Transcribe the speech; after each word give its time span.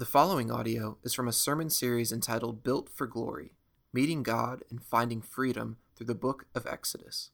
The 0.00 0.06
following 0.06 0.50
audio 0.50 0.96
is 1.02 1.12
from 1.12 1.28
a 1.28 1.32
sermon 1.32 1.68
series 1.68 2.10
entitled 2.10 2.64
Built 2.64 2.88
for 2.88 3.06
Glory 3.06 3.52
Meeting 3.92 4.22
God 4.22 4.62
and 4.70 4.82
Finding 4.82 5.20
Freedom 5.20 5.76
Through 5.94 6.06
the 6.06 6.14
Book 6.14 6.46
of 6.54 6.66
Exodus. 6.66 7.32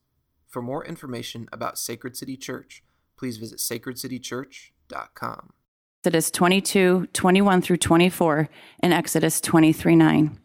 For 0.49 0.61
more 0.61 0.85
information 0.85 1.49
about 1.53 1.79
Sacred 1.79 2.17
City 2.17 2.37
Church, 2.37 2.83
please 3.17 3.37
visit 3.37 3.61
sacredcitychurch.com. 3.61 5.53
Exodus 6.01 6.29
22, 6.33 7.07
21 7.13 7.63
through 7.63 7.77
24, 7.77 8.49
and 8.81 8.93
Exodus 8.93 9.41
23, 9.41 9.95
9. 9.95 10.41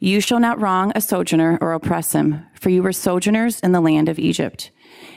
You 0.00 0.22
shall 0.22 0.40
not 0.40 0.58
wrong 0.58 0.90
a 0.94 1.02
sojourner 1.02 1.58
or 1.60 1.74
oppress 1.74 2.14
him, 2.14 2.46
for 2.58 2.70
you 2.70 2.82
were 2.82 2.94
sojourners 2.94 3.60
in 3.60 3.72
the 3.72 3.82
land 3.82 4.08
of 4.08 4.18
Egypt. 4.18 4.70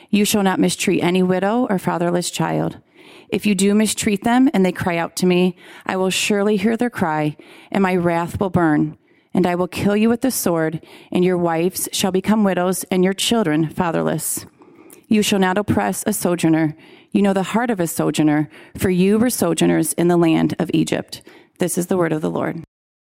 You 0.10 0.26
shall 0.26 0.44
not 0.44 0.60
mistreat 0.60 1.02
any 1.02 1.24
widow 1.24 1.66
or 1.70 1.80
fatherless 1.80 2.30
child. 2.30 2.82
If 3.30 3.46
you 3.46 3.56
do 3.56 3.74
mistreat 3.76 4.24
them 4.24 4.50
and 4.54 4.66
they 4.66 4.72
cry 4.72 4.98
out 4.98 5.16
to 5.18 5.26
me, 5.26 5.56
I 5.86 5.98
will 5.98 6.10
surely 6.10 6.58
hear 6.58 6.78
their 6.78 6.90
cry, 6.90 7.36
and 7.72 7.82
my 7.82 7.96
wrath 7.96 8.40
will 8.40 8.50
burn. 8.50 8.98
And 9.34 9.46
I 9.46 9.56
will 9.56 9.68
kill 9.68 9.98
you 9.98 10.10
with 10.10 10.22
the 10.22 10.32
sword, 10.32 10.86
and 11.12 11.26
your 11.26 11.38
wives 11.38 11.90
shall 11.92 12.12
become 12.12 12.44
widows, 12.44 12.86
and 12.86 13.04
your 13.04 13.14
children 13.14 13.70
fatherless. 13.70 14.46
You 15.08 15.22
shall 15.22 15.40
not 15.40 15.58
oppress 15.58 16.04
a 16.08 16.14
sojourner. 16.14 16.76
You 17.12 17.22
know 17.22 17.34
the 17.34 17.44
heart 17.44 17.70
of 17.70 17.80
a 17.80 17.88
sojourner, 17.88 18.50
for 18.78 18.90
you 18.90 19.20
were 19.20 19.30
sojourners 19.30 19.94
in 19.94 20.08
the 20.08 20.18
land 20.18 20.56
of 20.58 20.72
Egypt. 20.74 21.22
This 21.60 21.78
is 21.78 21.88
the 21.88 21.98
word 21.98 22.12
of 22.12 22.22
the 22.22 22.32
Lord. 22.32 22.64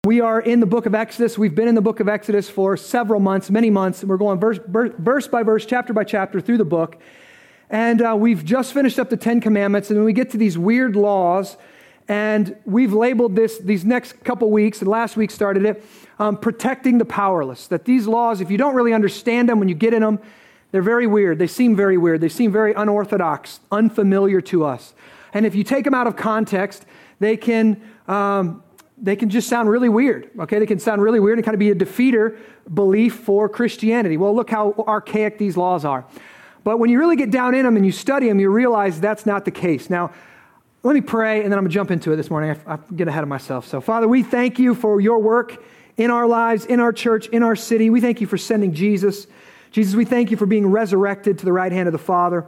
We 0.04 0.20
are 0.20 0.40
in 0.40 0.60
the 0.60 0.66
book 0.66 0.86
of 0.86 0.94
Exodus. 0.94 1.36
We've 1.36 1.54
been 1.54 1.68
in 1.68 1.74
the 1.74 1.80
book 1.80 1.98
of 2.00 2.08
Exodus 2.08 2.48
for 2.48 2.76
several 2.76 3.18
months, 3.18 3.50
many 3.50 3.70
months. 3.70 4.04
We're 4.04 4.16
going 4.16 4.38
verse, 4.38 4.60
verse 4.68 5.26
by 5.26 5.42
verse, 5.42 5.66
chapter 5.66 5.92
by 5.92 6.04
chapter 6.04 6.40
through 6.40 6.58
the 6.58 6.64
book. 6.64 7.00
And 7.70 8.00
uh, 8.00 8.16
we've 8.18 8.44
just 8.44 8.72
finished 8.72 8.98
up 8.98 9.10
the 9.10 9.16
Ten 9.16 9.40
Commandments, 9.40 9.90
and 9.90 10.04
we 10.04 10.12
get 10.12 10.30
to 10.30 10.38
these 10.38 10.56
weird 10.56 10.94
laws, 10.94 11.56
and 12.08 12.56
we've 12.64 12.92
labeled 12.92 13.34
this 13.34 13.58
these 13.58 13.84
next 13.84 14.22
couple 14.22 14.50
weeks, 14.50 14.80
and 14.80 14.88
last 14.88 15.16
week 15.16 15.30
started 15.32 15.64
it, 15.64 15.84
um, 16.18 16.36
protecting 16.36 16.98
the 16.98 17.04
powerless. 17.04 17.66
That 17.66 17.84
these 17.84 18.06
laws, 18.06 18.40
if 18.40 18.50
you 18.50 18.58
don't 18.58 18.76
really 18.76 18.92
understand 18.92 19.48
them 19.48 19.58
when 19.58 19.68
you 19.68 19.74
get 19.74 19.92
in 19.92 20.02
them, 20.02 20.20
they're 20.70 20.82
very 20.82 21.06
weird. 21.06 21.38
They 21.38 21.48
seem 21.48 21.74
very 21.74 21.98
weird. 21.98 22.20
They 22.20 22.28
seem 22.28 22.52
very 22.52 22.72
unorthodox, 22.72 23.60
unfamiliar 23.72 24.40
to 24.42 24.64
us. 24.64 24.94
And 25.34 25.44
if 25.44 25.54
you 25.54 25.64
take 25.64 25.84
them 25.84 25.94
out 25.94 26.06
of 26.06 26.14
context, 26.16 26.86
they 27.18 27.36
can 27.36 27.80
um, 28.06 28.62
they 28.96 29.16
can 29.16 29.28
just 29.28 29.48
sound 29.48 29.68
really 29.68 29.88
weird. 29.88 30.30
Okay, 30.38 30.58
they 30.60 30.66
can 30.66 30.78
sound 30.78 31.02
really 31.02 31.20
weird 31.20 31.38
and 31.38 31.44
kind 31.44 31.54
of 31.54 31.58
be 31.58 31.70
a 31.70 31.74
defeater 31.74 32.38
belief 32.72 33.16
for 33.16 33.48
Christianity. 33.48 34.16
Well, 34.16 34.34
look 34.34 34.50
how 34.50 34.74
archaic 34.86 35.38
these 35.38 35.56
laws 35.56 35.84
are. 35.84 36.06
But 36.66 36.80
when 36.80 36.90
you 36.90 36.98
really 36.98 37.14
get 37.14 37.30
down 37.30 37.54
in 37.54 37.64
them 37.64 37.76
and 37.76 37.86
you 37.86 37.92
study 37.92 38.26
them, 38.26 38.40
you 38.40 38.50
realize 38.50 39.00
that's 39.00 39.24
not 39.24 39.44
the 39.44 39.52
case. 39.52 39.88
Now, 39.88 40.10
let 40.82 40.94
me 40.94 41.00
pray, 41.00 41.44
and 41.44 41.52
then 41.52 41.60
I'm 41.60 41.62
going 41.62 41.70
to 41.70 41.74
jump 41.74 41.92
into 41.92 42.10
it 42.10 42.16
this 42.16 42.28
morning. 42.28 42.60
I, 42.66 42.74
I 42.74 42.78
get 42.96 43.06
ahead 43.06 43.22
of 43.22 43.28
myself. 43.28 43.68
So, 43.68 43.80
Father, 43.80 44.08
we 44.08 44.24
thank 44.24 44.58
you 44.58 44.74
for 44.74 45.00
your 45.00 45.20
work 45.20 45.62
in 45.96 46.10
our 46.10 46.26
lives, 46.26 46.66
in 46.66 46.80
our 46.80 46.92
church, 46.92 47.28
in 47.28 47.44
our 47.44 47.54
city. 47.54 47.88
We 47.88 48.00
thank 48.00 48.20
you 48.20 48.26
for 48.26 48.36
sending 48.36 48.74
Jesus. 48.74 49.28
Jesus, 49.70 49.94
we 49.94 50.04
thank 50.04 50.32
you 50.32 50.36
for 50.36 50.44
being 50.44 50.66
resurrected 50.66 51.38
to 51.38 51.44
the 51.44 51.52
right 51.52 51.70
hand 51.70 51.86
of 51.86 51.92
the 51.92 52.00
Father. 52.00 52.44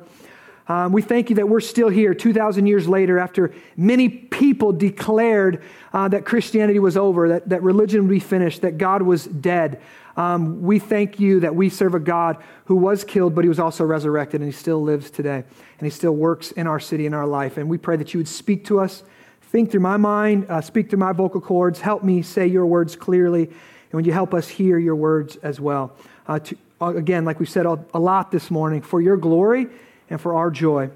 Um, 0.67 0.91
we 0.91 1.01
thank 1.01 1.31
you 1.31 1.37
that 1.37 1.49
we're 1.49 1.61
still 1.61 1.89
here 1.89 2.13
2,000 2.13 2.67
years 2.67 2.89
later 2.89 3.21
after 3.21 3.55
many 3.77 4.09
people 4.09 4.73
declared 4.73 5.63
uh, 5.93 6.09
that 6.09 6.25
Christianity 6.25 6.81
was 6.81 6.97
over, 6.97 7.29
that, 7.29 7.49
that 7.51 7.63
religion 7.63 8.03
would 8.03 8.11
be 8.11 8.19
finished, 8.19 8.63
that 8.63 8.79
God 8.79 9.03
was 9.03 9.27
dead. 9.27 9.81
Um, 10.19 10.63
we 10.63 10.81
thank 10.81 11.21
you 11.21 11.39
that 11.41 11.55
we 11.55 11.71
serve 11.71 11.95
a 11.95 12.01
God 12.01 12.43
who 12.65 12.75
was 12.75 13.05
killed, 13.05 13.37
but 13.37 13.45
he 13.45 13.49
was 13.49 13.61
also 13.61 13.85
resurrected, 13.85 14.41
and 14.41 14.51
he 14.51 14.57
still 14.57 14.83
lives 14.83 15.11
today. 15.13 15.45
And 15.79 15.87
he 15.87 15.91
still 15.91 16.17
works 16.17 16.51
in 16.51 16.67
our 16.67 16.81
city, 16.81 17.07
in 17.07 17.15
our 17.15 17.27
life. 17.27 17.57
And 17.57 17.69
we 17.69 17.79
pray 17.79 17.97
that 17.97 18.13
you 18.13 18.19
would 18.19 18.27
speak 18.27 18.65
to 18.65 18.81
us, 18.81 19.05
think 19.43 19.71
through 19.71 19.81
my 19.81 19.97
mind, 19.97 20.47
uh, 20.49 20.61
speak 20.61 20.91
through 20.91 20.99
my 20.99 21.13
vocal 21.13 21.41
cords, 21.41 21.81
help 21.81 22.03
me 22.03 22.23
say 22.23 22.49
your 22.49 22.67
words 22.67 22.97
clearly, 22.97 23.45
and 23.45 23.93
when 23.93 24.05
you 24.05 24.13
help 24.13 24.35
us 24.35 24.49
hear 24.49 24.77
your 24.77 24.97
words 24.97 25.37
as 25.37 25.61
well. 25.61 25.95
Uh, 26.27 26.41
to, 26.41 26.59
uh, 26.81 26.97
again, 26.97 27.25
like 27.25 27.39
we 27.39 27.47
said 27.47 27.65
a 27.65 27.99
lot 27.99 28.33
this 28.33 28.51
morning, 28.51 28.83
for 28.83 29.01
your 29.01 29.17
glory 29.17 29.69
and 30.11 30.21
for 30.21 30.35
our 30.35 30.51
joy. 30.51 30.91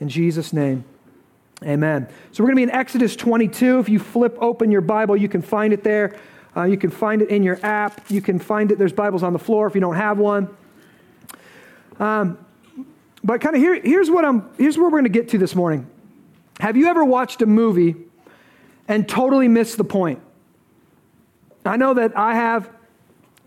In 0.00 0.08
Jesus' 0.08 0.52
name. 0.52 0.84
Amen. 1.62 2.08
So 2.32 2.42
we're 2.42 2.48
going 2.48 2.56
to 2.56 2.66
be 2.66 2.72
in 2.74 2.78
Exodus 2.78 3.14
22. 3.14 3.78
If 3.78 3.88
you 3.88 4.00
flip 4.00 4.36
open 4.40 4.72
your 4.72 4.80
Bible, 4.80 5.16
you 5.16 5.28
can 5.28 5.42
find 5.42 5.72
it 5.72 5.84
there. 5.84 6.16
Uh, 6.56 6.64
you 6.64 6.76
can 6.76 6.90
find 6.90 7.22
it 7.22 7.30
in 7.30 7.42
your 7.42 7.58
app. 7.64 8.10
You 8.10 8.22
can 8.22 8.38
find 8.38 8.70
it. 8.70 8.78
There's 8.78 8.92
Bibles 8.92 9.22
on 9.22 9.32
the 9.32 9.38
floor 9.38 9.66
if 9.66 9.74
you 9.74 9.80
don't 9.80 9.96
have 9.96 10.18
one. 10.18 10.48
Um, 11.98 12.38
but 13.22 13.40
kind 13.40 13.56
of 13.56 13.62
here, 13.62 13.80
here's 13.80 14.10
what 14.10 14.24
I'm. 14.24 14.48
Here's 14.58 14.76
where 14.76 14.84
we're 14.84 14.90
going 14.90 15.04
to 15.04 15.08
get 15.08 15.30
to 15.30 15.38
this 15.38 15.54
morning. 15.54 15.88
Have 16.60 16.76
you 16.76 16.86
ever 16.88 17.04
watched 17.04 17.42
a 17.42 17.46
movie 17.46 17.96
and 18.86 19.08
totally 19.08 19.48
missed 19.48 19.78
the 19.78 19.84
point? 19.84 20.20
I 21.64 21.76
know 21.76 21.94
that 21.94 22.16
I 22.16 22.34
have. 22.34 22.70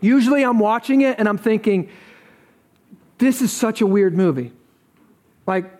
Usually, 0.00 0.44
I'm 0.44 0.58
watching 0.58 1.00
it 1.02 1.18
and 1.18 1.28
I'm 1.28 1.38
thinking, 1.38 1.88
"This 3.18 3.40
is 3.40 3.52
such 3.52 3.80
a 3.80 3.86
weird 3.86 4.14
movie." 4.16 4.52
Like, 5.46 5.72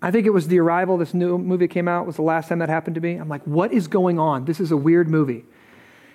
I 0.00 0.10
think 0.10 0.26
it 0.26 0.30
was 0.30 0.48
The 0.48 0.58
Arrival. 0.58 0.96
This 0.98 1.14
new 1.14 1.38
movie 1.38 1.68
came 1.68 1.86
out. 1.86 2.06
Was 2.06 2.16
the 2.16 2.22
last 2.22 2.48
time 2.48 2.58
that 2.58 2.68
happened 2.68 2.96
to 2.96 3.00
me. 3.00 3.16
I'm 3.16 3.28
like, 3.28 3.42
"What 3.42 3.72
is 3.72 3.86
going 3.86 4.18
on? 4.18 4.46
This 4.46 4.58
is 4.58 4.72
a 4.72 4.76
weird 4.76 5.08
movie." 5.08 5.44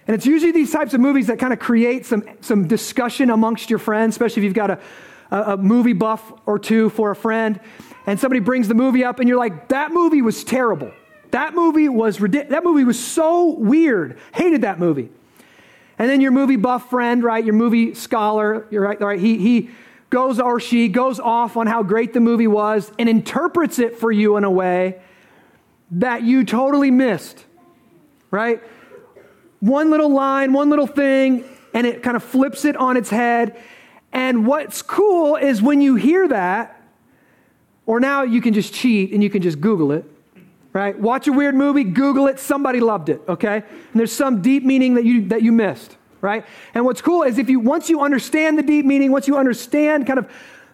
And 0.07 0.15
it's 0.15 0.25
usually 0.25 0.53
these 0.53 0.71
types 0.71 0.93
of 0.93 1.01
movies 1.01 1.27
that 1.27 1.37
kind 1.37 1.51
of 1.51 1.59
create 1.59 2.05
some, 2.05 2.23
some 2.39 2.67
discussion 2.67 3.29
amongst 3.29 3.69
your 3.69 3.79
friends, 3.79 4.15
especially 4.15 4.41
if 4.41 4.45
you've 4.45 4.53
got 4.53 4.71
a, 4.71 4.79
a, 5.31 5.41
a 5.53 5.57
movie 5.57 5.93
buff 5.93 6.31
or 6.45 6.57
two 6.57 6.89
for 6.89 7.11
a 7.11 7.15
friend, 7.15 7.59
and 8.05 8.17
somebody 8.17 8.39
brings 8.39 8.69
the 8.69 8.73
movie 8.73 9.03
up, 9.03 9.19
and 9.19 9.27
you're 9.27 9.37
like, 9.37 9.67
that 9.67 9.91
movie 9.91 10.21
was 10.21 10.45
terrible. 10.45 10.91
That 11.31 11.53
movie 11.53 11.89
was 11.89 12.21
ridiculous. 12.21 12.51
that 12.51 12.63
movie 12.63 12.85
was 12.85 12.97
so 12.97 13.49
weird. 13.49 14.17
Hated 14.33 14.61
that 14.61 14.79
movie. 14.79 15.09
And 15.99 16.09
then 16.09 16.21
your 16.21 16.31
movie 16.31 16.55
buff 16.55 16.89
friend, 16.89 17.21
right? 17.21 17.43
Your 17.43 17.55
movie 17.55 17.93
scholar, 17.93 18.65
you're 18.69 18.83
right, 18.83 19.01
right? 19.01 19.19
He 19.19 19.37
he 19.37 19.69
goes 20.09 20.39
or 20.39 20.59
she 20.59 20.87
goes 20.87 21.19
off 21.19 21.57
on 21.57 21.67
how 21.67 21.83
great 21.83 22.13
the 22.13 22.21
movie 22.21 22.47
was 22.47 22.91
and 22.97 23.09
interprets 23.09 23.77
it 23.77 23.97
for 23.97 24.09
you 24.09 24.37
in 24.37 24.45
a 24.45 24.51
way 24.51 25.01
that 25.91 26.23
you 26.23 26.45
totally 26.45 26.91
missed. 26.91 27.43
Right? 28.31 28.61
One 29.59 29.89
little 29.89 30.09
line, 30.09 30.53
one 30.53 30.69
little 30.69 30.87
thing, 30.87 31.43
and 31.73 31.87
it 31.87 32.03
kind 32.03 32.15
of 32.15 32.23
flips 32.23 32.65
it 32.65 32.75
on 32.75 32.97
its 32.97 33.09
head. 33.09 33.59
And 34.13 34.45
what's 34.45 34.81
cool 34.81 35.35
is 35.35 35.61
when 35.61 35.81
you 35.81 35.95
hear 35.95 36.27
that, 36.27 36.81
or 37.85 37.99
now 37.99 38.23
you 38.23 38.41
can 38.41 38.53
just 38.53 38.73
cheat 38.73 39.13
and 39.13 39.23
you 39.23 39.29
can 39.29 39.41
just 39.41 39.61
Google 39.61 39.91
it, 39.91 40.05
right? 40.73 40.97
Watch 40.99 41.27
a 41.27 41.33
weird 41.33 41.55
movie, 41.55 41.83
Google 41.83 42.27
it, 42.27 42.39
somebody 42.39 42.79
loved 42.79 43.09
it, 43.09 43.21
okay? 43.27 43.57
And 43.57 43.99
there's 43.99 44.11
some 44.11 44.41
deep 44.41 44.63
meaning 44.63 44.95
that 44.95 45.05
you, 45.05 45.27
that 45.29 45.41
you 45.41 45.51
missed, 45.51 45.97
right? 46.21 46.45
And 46.73 46.85
what's 46.85 47.01
cool 47.01 47.23
is 47.23 47.37
if 47.37 47.49
you, 47.49 47.59
once 47.59 47.89
you 47.89 48.01
understand 48.01 48.57
the 48.57 48.63
deep 48.63 48.85
meaning, 48.85 49.11
once 49.11 49.27
you 49.27 49.37
understand 49.37 50.05
kind 50.05 50.19
of 50.19 50.29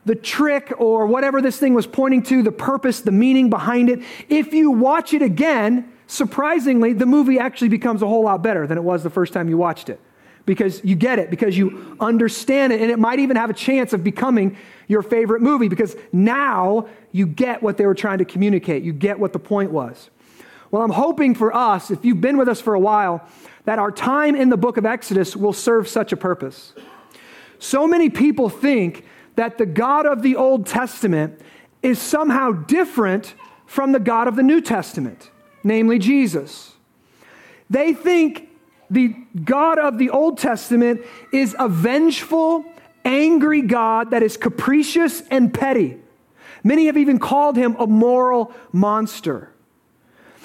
the 0.06 0.16
trick 0.16 0.74
or 0.78 1.06
whatever 1.06 1.42
this 1.42 1.58
thing 1.58 1.74
was 1.74 1.88
pointing 1.88 2.24
to, 2.24 2.44
the 2.44 2.52
purpose, 2.52 3.02
the 3.02 3.12
meaning 3.12 3.50
behind 3.50 3.90
it, 3.90 4.02
if 4.28 4.54
you 4.54 4.72
watch 4.72 5.14
it 5.14 5.22
again, 5.22 5.93
surprisingly, 6.14 6.94
the 6.94 7.06
movie 7.06 7.40
actually 7.40 7.70
becomes 7.70 8.02
a 8.02 8.08
whole 8.08 8.24
lot 8.24 8.44
better 8.44 8.68
than 8.68 8.78
it 8.78 8.84
was 8.84 9.04
the 9.04 9.10
first 9.10 9.34
time 9.34 9.50
you 9.50 9.58
watched 9.58 9.90
it 9.90 10.00
because 10.46 10.84
you 10.84 10.96
get 10.96 11.20
it, 11.20 11.30
because 11.30 11.58
you 11.58 11.98
understand 12.00 12.72
it, 12.72 12.82
and 12.82 12.92
it 12.92 13.00
might 13.00 13.20
even 13.20 13.36
have 13.36 13.50
a 13.50 13.54
chance 13.54 13.94
of 13.94 14.04
becoming 14.04 14.58
your 14.88 15.02
favorite 15.02 15.42
movie 15.42 15.70
because 15.70 15.96
now 16.12 16.88
you 17.12 17.26
get 17.26 17.64
what 17.64 17.78
they 17.78 17.86
were 17.86 17.96
trying 17.96 18.20
to 18.20 18.26
communicate. 18.26 18.84
You 18.84 18.94
get 18.94 19.18
what 19.18 19.34
the 19.34 19.40
point 19.40 19.72
was. 19.72 20.10
Well, 20.70 20.82
I'm 20.82 20.92
hoping 20.92 21.34
for 21.34 21.56
us, 21.56 21.92
if 21.92 22.04
you've 22.04 22.22
been 22.22 22.38
with 22.38 22.50
us 22.50 22.60
for 22.60 22.74
a 22.74 22.80
while, 22.80 23.28
that 23.66 23.80
our 23.80 23.92
time 23.92 24.36
in 24.36 24.50
the 24.50 24.58
book 24.58 24.78
of 24.78 24.86
Exodus 24.86 25.36
will 25.36 25.54
serve 25.54 25.88
such 25.88 26.12
a 26.12 26.18
purpose. 26.18 26.74
So 27.60 27.88
many 27.88 28.10
people 28.10 28.50
think 28.50 29.06
that 29.36 29.58
the 29.58 29.66
God 29.66 30.06
of 30.06 30.22
the 30.22 30.36
Old 30.36 30.66
Testament 30.66 31.40
is 31.82 32.00
somehow 32.00 32.52
different 32.52 33.34
from 33.66 33.94
the 33.94 34.00
God 34.00 34.28
of 34.28 34.36
the 34.36 34.44
New 34.44 34.62
Testament 34.62 35.32
namely 35.64 36.00
Jesus. 36.00 36.74
They 37.70 37.94
think 37.94 38.50
the 38.90 39.16
God 39.44 39.80
of 39.80 39.98
the 39.98 40.10
Old 40.10 40.38
Testament 40.38 41.02
is 41.32 41.56
a 41.58 41.68
vengeful, 41.68 42.66
angry 43.04 43.62
God 43.62 44.12
that 44.12 44.22
is 44.24 44.38
capricious 44.38 45.24
and 45.32 45.54
petty. 45.54 45.98
Many 46.64 46.86
have 46.86 46.98
even 46.98 47.20
called 47.20 47.58
him 47.58 47.76
a 47.78 47.88
moral 47.88 48.54
monster. 48.72 49.50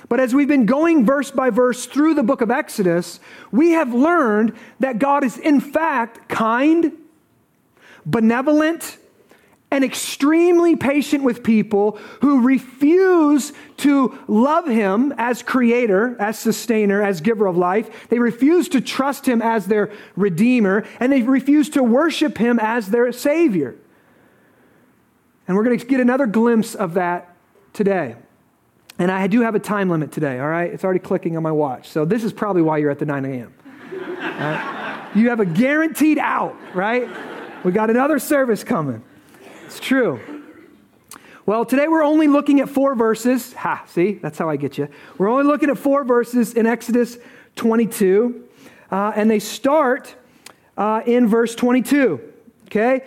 But 0.08 0.20
as 0.20 0.34
we've 0.34 0.48
been 0.48 0.66
going 0.66 1.04
verse 1.04 1.30
by 1.30 1.50
verse 1.50 1.86
through 1.86 2.14
the 2.14 2.22
book 2.22 2.40
of 2.40 2.50
Exodus, 2.50 3.20
we 3.52 3.72
have 3.72 3.92
learned 3.92 4.54
that 4.80 4.98
God 4.98 5.22
is, 5.22 5.36
in 5.36 5.60
fact, 5.60 6.28
kind, 6.28 6.92
benevolent, 8.06 8.96
and 9.70 9.84
extremely 9.84 10.76
patient 10.76 11.22
with 11.22 11.42
people 11.42 11.98
who 12.20 12.40
refuse 12.40 13.52
to 13.78 14.18
love 14.26 14.66
him 14.66 15.12
as 15.18 15.42
creator, 15.42 16.16
as 16.18 16.38
sustainer, 16.38 17.02
as 17.02 17.20
giver 17.20 17.46
of 17.46 17.56
life. 17.56 18.08
They 18.08 18.18
refuse 18.18 18.68
to 18.70 18.80
trust 18.80 19.26
him 19.26 19.42
as 19.42 19.66
their 19.66 19.92
redeemer, 20.16 20.86
and 21.00 21.12
they 21.12 21.22
refuse 21.22 21.68
to 21.70 21.82
worship 21.82 22.38
him 22.38 22.58
as 22.58 22.88
their 22.88 23.12
savior. 23.12 23.76
And 25.46 25.56
we're 25.56 25.64
going 25.64 25.78
to 25.78 25.86
get 25.86 26.00
another 26.00 26.26
glimpse 26.26 26.74
of 26.74 26.94
that 26.94 27.34
today. 27.72 28.16
And 28.98 29.10
I 29.10 29.26
do 29.28 29.42
have 29.42 29.54
a 29.54 29.60
time 29.60 29.90
limit 29.90 30.12
today, 30.12 30.40
all 30.40 30.48
right? 30.48 30.72
It's 30.72 30.82
already 30.82 30.98
clicking 30.98 31.36
on 31.36 31.42
my 31.42 31.52
watch. 31.52 31.88
So 31.88 32.04
this 32.04 32.24
is 32.24 32.32
probably 32.32 32.62
why 32.62 32.78
you're 32.78 32.90
at 32.90 32.98
the 32.98 33.06
9 33.06 33.24
a.m. 33.24 33.54
Right? 33.92 35.10
You 35.14 35.28
have 35.28 35.40
a 35.40 35.46
guaranteed 35.46 36.18
out, 36.18 36.56
right? 36.74 37.08
We 37.64 37.72
got 37.72 37.90
another 37.90 38.18
service 38.18 38.64
coming. 38.64 39.02
It's 39.68 39.80
true. 39.80 40.18
Well, 41.44 41.66
today 41.66 41.88
we're 41.88 42.02
only 42.02 42.26
looking 42.26 42.60
at 42.60 42.70
four 42.70 42.94
verses. 42.94 43.52
Ha, 43.52 43.84
see, 43.86 44.12
that's 44.12 44.38
how 44.38 44.48
I 44.48 44.56
get 44.56 44.78
you. 44.78 44.88
We're 45.18 45.28
only 45.28 45.44
looking 45.44 45.68
at 45.68 45.76
four 45.76 46.04
verses 46.04 46.54
in 46.54 46.64
Exodus 46.64 47.18
22, 47.56 48.48
uh, 48.90 49.12
and 49.14 49.30
they 49.30 49.38
start 49.38 50.16
uh, 50.78 51.02
in 51.04 51.28
verse 51.28 51.54
22. 51.54 52.18
Okay? 52.68 53.04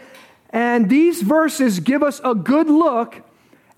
And 0.52 0.88
these 0.88 1.24
verses 1.24 1.80
give 1.80 2.04
us 2.04 2.22
a 2.24 2.36
good 2.36 2.69
look 2.69 3.24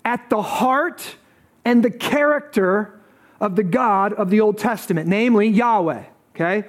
at 0.04 0.28
the 0.28 0.42
heart 0.42 1.16
and 1.64 1.82
the 1.82 1.90
character 1.90 3.00
of 3.40 3.56
the 3.56 3.64
God 3.64 4.12
of 4.12 4.28
the 4.28 4.42
Old 4.42 4.58
Testament, 4.58 5.08
namely 5.08 5.48
Yahweh. 5.48 6.04
Okay? 6.34 6.64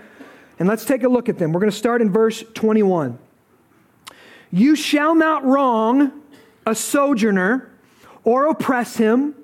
And 0.60 0.70
let's 0.70 0.86
take 0.86 1.04
a 1.04 1.10
look 1.10 1.28
at 1.28 1.38
them. 1.38 1.52
We're 1.52 1.60
going 1.60 1.72
to 1.74 1.78
start 1.78 2.02
in 2.02 2.10
verse 2.10 2.42
21. 2.54 3.20
You 4.56 4.78
shall 4.78 5.16
not 5.16 5.44
wrong 5.44 6.14
a 6.66 6.74
sojourner 6.74 7.70
or 8.24 8.48
oppress 8.48 8.96
him, 8.96 9.36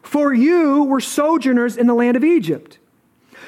for 0.00 0.32
you 0.32 0.84
were 0.84 0.98
sojourners 0.98 1.76
in 1.76 1.86
the 1.86 1.92
land 1.92 2.16
of 2.16 2.24
Egypt. 2.24 2.78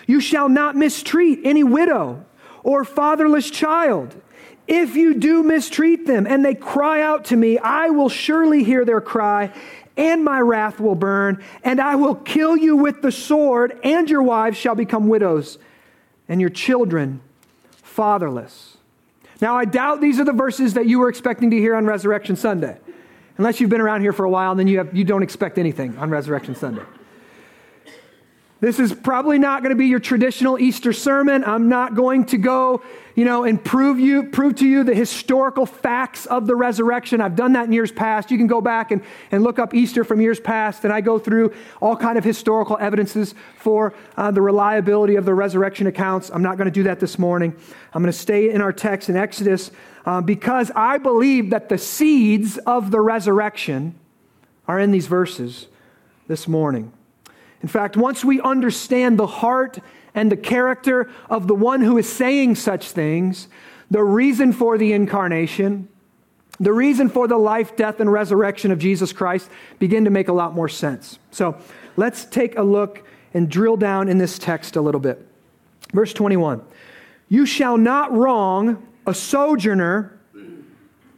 You 0.07 0.21
shall 0.21 0.51
not 0.51 0.77
mistreat 0.77 1.41
any 1.45 1.65
widow 1.65 2.27
or 2.63 2.85
fatherless 2.85 3.51
child. 3.51 4.21
If 4.67 4.97
you 4.97 5.15
do 5.15 5.43
mistreat 5.43 6.07
them 6.07 6.27
and 6.27 6.45
they 6.45 6.55
cry 6.55 7.01
out 7.01 7.25
to 7.27 7.37
me, 7.37 7.57
I 7.57 7.89
will 7.89 8.11
surely 8.11 8.63
hear 8.63 8.85
their 8.85 9.01
cry 9.01 9.55
and 9.97 10.23
my 10.23 10.41
wrath 10.41 10.79
will 10.79 10.95
burn, 10.95 11.43
and 11.65 11.81
I 11.81 11.97
will 11.97 12.17
kill 12.17 12.55
you 12.55 12.77
with 12.77 13.01
the 13.01 13.11
sword, 13.11 13.81
and 13.83 14.09
your 14.11 14.23
wives 14.23 14.59
shall 14.59 14.75
become 14.75 15.09
widows, 15.09 15.59
and 16.29 16.39
your 16.39 16.51
children 16.51 17.21
fatherless. 17.83 18.68
Now, 19.41 19.57
I 19.57 19.65
doubt 19.65 20.01
these 20.01 20.19
are 20.19 20.25
the 20.25 20.33
verses 20.33 20.75
that 20.75 20.87
you 20.87 20.99
were 20.99 21.09
expecting 21.09 21.51
to 21.51 21.57
hear 21.57 21.75
on 21.75 21.87
Resurrection 21.87 22.35
Sunday. 22.35 22.79
Unless 23.37 23.61
you've 23.61 23.71
been 23.71 23.81
around 23.81 24.01
here 24.01 24.13
for 24.13 24.25
a 24.25 24.31
while, 24.31 24.57
then 24.57 24.67
you, 24.67 24.79
have, 24.79 24.97
you 24.97 25.05
don't 25.05 25.23
expect 25.23 25.59
anything 25.59 25.97
on 25.99 26.11
Resurrection 26.11 26.57
Sunday. 26.57 26.83
This 28.61 28.81
is 28.81 28.93
probably 28.93 29.39
not 29.39 29.63
going 29.63 29.71
to 29.71 29.77
be 29.77 29.87
your 29.87 30.01
traditional 30.01 30.59
Easter 30.59 30.93
sermon. 30.93 31.45
I'm 31.45 31.69
not 31.69 31.95
going 31.95 32.25
to 32.27 32.39
go, 32.39 32.83
you 33.15 33.25
know, 33.25 33.45
and 33.45 33.63
prove 33.63 34.01
you 34.01 34.25
prove 34.25 34.57
to 34.57 34.67
you 34.67 34.83
the 34.83 34.97
historical 34.97 35.65
facts 35.65 36.27
of 36.27 36.49
the 36.49 36.57
resurrection. 36.57 37.21
I've 37.21 37.37
done 37.37 37.53
that 37.53 37.67
in 37.67 37.73
years 37.73 37.93
past. 37.93 38.33
You 38.33 38.37
can 38.37 38.49
go 38.49 38.61
back 38.61 38.91
and, 38.91 39.01
and 39.31 39.45
look 39.45 39.61
up 39.61 39.75
Easter 39.75 40.03
from 40.03 40.21
years 40.21 40.41
past, 40.41 40.83
and 40.83 40.93
I 40.93 41.01
go 41.01 41.21
through 41.21 41.55
all 41.81 41.95
kind 41.95 42.19
of 42.19 42.25
historical 42.25 42.77
evidences 42.81 43.33
for 43.59 43.95
uh, 44.17 44.33
the 44.33 44.43
reliability 44.43 45.15
of 45.15 45.25
the 45.25 45.35
resurrection 45.35 45.87
accounts. 45.87 46.29
I'm 46.29 46.43
not 46.43 46.57
going 46.57 46.67
to 46.67 46.73
do 46.73 46.83
that 46.83 46.99
this 46.99 47.17
morning. 47.17 47.55
I'm 47.93 48.03
going 48.03 48.13
to 48.13 48.19
stay 48.19 48.51
in 48.51 48.61
our 48.61 48.73
text 48.73 49.09
in 49.09 49.17
Exodus 49.17 49.71
uh, 50.05 50.21
because 50.21 50.73
I 50.75 50.99
believe 50.99 51.51
that 51.51 51.69
the 51.69 51.79
seeds 51.79 52.59
of 52.59 52.91
the 52.91 53.01
resurrection 53.01 53.95
are 54.67 54.81
in 54.81 54.91
these 54.91 55.07
verses 55.07 55.69
this 56.27 56.49
morning. 56.49 56.93
In 57.63 57.69
fact, 57.69 57.97
once 57.97 58.25
we 58.25 58.41
understand 58.41 59.19
the 59.19 59.27
heart 59.27 59.79
and 60.15 60.31
the 60.31 60.37
character 60.37 61.11
of 61.29 61.49
the 61.49 61.55
one 61.55 61.81
who 61.81 61.99
is 61.99 62.11
saying 62.11 62.55
such 62.55 62.91
things, 62.91 63.49
the 63.91 64.03
reason 64.03 64.53
for 64.53 64.79
the 64.79 64.93
incarnation, 64.93 65.89
the 66.61 66.73
reason 66.73 67.09
for 67.09 67.29
the 67.29 67.37
life, 67.37 67.77
death, 67.77 68.01
and 68.01 68.11
resurrection 68.11 68.71
of 68.71 68.79
Jesus 68.79 69.13
Christ 69.13 69.51
begin 69.79 70.05
to 70.05 70.11
make 70.11 70.29
a 70.29 70.33
lot 70.33 70.55
more 70.55 70.69
sense. 70.69 71.19
So 71.31 71.59
let's 71.97 72.25
take 72.25 72.57
a 72.57 72.63
look 72.63 73.05
and 73.35 73.49
drill 73.49 73.77
down 73.77 74.09
in 74.09 74.19
this 74.19 74.39
text 74.39 74.77
a 74.77 74.81
little 74.81 75.01
bit. 75.01 75.25
Verse 75.93 76.13
21 76.13 76.63
You 77.29 77.47
shall 77.47 77.77
not 77.77 78.13
wrong 78.13 78.87
a 79.07 79.15
sojourner 79.15 80.19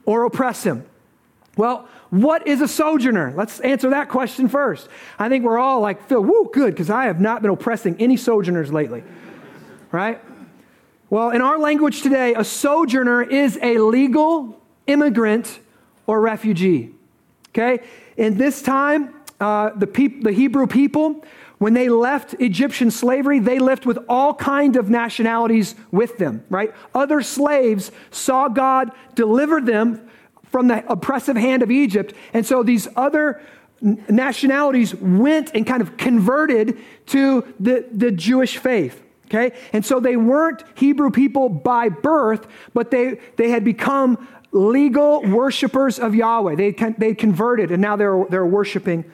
or 0.04 0.24
oppress 0.24 0.64
him. 0.64 0.84
Well, 1.56 1.88
what 2.10 2.46
is 2.46 2.60
a 2.60 2.68
sojourner? 2.68 3.32
Let's 3.36 3.60
answer 3.60 3.90
that 3.90 4.08
question 4.08 4.48
first. 4.48 4.88
I 5.18 5.28
think 5.28 5.44
we're 5.44 5.58
all 5.58 5.80
like, 5.80 6.08
Phil, 6.08 6.22
woo, 6.22 6.50
good, 6.52 6.74
because 6.74 6.90
I 6.90 7.04
have 7.04 7.20
not 7.20 7.40
been 7.40 7.50
oppressing 7.50 7.96
any 8.00 8.16
sojourners 8.16 8.72
lately. 8.72 9.04
Right? 9.92 10.20
Well, 11.08 11.30
in 11.30 11.40
our 11.40 11.58
language 11.58 12.02
today, 12.02 12.34
a 12.34 12.44
sojourner 12.44 13.22
is 13.22 13.58
a 13.62 13.78
legal 13.78 14.60
immigrant 14.86 15.60
or 16.06 16.20
refugee. 16.20 16.94
Okay? 17.50 17.84
In 18.16 18.36
this 18.36 18.60
time, 18.60 19.14
uh, 19.40 19.70
the, 19.70 19.86
peop- 19.86 20.22
the 20.22 20.32
Hebrew 20.32 20.66
people, 20.66 21.24
when 21.58 21.74
they 21.74 21.88
left 21.88 22.34
Egyptian 22.34 22.90
slavery, 22.90 23.38
they 23.38 23.58
left 23.58 23.86
with 23.86 23.98
all 24.08 24.34
kind 24.34 24.76
of 24.76 24.90
nationalities 24.90 25.74
with 25.90 26.18
them, 26.18 26.44
right? 26.48 26.74
Other 26.94 27.22
slaves 27.22 27.92
saw 28.10 28.48
God 28.48 28.92
deliver 29.14 29.60
them 29.60 30.09
from 30.50 30.68
the 30.68 30.84
oppressive 30.90 31.36
hand 31.36 31.62
of 31.62 31.70
Egypt. 31.70 32.14
And 32.32 32.44
so 32.44 32.62
these 32.62 32.88
other 32.96 33.40
nationalities 33.80 34.94
went 34.94 35.52
and 35.54 35.66
kind 35.66 35.80
of 35.80 35.96
converted 35.96 36.78
to 37.06 37.54
the, 37.58 37.86
the 37.92 38.10
Jewish 38.10 38.58
faith. 38.58 39.02
Okay? 39.26 39.56
And 39.72 39.84
so 39.84 40.00
they 40.00 40.16
weren't 40.16 40.64
Hebrew 40.74 41.10
people 41.10 41.48
by 41.48 41.88
birth, 41.88 42.46
but 42.74 42.90
they, 42.90 43.20
they 43.36 43.50
had 43.50 43.64
become 43.64 44.26
legal 44.52 45.22
worshipers 45.22 45.98
of 45.98 46.14
Yahweh. 46.14 46.56
They, 46.56 46.72
they 46.98 47.14
converted 47.14 47.70
and 47.70 47.80
now 47.80 47.96
they're, 47.96 48.24
they're 48.28 48.46
worshiping 48.46 49.04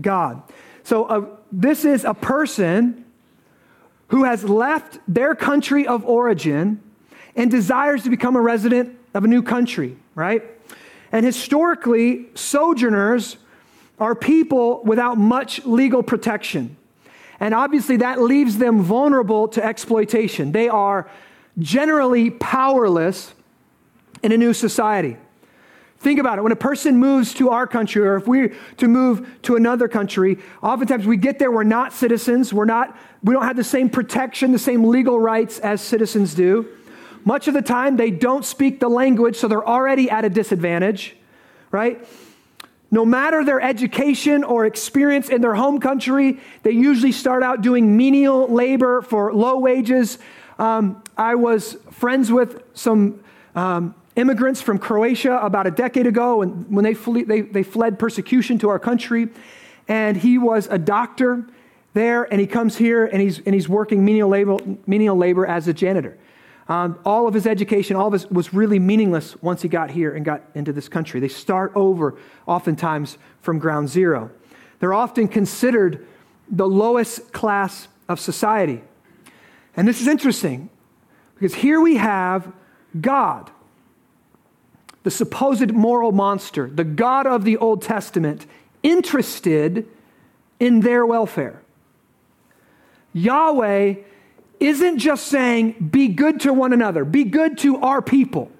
God. 0.00 0.42
So 0.84 1.04
uh, 1.04 1.26
this 1.52 1.84
is 1.84 2.04
a 2.04 2.14
person 2.14 3.04
who 4.08 4.24
has 4.24 4.42
left 4.44 4.98
their 5.06 5.34
country 5.34 5.86
of 5.86 6.04
origin 6.06 6.80
and 7.36 7.50
desires 7.50 8.04
to 8.04 8.10
become 8.10 8.36
a 8.36 8.40
resident 8.40 8.98
of 9.12 9.24
a 9.24 9.28
new 9.28 9.42
country, 9.42 9.96
right? 10.14 10.42
And 11.12 11.24
historically, 11.24 12.26
sojourners 12.34 13.36
are 13.98 14.14
people 14.14 14.82
without 14.84 15.18
much 15.18 15.64
legal 15.64 16.02
protection. 16.02 16.76
And 17.40 17.54
obviously, 17.54 17.98
that 17.98 18.20
leaves 18.20 18.58
them 18.58 18.82
vulnerable 18.82 19.48
to 19.48 19.64
exploitation. 19.64 20.52
They 20.52 20.68
are 20.68 21.08
generally 21.58 22.30
powerless 22.30 23.32
in 24.22 24.32
a 24.32 24.36
new 24.36 24.52
society. 24.52 25.16
Think 26.00 26.20
about 26.20 26.38
it. 26.38 26.42
When 26.42 26.52
a 26.52 26.56
person 26.56 26.96
moves 26.98 27.34
to 27.34 27.50
our 27.50 27.66
country, 27.66 28.06
or 28.06 28.16
if 28.16 28.28
we 28.28 28.52
to 28.76 28.86
move 28.86 29.28
to 29.42 29.56
another 29.56 29.88
country, 29.88 30.38
oftentimes 30.62 31.06
we 31.06 31.16
get 31.16 31.40
there, 31.40 31.50
we're 31.50 31.64
not 31.64 31.92
citizens, 31.92 32.52
we're 32.52 32.64
not, 32.64 32.96
we 33.24 33.34
don't 33.34 33.42
have 33.42 33.56
the 33.56 33.64
same 33.64 33.90
protection, 33.90 34.52
the 34.52 34.60
same 34.60 34.84
legal 34.84 35.18
rights 35.18 35.58
as 35.58 35.80
citizens 35.80 36.34
do. 36.34 36.68
Much 37.28 37.46
of 37.46 37.52
the 37.52 37.60
time, 37.60 37.98
they 37.98 38.10
don't 38.10 38.42
speak 38.42 38.80
the 38.80 38.88
language, 38.88 39.36
so 39.36 39.48
they're 39.48 39.68
already 39.68 40.08
at 40.08 40.24
a 40.24 40.30
disadvantage, 40.30 41.14
right? 41.70 42.02
No 42.90 43.04
matter 43.04 43.44
their 43.44 43.60
education 43.60 44.42
or 44.42 44.64
experience 44.64 45.28
in 45.28 45.42
their 45.42 45.54
home 45.54 45.78
country, 45.78 46.40
they 46.62 46.70
usually 46.70 47.12
start 47.12 47.42
out 47.42 47.60
doing 47.60 47.98
menial 47.98 48.48
labor 48.48 49.02
for 49.02 49.34
low 49.34 49.58
wages. 49.58 50.16
Um, 50.58 51.02
I 51.18 51.34
was 51.34 51.76
friends 51.90 52.32
with 52.32 52.62
some 52.72 53.22
um, 53.54 53.94
immigrants 54.16 54.62
from 54.62 54.78
Croatia 54.78 55.38
about 55.42 55.66
a 55.66 55.70
decade 55.70 56.06
ago 56.06 56.40
and 56.40 56.66
when 56.74 56.82
they, 56.82 56.94
fle- 56.94 57.26
they, 57.26 57.42
they 57.42 57.62
fled 57.62 57.98
persecution 57.98 58.58
to 58.60 58.70
our 58.70 58.78
country. 58.78 59.28
And 59.86 60.16
he 60.16 60.38
was 60.38 60.66
a 60.70 60.78
doctor 60.78 61.44
there, 61.92 62.24
and 62.32 62.40
he 62.40 62.46
comes 62.46 62.78
here 62.78 63.04
and 63.04 63.20
he's, 63.20 63.40
and 63.40 63.54
he's 63.54 63.68
working 63.68 64.02
menial 64.02 64.30
labor, 64.30 64.56
menial 64.86 65.16
labor 65.18 65.44
as 65.44 65.68
a 65.68 65.74
janitor. 65.74 66.16
Um, 66.68 66.98
all 67.04 67.26
of 67.26 67.32
his 67.32 67.46
education, 67.46 67.96
all 67.96 68.08
of 68.08 68.12
his 68.12 68.30
was 68.30 68.52
really 68.52 68.78
meaningless 68.78 69.40
once 69.40 69.62
he 69.62 69.68
got 69.68 69.90
here 69.90 70.14
and 70.14 70.24
got 70.24 70.42
into 70.54 70.72
this 70.72 70.88
country. 70.88 71.18
They 71.18 71.28
start 71.28 71.72
over 71.74 72.18
oftentimes 72.46 73.16
from 73.40 73.58
ground 73.58 73.88
zero. 73.88 74.30
They're 74.78 74.92
often 74.92 75.28
considered 75.28 76.06
the 76.50 76.68
lowest 76.68 77.32
class 77.32 77.88
of 78.08 78.20
society. 78.20 78.82
And 79.76 79.88
this 79.88 80.00
is 80.00 80.08
interesting 80.08 80.68
because 81.34 81.54
here 81.54 81.80
we 81.80 81.96
have 81.96 82.52
God, 83.00 83.50
the 85.04 85.10
supposed 85.10 85.72
moral 85.72 86.12
monster, 86.12 86.68
the 86.68 86.84
God 86.84 87.26
of 87.26 87.44
the 87.44 87.56
Old 87.56 87.80
Testament, 87.80 88.46
interested 88.82 89.86
in 90.60 90.80
their 90.80 91.06
welfare. 91.06 91.62
Yahweh 93.12 93.94
isn't 94.60 94.98
just 94.98 95.26
saying, 95.28 95.88
be 95.90 96.08
good 96.08 96.40
to 96.40 96.52
one 96.52 96.72
another, 96.72 97.04
be 97.04 97.24
good 97.24 97.58
to 97.58 97.78
our 97.78 98.02
people. 98.02 98.50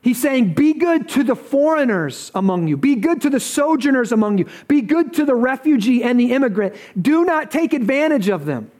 He's 0.00 0.20
saying, 0.20 0.54
be 0.54 0.74
good 0.74 1.08
to 1.10 1.24
the 1.24 1.36
foreigners 1.36 2.30
among 2.34 2.68
you, 2.68 2.76
be 2.76 2.94
good 2.94 3.22
to 3.22 3.30
the 3.30 3.40
sojourners 3.40 4.12
among 4.12 4.38
you, 4.38 4.46
be 4.66 4.80
good 4.80 5.12
to 5.14 5.24
the 5.24 5.34
refugee 5.34 6.02
and 6.02 6.18
the 6.18 6.32
immigrant. 6.32 6.76
Do 7.00 7.24
not 7.24 7.50
take 7.50 7.72
advantage 7.72 8.28
of 8.28 8.44
them. 8.44 8.70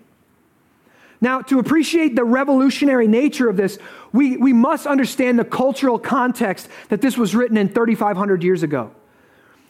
Now, 1.21 1.43
to 1.43 1.59
appreciate 1.59 2.15
the 2.15 2.25
revolutionary 2.25 3.09
nature 3.09 3.49
of 3.49 3.57
this, 3.57 3.79
we, 4.13 4.37
we 4.37 4.53
must 4.53 4.87
understand 4.87 5.39
the 5.39 5.45
cultural 5.45 5.99
context 5.99 6.69
that 6.91 7.01
this 7.01 7.19
was 7.19 7.35
written 7.35 7.57
in 7.57 7.69
3,500 7.69 8.43
years 8.45 8.63
ago. 8.63 8.93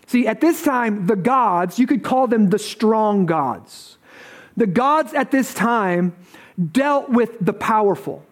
See, 0.06 0.26
at 0.26 0.40
this 0.40 0.62
time, 0.62 1.06
the 1.06 1.16
gods, 1.16 1.78
you 1.78 1.86
could 1.86 2.02
call 2.02 2.26
them 2.26 2.50
the 2.50 2.58
strong 2.58 3.26
gods. 3.26 3.97
The 4.58 4.66
gods 4.66 5.14
at 5.14 5.30
this 5.30 5.54
time 5.54 6.16
dealt 6.72 7.08
with 7.08 7.38
the 7.40 7.52
powerful. 7.52 8.24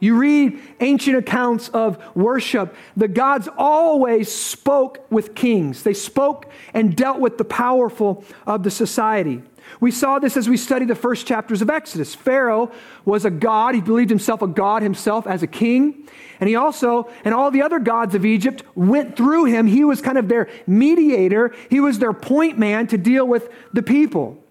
You 0.00 0.16
read 0.16 0.58
ancient 0.80 1.14
accounts 1.18 1.68
of 1.68 2.02
worship, 2.16 2.74
the 2.96 3.06
gods 3.06 3.50
always 3.58 4.32
spoke 4.34 5.06
with 5.10 5.34
kings. 5.34 5.82
They 5.82 5.92
spoke 5.92 6.50
and 6.72 6.96
dealt 6.96 7.20
with 7.20 7.36
the 7.36 7.44
powerful 7.44 8.24
of 8.46 8.62
the 8.62 8.70
society. 8.70 9.42
We 9.78 9.90
saw 9.90 10.18
this 10.18 10.38
as 10.38 10.48
we 10.48 10.56
studied 10.56 10.88
the 10.88 10.94
first 10.94 11.26
chapters 11.26 11.60
of 11.60 11.68
Exodus. 11.68 12.14
Pharaoh 12.14 12.72
was 13.04 13.26
a 13.26 13.30
god. 13.30 13.74
He 13.74 13.82
believed 13.82 14.10
himself 14.10 14.40
a 14.40 14.46
god 14.46 14.82
himself 14.82 15.26
as 15.26 15.42
a 15.42 15.46
king. 15.46 16.08
And 16.40 16.48
he 16.48 16.56
also, 16.56 17.10
and 17.26 17.34
all 17.34 17.50
the 17.50 17.62
other 17.62 17.78
gods 17.78 18.14
of 18.14 18.24
Egypt 18.24 18.64
went 18.74 19.16
through 19.16 19.44
him. 19.44 19.66
He 19.66 19.84
was 19.84 20.00
kind 20.00 20.16
of 20.16 20.28
their 20.28 20.48
mediator, 20.66 21.54
he 21.68 21.78
was 21.78 21.98
their 21.98 22.14
point 22.14 22.58
man 22.58 22.86
to 22.86 22.96
deal 22.96 23.26
with 23.26 23.50
the 23.74 23.82
people. 23.82 24.41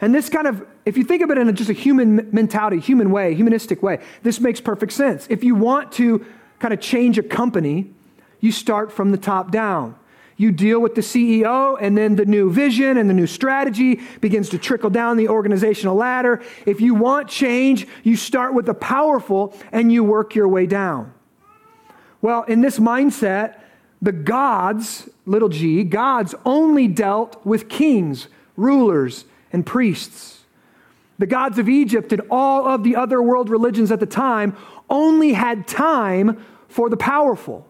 And 0.00 0.14
this 0.14 0.28
kind 0.28 0.46
of, 0.46 0.66
if 0.84 0.96
you 0.96 1.04
think 1.04 1.22
of 1.22 1.30
it 1.30 1.38
in 1.38 1.48
a, 1.48 1.52
just 1.52 1.70
a 1.70 1.74
human 1.74 2.28
mentality, 2.32 2.78
human 2.78 3.10
way, 3.10 3.34
humanistic 3.34 3.82
way, 3.82 3.98
this 4.22 4.40
makes 4.40 4.60
perfect 4.60 4.92
sense. 4.92 5.26
If 5.28 5.42
you 5.42 5.54
want 5.54 5.92
to 5.92 6.24
kind 6.60 6.72
of 6.72 6.80
change 6.80 7.18
a 7.18 7.22
company, 7.22 7.90
you 8.40 8.52
start 8.52 8.92
from 8.92 9.10
the 9.10 9.18
top 9.18 9.50
down. 9.50 9.96
You 10.36 10.52
deal 10.52 10.78
with 10.78 10.94
the 10.94 11.00
CEO, 11.00 11.76
and 11.80 11.98
then 11.98 12.14
the 12.14 12.24
new 12.24 12.48
vision 12.48 12.96
and 12.96 13.10
the 13.10 13.14
new 13.14 13.26
strategy 13.26 14.00
begins 14.20 14.48
to 14.50 14.58
trickle 14.58 14.88
down 14.88 15.16
the 15.16 15.28
organizational 15.28 15.96
ladder. 15.96 16.40
If 16.64 16.80
you 16.80 16.94
want 16.94 17.28
change, 17.28 17.88
you 18.04 18.14
start 18.14 18.54
with 18.54 18.66
the 18.66 18.74
powerful 18.74 19.52
and 19.72 19.92
you 19.92 20.04
work 20.04 20.36
your 20.36 20.46
way 20.46 20.66
down. 20.66 21.12
Well, 22.22 22.44
in 22.44 22.60
this 22.60 22.78
mindset, 22.78 23.58
the 24.00 24.12
gods, 24.12 25.08
little 25.26 25.48
g, 25.48 25.82
gods 25.82 26.36
only 26.44 26.86
dealt 26.86 27.44
with 27.44 27.68
kings, 27.68 28.28
rulers, 28.56 29.24
and 29.58 29.66
priests. 29.66 30.44
The 31.18 31.26
gods 31.26 31.58
of 31.58 31.68
Egypt 31.68 32.12
and 32.12 32.22
all 32.30 32.68
of 32.68 32.84
the 32.84 32.94
other 32.94 33.20
world 33.20 33.50
religions 33.50 33.90
at 33.90 33.98
the 33.98 34.06
time 34.06 34.56
only 34.88 35.32
had 35.32 35.66
time 35.66 36.44
for 36.68 36.88
the 36.88 36.96
powerful. 36.96 37.66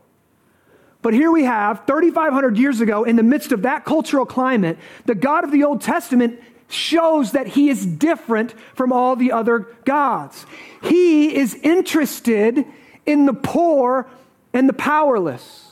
But 1.00 1.14
here 1.14 1.30
we 1.30 1.44
have, 1.44 1.86
3,500 1.86 2.58
years 2.58 2.82
ago, 2.82 3.04
in 3.04 3.16
the 3.16 3.22
midst 3.22 3.52
of 3.52 3.62
that 3.62 3.86
cultural 3.86 4.26
climate, 4.26 4.76
the 5.06 5.14
God 5.14 5.44
of 5.44 5.50
the 5.50 5.64
Old 5.64 5.80
Testament 5.80 6.38
shows 6.68 7.32
that 7.32 7.46
he 7.46 7.70
is 7.70 7.86
different 7.86 8.52
from 8.74 8.92
all 8.92 9.16
the 9.16 9.32
other 9.32 9.60
gods. 9.86 10.44
He 10.82 11.34
is 11.34 11.54
interested 11.54 12.66
in 13.06 13.24
the 13.24 13.32
poor 13.32 14.06
and 14.52 14.68
the 14.68 14.74
powerless. 14.74 15.67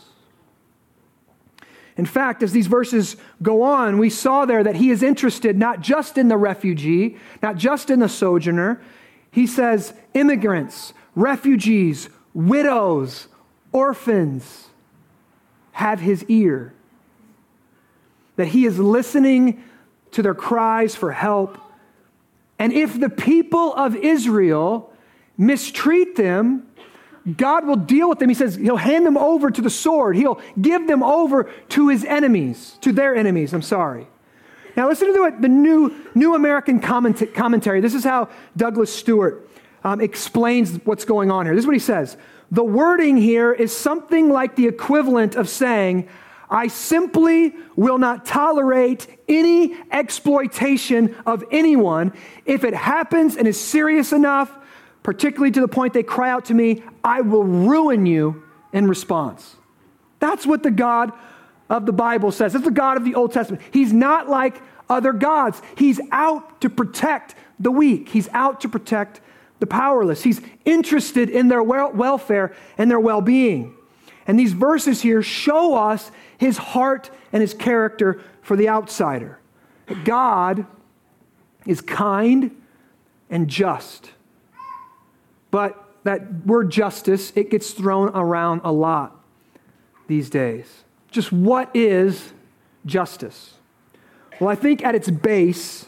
In 1.96 2.04
fact, 2.04 2.42
as 2.42 2.52
these 2.52 2.66
verses 2.66 3.16
go 3.42 3.62
on, 3.62 3.98
we 3.98 4.10
saw 4.10 4.44
there 4.44 4.62
that 4.62 4.76
he 4.76 4.90
is 4.90 5.02
interested 5.02 5.56
not 5.56 5.80
just 5.80 6.18
in 6.18 6.28
the 6.28 6.36
refugee, 6.36 7.16
not 7.42 7.56
just 7.56 7.88
in 7.88 8.00
the 8.00 8.08
sojourner. 8.08 8.82
He 9.30 9.46
says 9.46 9.94
immigrants, 10.12 10.92
refugees, 11.14 12.10
widows, 12.34 13.28
orphans 13.72 14.68
have 15.72 16.00
his 16.00 16.24
ear. 16.24 16.74
That 18.36 18.48
he 18.48 18.66
is 18.66 18.78
listening 18.78 19.64
to 20.12 20.22
their 20.22 20.34
cries 20.34 20.94
for 20.94 21.12
help. 21.12 21.58
And 22.58 22.72
if 22.72 22.98
the 22.98 23.10
people 23.10 23.74
of 23.74 23.96
Israel 23.96 24.92
mistreat 25.38 26.16
them, 26.16 26.66
God 27.34 27.66
will 27.66 27.76
deal 27.76 28.08
with 28.08 28.20
them. 28.20 28.28
He 28.28 28.34
says 28.34 28.54
he'll 28.54 28.76
hand 28.76 29.04
them 29.04 29.16
over 29.16 29.50
to 29.50 29.60
the 29.60 29.70
sword. 29.70 30.16
He'll 30.16 30.40
give 30.60 30.86
them 30.86 31.02
over 31.02 31.50
to 31.70 31.88
his 31.88 32.04
enemies, 32.04 32.78
to 32.82 32.92
their 32.92 33.16
enemies. 33.16 33.52
I'm 33.52 33.62
sorry. 33.62 34.06
Now, 34.76 34.88
listen 34.88 35.08
to 35.08 35.12
the, 35.12 35.36
the 35.40 35.48
new, 35.48 35.94
new 36.14 36.34
American 36.34 36.80
comment, 36.80 37.34
commentary. 37.34 37.80
This 37.80 37.94
is 37.94 38.04
how 38.04 38.28
Douglas 38.56 38.94
Stuart 38.94 39.48
um, 39.82 40.00
explains 40.00 40.76
what's 40.84 41.04
going 41.04 41.30
on 41.30 41.46
here. 41.46 41.54
This 41.54 41.62
is 41.62 41.66
what 41.66 41.74
he 41.74 41.80
says 41.80 42.16
The 42.50 42.64
wording 42.64 43.16
here 43.16 43.52
is 43.52 43.76
something 43.76 44.28
like 44.30 44.54
the 44.54 44.66
equivalent 44.66 45.34
of 45.34 45.48
saying, 45.48 46.08
I 46.48 46.68
simply 46.68 47.54
will 47.74 47.98
not 47.98 48.24
tolerate 48.24 49.08
any 49.28 49.76
exploitation 49.90 51.16
of 51.26 51.42
anyone 51.50 52.12
if 52.44 52.62
it 52.62 52.74
happens 52.74 53.36
and 53.36 53.48
is 53.48 53.58
serious 53.60 54.12
enough 54.12 54.56
particularly 55.06 55.52
to 55.52 55.60
the 55.60 55.68
point 55.68 55.92
they 55.92 56.02
cry 56.02 56.28
out 56.28 56.46
to 56.46 56.52
me, 56.52 56.82
I 57.04 57.20
will 57.20 57.44
ruin 57.44 58.06
you 58.06 58.42
in 58.72 58.88
response. 58.88 59.54
That's 60.18 60.44
what 60.44 60.64
the 60.64 60.70
God 60.72 61.12
of 61.70 61.86
the 61.86 61.92
Bible 61.92 62.32
says. 62.32 62.54
That's 62.54 62.64
the 62.64 62.72
God 62.72 62.96
of 62.96 63.04
the 63.04 63.14
Old 63.14 63.32
Testament. 63.32 63.62
He's 63.70 63.92
not 63.92 64.28
like 64.28 64.60
other 64.90 65.12
gods. 65.12 65.62
He's 65.76 66.00
out 66.10 66.60
to 66.60 66.68
protect 66.68 67.36
the 67.60 67.70
weak, 67.70 68.08
He's 68.08 68.28
out 68.32 68.60
to 68.62 68.68
protect 68.68 69.20
the 69.60 69.66
powerless. 69.68 70.24
He's 70.24 70.40
interested 70.64 71.30
in 71.30 71.46
their 71.46 71.62
welfare 71.62 72.56
and 72.76 72.90
their 72.90 72.98
well 72.98 73.20
being. 73.20 73.76
And 74.26 74.36
these 74.36 74.54
verses 74.54 75.02
here 75.02 75.22
show 75.22 75.76
us 75.76 76.10
his 76.36 76.58
heart 76.58 77.10
and 77.32 77.42
his 77.42 77.54
character 77.54 78.20
for 78.42 78.56
the 78.56 78.68
outsider. 78.68 79.38
God 80.02 80.66
is 81.64 81.80
kind 81.80 82.60
and 83.30 83.46
just. 83.46 84.10
But 85.56 85.82
that 86.04 86.44
word 86.44 86.70
justice, 86.70 87.32
it 87.34 87.50
gets 87.50 87.70
thrown 87.70 88.10
around 88.10 88.60
a 88.62 88.70
lot 88.70 89.24
these 90.06 90.28
days. 90.28 90.84
Just 91.10 91.32
what 91.32 91.74
is 91.74 92.34
justice? 92.84 93.54
Well, 94.38 94.50
I 94.50 94.54
think 94.54 94.84
at 94.84 94.94
its 94.94 95.08
base, 95.08 95.86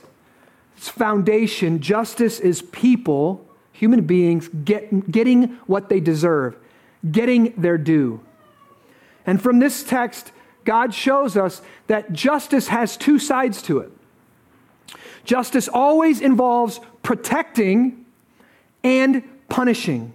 its 0.74 0.88
foundation, 0.88 1.80
justice 1.80 2.40
is 2.40 2.62
people, 2.62 3.46
human 3.70 4.06
beings, 4.06 4.48
get, 4.48 5.10
getting 5.10 5.58
what 5.66 5.90
they 5.90 6.00
deserve, 6.00 6.56
getting 7.12 7.52
their 7.60 7.76
due. 7.76 8.22
And 9.26 9.38
from 9.38 9.58
this 9.58 9.82
text, 9.82 10.32
God 10.64 10.94
shows 10.94 11.36
us 11.36 11.60
that 11.88 12.10
justice 12.14 12.68
has 12.68 12.96
two 12.96 13.18
sides 13.18 13.60
to 13.64 13.80
it. 13.80 13.92
Justice 15.26 15.68
always 15.68 16.22
involves 16.22 16.80
protecting 17.02 18.06
and 18.82 19.22
punishing. 19.48 20.12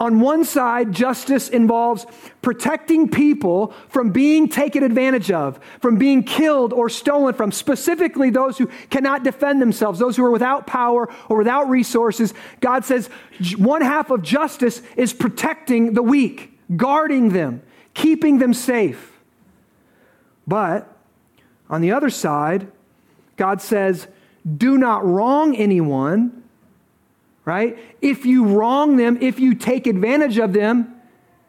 On 0.00 0.20
one 0.20 0.44
side, 0.44 0.92
justice 0.92 1.48
involves 1.48 2.04
protecting 2.42 3.08
people 3.08 3.72
from 3.88 4.10
being 4.10 4.48
taken 4.48 4.82
advantage 4.82 5.30
of, 5.30 5.60
from 5.80 5.96
being 5.96 6.24
killed 6.24 6.72
or 6.72 6.88
stolen 6.88 7.32
from, 7.34 7.52
specifically 7.52 8.28
those 8.28 8.58
who 8.58 8.66
cannot 8.90 9.22
defend 9.22 9.62
themselves, 9.62 10.00
those 10.00 10.16
who 10.16 10.24
are 10.24 10.32
without 10.32 10.66
power 10.66 11.08
or 11.28 11.38
without 11.38 11.68
resources. 11.68 12.34
God 12.60 12.84
says 12.84 13.08
one 13.56 13.82
half 13.82 14.10
of 14.10 14.22
justice 14.22 14.82
is 14.96 15.12
protecting 15.12 15.94
the 15.94 16.02
weak, 16.02 16.58
guarding 16.76 17.28
them, 17.28 17.62
keeping 17.94 18.38
them 18.38 18.52
safe. 18.52 19.12
But 20.46 20.90
on 21.70 21.80
the 21.80 21.92
other 21.92 22.10
side, 22.10 22.66
God 23.36 23.62
says 23.62 24.08
do 24.44 24.76
not 24.76 25.04
wrong 25.04 25.56
anyone, 25.56 26.42
right? 27.44 27.78
If 28.02 28.26
you 28.26 28.46
wrong 28.46 28.96
them, 28.96 29.18
if 29.20 29.40
you 29.40 29.54
take 29.54 29.86
advantage 29.86 30.38
of 30.38 30.52
them, 30.52 31.00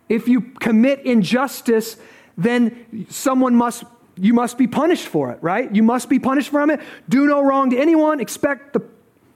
if 0.08 0.28
you 0.28 0.42
commit 0.42 1.02
injustice, 1.06 1.98
then 2.38 3.08
someone 3.10 3.56
must 3.56 3.84
you 4.18 4.34
must 4.34 4.58
be 4.58 4.66
punished 4.66 5.08
for 5.08 5.32
it, 5.32 5.40
right? 5.42 5.76
You 5.76 5.84
must 5.84 6.08
be 6.08 6.20
punished 6.20 6.50
from 6.50 6.70
it. 6.70 6.80
Do 7.10 7.28
no 7.28 7.44
wrong 7.44 7.72
to 7.72 7.78
anyone. 7.78 8.22
Expect 8.22 8.72
the 8.74 8.82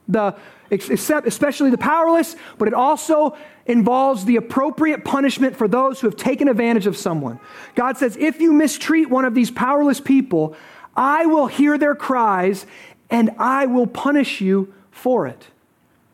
the 0.07 0.35
except 0.71 1.27
especially 1.27 1.69
the 1.69 1.77
powerless, 1.77 2.35
but 2.57 2.67
it 2.67 2.73
also 2.73 3.35
involves 3.65 4.25
the 4.25 4.35
appropriate 4.35 5.03
punishment 5.03 5.55
for 5.55 5.67
those 5.67 5.99
who 5.99 6.07
have 6.07 6.15
taken 6.15 6.47
advantage 6.47 6.87
of 6.87 6.95
someone. 6.95 7.39
God 7.75 7.97
says, 7.97 8.15
if 8.17 8.39
you 8.39 8.53
mistreat 8.53 9.09
one 9.09 9.25
of 9.25 9.33
these 9.33 9.49
powerless 9.51 9.99
people, 9.99 10.55
I 10.95 11.25
will 11.25 11.47
hear 11.47 11.77
their 11.77 11.95
cries 11.95 12.65
and 13.09 13.31
I 13.37 13.65
will 13.65 13.87
punish 13.87 14.41
you 14.41 14.73
for 14.91 15.27
it. 15.27 15.47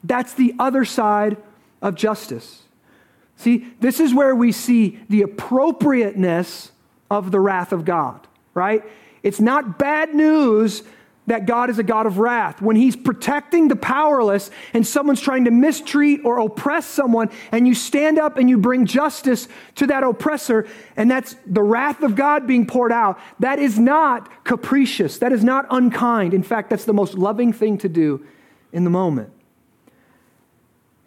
That's 0.04 0.34
the 0.34 0.54
other 0.60 0.86
side 0.86 1.38
of 1.82 1.96
justice. 1.96 2.64
See, 3.38 3.74
this 3.80 4.00
is 4.00 4.14
where 4.14 4.36
we 4.36 4.52
see 4.52 5.00
the 5.10 5.22
appropriateness 5.22 6.72
of 7.10 7.32
the 7.32 7.40
wrath 7.40 7.72
of 7.74 7.86
God, 7.86 8.28
right? 8.54 8.84
It's 9.24 9.40
not 9.40 9.78
bad 9.78 10.14
news 10.16 10.84
that 11.28 11.46
God 11.46 11.70
is 11.70 11.80
a 11.80 11.84
God 11.84 12.06
of 12.06 12.20
wrath. 12.20 12.62
When 12.62 12.76
He's 12.76 12.96
protecting 12.96 13.68
the 13.68 13.76
powerless 13.76 14.52
and 14.74 14.86
someone's 14.86 15.22
trying 15.22 15.46
to 15.46 15.52
mistreat 15.52 16.22
or 16.24 16.40
oppress 16.40 16.86
someone, 16.86 17.30
and 17.52 17.68
you 17.68 17.74
stand 17.74 18.20
up 18.20 18.38
and 18.38 18.50
you 18.50 18.58
bring 18.58 18.86
justice 18.86 19.48
to 19.76 19.88
that 19.88 20.04
oppressor, 20.04 20.68
and 20.96 21.10
that's 21.10 21.36
the 21.46 21.64
wrath 21.64 22.04
of 22.04 22.16
God 22.16 22.46
being 22.46 22.68
poured 22.68 22.92
out, 22.92 23.20
that 23.40 23.60
is 23.60 23.80
not 23.80 24.44
capricious. 24.44 25.18
That 25.18 25.32
is 25.32 25.44
not 25.44 25.66
unkind. 25.70 26.34
In 26.34 26.44
fact, 26.44 26.70
that's 26.70 26.86
the 26.86 26.94
most 26.94 27.16
loving 27.16 27.54
thing 27.54 27.78
to 27.80 27.90
do 27.90 28.26
in 28.72 28.84
the 28.84 28.90
moment. 28.90 29.32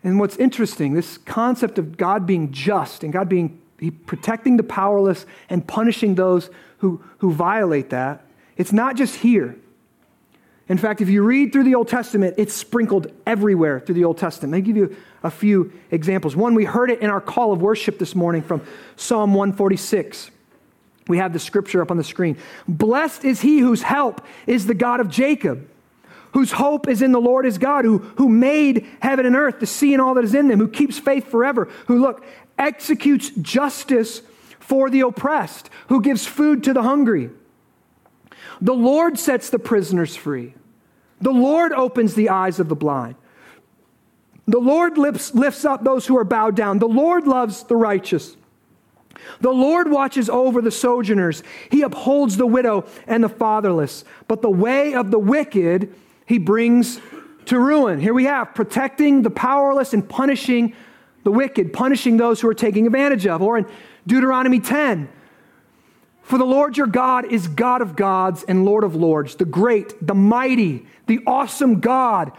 And 0.02 0.18
what's 0.18 0.36
interesting, 0.36 0.94
this 0.94 1.18
concept 1.18 1.78
of 1.78 1.96
God 1.96 2.26
being 2.26 2.50
just 2.52 3.04
and 3.04 3.12
God 3.12 3.28
being 3.28 3.60
He 3.78 3.90
protecting 3.90 4.56
the 4.56 4.62
powerless 4.62 5.26
and 5.48 5.66
punishing 5.66 6.14
those 6.14 6.50
who, 6.78 7.02
who 7.18 7.32
violate 7.32 7.90
that. 7.90 8.24
It's 8.56 8.72
not 8.72 8.96
just 8.96 9.16
here. 9.16 9.56
In 10.68 10.76
fact, 10.76 11.00
if 11.00 11.08
you 11.08 11.22
read 11.22 11.52
through 11.52 11.64
the 11.64 11.74
Old 11.74 11.88
Testament, 11.88 12.34
it's 12.36 12.52
sprinkled 12.52 13.10
everywhere 13.26 13.80
through 13.80 13.94
the 13.94 14.04
Old 14.04 14.18
Testament. 14.18 14.52
Let 14.52 14.58
me 14.58 14.66
give 14.66 14.76
you 14.76 14.96
a 15.22 15.30
few 15.30 15.72
examples. 15.90 16.36
One, 16.36 16.54
we 16.54 16.64
heard 16.64 16.90
it 16.90 17.00
in 17.00 17.08
our 17.08 17.22
call 17.22 17.52
of 17.52 17.62
worship 17.62 17.98
this 17.98 18.14
morning 18.14 18.42
from 18.42 18.62
Psalm 18.96 19.32
146. 19.32 20.30
We 21.08 21.18
have 21.18 21.32
the 21.32 21.38
scripture 21.38 21.80
up 21.80 21.90
on 21.90 21.96
the 21.96 22.04
screen. 22.04 22.36
Blessed 22.68 23.24
is 23.24 23.40
he 23.40 23.60
whose 23.60 23.80
help 23.80 24.20
is 24.46 24.66
the 24.66 24.74
God 24.74 25.00
of 25.00 25.08
Jacob, 25.08 25.66
whose 26.34 26.52
hope 26.52 26.86
is 26.86 27.00
in 27.00 27.12
the 27.12 27.20
Lord 27.20 27.46
his 27.46 27.56
God, 27.56 27.86
who, 27.86 27.98
who 27.98 28.28
made 28.28 28.86
heaven 29.00 29.24
and 29.24 29.34
earth, 29.34 29.60
the 29.60 29.66
sea 29.66 29.94
and 29.94 30.02
all 30.02 30.12
that 30.14 30.24
is 30.24 30.34
in 30.34 30.48
them, 30.48 30.58
who 30.58 30.68
keeps 30.68 30.98
faith 30.98 31.30
forever, 31.30 31.70
who, 31.86 31.98
look, 31.98 32.22
executes 32.58 33.30
justice 33.30 34.20
for 34.60 34.90
the 34.90 35.00
oppressed, 35.00 35.70
who 35.88 36.02
gives 36.02 36.26
food 36.26 36.62
to 36.64 36.74
the 36.74 36.82
hungry. 36.82 37.30
The 38.60 38.74
Lord 38.74 39.18
sets 39.18 39.48
the 39.48 39.58
prisoners 39.58 40.14
free. 40.14 40.54
The 41.20 41.32
Lord 41.32 41.72
opens 41.72 42.14
the 42.14 42.28
eyes 42.28 42.60
of 42.60 42.68
the 42.68 42.76
blind. 42.76 43.16
The 44.46 44.58
Lord 44.58 44.96
lifts, 44.96 45.34
lifts 45.34 45.64
up 45.64 45.84
those 45.84 46.06
who 46.06 46.16
are 46.16 46.24
bowed 46.24 46.56
down. 46.56 46.78
The 46.78 46.88
Lord 46.88 47.26
loves 47.26 47.64
the 47.64 47.76
righteous. 47.76 48.36
The 49.40 49.50
Lord 49.50 49.90
watches 49.90 50.30
over 50.30 50.62
the 50.62 50.70
sojourners. 50.70 51.42
He 51.70 51.82
upholds 51.82 52.36
the 52.36 52.46
widow 52.46 52.86
and 53.06 53.22
the 53.22 53.28
fatherless. 53.28 54.04
But 54.26 54.42
the 54.42 54.50
way 54.50 54.94
of 54.94 55.10
the 55.10 55.18
wicked 55.18 55.94
he 56.24 56.38
brings 56.38 57.00
to 57.46 57.58
ruin. 57.58 58.00
Here 58.00 58.14
we 58.14 58.24
have 58.24 58.54
protecting 58.54 59.22
the 59.22 59.30
powerless 59.30 59.92
and 59.92 60.08
punishing 60.08 60.74
the 61.24 61.30
wicked, 61.30 61.72
punishing 61.72 62.16
those 62.16 62.40
who 62.40 62.48
are 62.48 62.54
taking 62.54 62.86
advantage 62.86 63.26
of. 63.26 63.42
Or 63.42 63.58
in 63.58 63.66
Deuteronomy 64.06 64.60
10, 64.60 65.08
for 66.28 66.36
the 66.36 66.44
Lord 66.44 66.76
your 66.76 66.86
God 66.86 67.32
is 67.32 67.48
God 67.48 67.80
of 67.80 67.96
gods 67.96 68.44
and 68.46 68.66
Lord 68.66 68.84
of 68.84 68.94
lords, 68.94 69.36
the 69.36 69.46
great, 69.46 69.94
the 70.06 70.14
mighty, 70.14 70.84
the 71.06 71.20
awesome 71.26 71.80
God 71.80 72.32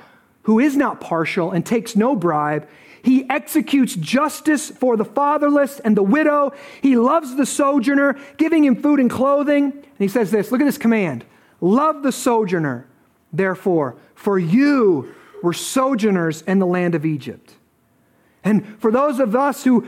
who 0.43 0.59
is 0.59 0.77
not 0.77 1.01
partial 1.01 1.49
and 1.49 1.65
takes 1.65 1.95
no 1.95 2.15
bribe. 2.15 2.69
He 3.01 3.27
executes 3.31 3.95
justice 3.95 4.69
for 4.69 4.95
the 4.95 5.05
fatherless 5.05 5.79
and 5.79 5.97
the 5.97 6.03
widow. 6.03 6.53
He 6.83 6.97
loves 6.97 7.35
the 7.35 7.47
sojourner, 7.47 8.19
giving 8.37 8.63
him 8.63 8.79
food 8.79 8.99
and 8.99 9.09
clothing. 9.09 9.71
And 9.71 9.97
he 9.97 10.07
says 10.07 10.29
this 10.29 10.51
look 10.51 10.61
at 10.61 10.65
this 10.65 10.77
command 10.77 11.25
Love 11.59 12.03
the 12.03 12.11
sojourner, 12.11 12.85
therefore, 13.33 13.95
for 14.13 14.37
you 14.37 15.15
were 15.41 15.53
sojourners 15.53 16.43
in 16.43 16.59
the 16.59 16.67
land 16.67 16.93
of 16.93 17.07
Egypt. 17.07 17.55
And 18.43 18.79
for 18.79 18.91
those 18.91 19.19
of 19.19 19.35
us 19.35 19.63
who 19.63 19.87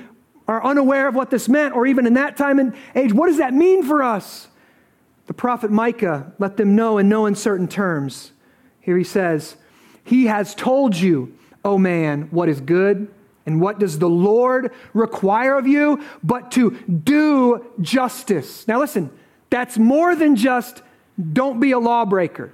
are 0.51 0.61
unaware 0.65 1.07
of 1.07 1.15
what 1.15 1.29
this 1.29 1.47
meant, 1.47 1.73
or 1.73 1.87
even 1.87 2.05
in 2.05 2.15
that 2.15 2.35
time 2.35 2.59
and 2.59 2.75
age, 2.93 3.13
what 3.13 3.27
does 3.27 3.37
that 3.37 3.53
mean 3.53 3.83
for 3.83 4.03
us? 4.03 4.49
The 5.27 5.33
prophet 5.33 5.71
Micah 5.71 6.33
let 6.39 6.57
them 6.57 6.75
know 6.75 6.97
in 6.97 7.07
no 7.07 7.25
uncertain 7.25 7.69
terms. 7.69 8.33
Here 8.81 8.97
he 8.97 9.05
says, 9.05 9.55
He 10.03 10.25
has 10.25 10.53
told 10.53 10.97
you, 10.97 11.37
O 11.63 11.77
man, 11.77 12.23
what 12.31 12.49
is 12.49 12.59
good. 12.59 13.07
And 13.45 13.61
what 13.61 13.79
does 13.79 13.97
the 13.97 14.09
Lord 14.09 14.73
require 14.93 15.57
of 15.57 15.67
you? 15.67 16.03
But 16.21 16.51
to 16.51 16.71
do 16.71 17.65
justice. 17.79 18.67
Now, 18.67 18.79
listen, 18.79 19.09
that's 19.49 19.77
more 19.77 20.15
than 20.17 20.35
just 20.35 20.83
don't 21.31 21.61
be 21.61 21.71
a 21.71 21.79
lawbreaker. 21.79 22.51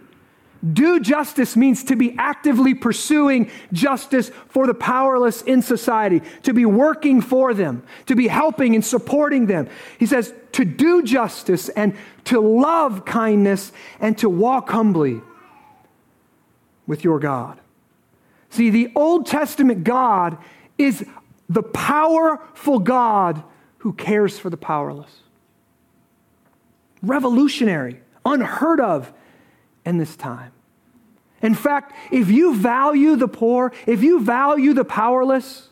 Do 0.73 0.99
justice 0.99 1.55
means 1.55 1.83
to 1.85 1.95
be 1.95 2.15
actively 2.17 2.73
pursuing 2.73 3.51
justice 3.71 4.31
for 4.49 4.65
the 4.65 4.73
powerless 4.73 5.41
in 5.43 5.61
society, 5.61 6.21
to 6.43 6.53
be 6.53 6.65
working 6.65 7.21
for 7.21 7.53
them, 7.53 7.83
to 8.07 8.15
be 8.15 8.27
helping 8.27 8.73
and 8.73 8.83
supporting 8.83 9.45
them. 9.45 9.69
He 9.99 10.05
says 10.05 10.33
to 10.53 10.65
do 10.65 11.03
justice 11.03 11.69
and 11.69 11.95
to 12.25 12.39
love 12.39 13.05
kindness 13.05 13.71
and 13.99 14.17
to 14.17 14.29
walk 14.29 14.69
humbly 14.69 15.21
with 16.87 17.03
your 17.03 17.19
God. 17.19 17.59
See, 18.49 18.69
the 18.69 18.91
Old 18.96 19.27
Testament 19.27 19.83
God 19.83 20.37
is 20.77 21.05
the 21.50 21.63
powerful 21.63 22.79
God 22.79 23.43
who 23.79 23.93
cares 23.93 24.39
for 24.39 24.50
the 24.50 24.57
powerless. 24.57 25.11
Revolutionary, 27.01 28.01
unheard 28.25 28.79
of 28.79 29.13
in 29.87 29.97
this 29.97 30.17
time. 30.17 30.51
In 31.41 31.55
fact, 31.55 31.93
if 32.11 32.29
you 32.29 32.55
value 32.55 33.15
the 33.15 33.27
poor, 33.27 33.71
if 33.85 34.03
you 34.03 34.19
value 34.19 34.73
the 34.73 34.83
powerless, 34.83 35.69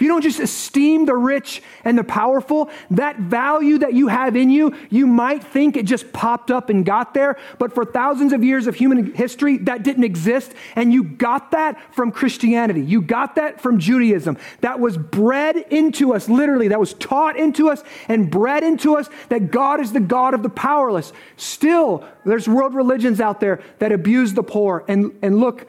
if 0.00 0.04
you 0.04 0.08
don't 0.08 0.22
just 0.22 0.40
esteem 0.40 1.04
the 1.04 1.14
rich 1.14 1.62
and 1.84 1.98
the 1.98 2.02
powerful, 2.02 2.70
that 2.90 3.18
value 3.18 3.76
that 3.76 3.92
you 3.92 4.08
have 4.08 4.34
in 4.34 4.48
you, 4.48 4.74
you 4.88 5.06
might 5.06 5.44
think 5.44 5.76
it 5.76 5.84
just 5.84 6.10
popped 6.10 6.50
up 6.50 6.70
and 6.70 6.86
got 6.86 7.12
there. 7.12 7.36
But 7.58 7.74
for 7.74 7.84
thousands 7.84 8.32
of 8.32 8.42
years 8.42 8.66
of 8.66 8.74
human 8.74 9.12
history, 9.12 9.58
that 9.58 9.82
didn't 9.82 10.04
exist. 10.04 10.54
And 10.74 10.90
you 10.90 11.04
got 11.04 11.50
that 11.50 11.94
from 11.94 12.12
Christianity. 12.12 12.80
You 12.80 13.02
got 13.02 13.34
that 13.34 13.60
from 13.60 13.78
Judaism. 13.78 14.38
That 14.62 14.80
was 14.80 14.96
bred 14.96 15.56
into 15.56 16.14
us, 16.14 16.30
literally, 16.30 16.68
that 16.68 16.80
was 16.80 16.94
taught 16.94 17.36
into 17.36 17.68
us 17.68 17.82
and 18.08 18.30
bred 18.30 18.62
into 18.62 18.96
us 18.96 19.10
that 19.28 19.50
God 19.50 19.80
is 19.80 19.92
the 19.92 20.00
God 20.00 20.32
of 20.32 20.42
the 20.42 20.48
powerless. 20.48 21.12
Still, 21.36 22.06
there's 22.24 22.48
world 22.48 22.74
religions 22.74 23.20
out 23.20 23.38
there 23.38 23.62
that 23.80 23.92
abuse 23.92 24.32
the 24.32 24.42
poor. 24.42 24.82
And, 24.88 25.18
and 25.20 25.40
look, 25.40 25.66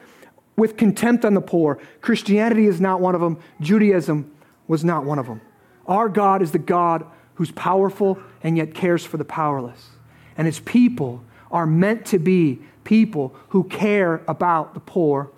with 0.56 0.76
contempt 0.76 1.24
on 1.24 1.34
the 1.34 1.40
poor. 1.40 1.78
Christianity 2.00 2.66
is 2.66 2.80
not 2.80 3.00
one 3.00 3.14
of 3.14 3.20
them. 3.20 3.38
Judaism 3.60 4.30
was 4.68 4.84
not 4.84 5.04
one 5.04 5.18
of 5.18 5.26
them. 5.26 5.40
Our 5.86 6.08
God 6.08 6.42
is 6.42 6.52
the 6.52 6.58
God 6.58 7.04
who's 7.34 7.50
powerful 7.52 8.18
and 8.42 8.56
yet 8.56 8.74
cares 8.74 9.04
for 9.04 9.16
the 9.16 9.24
powerless. 9.24 9.90
And 10.36 10.46
his 10.46 10.60
people 10.60 11.22
are 11.50 11.66
meant 11.66 12.06
to 12.06 12.18
be 12.18 12.60
people 12.84 13.34
who 13.50 13.64
care 13.64 14.22
about 14.26 14.74
the 14.74 14.80
poor 14.80 15.30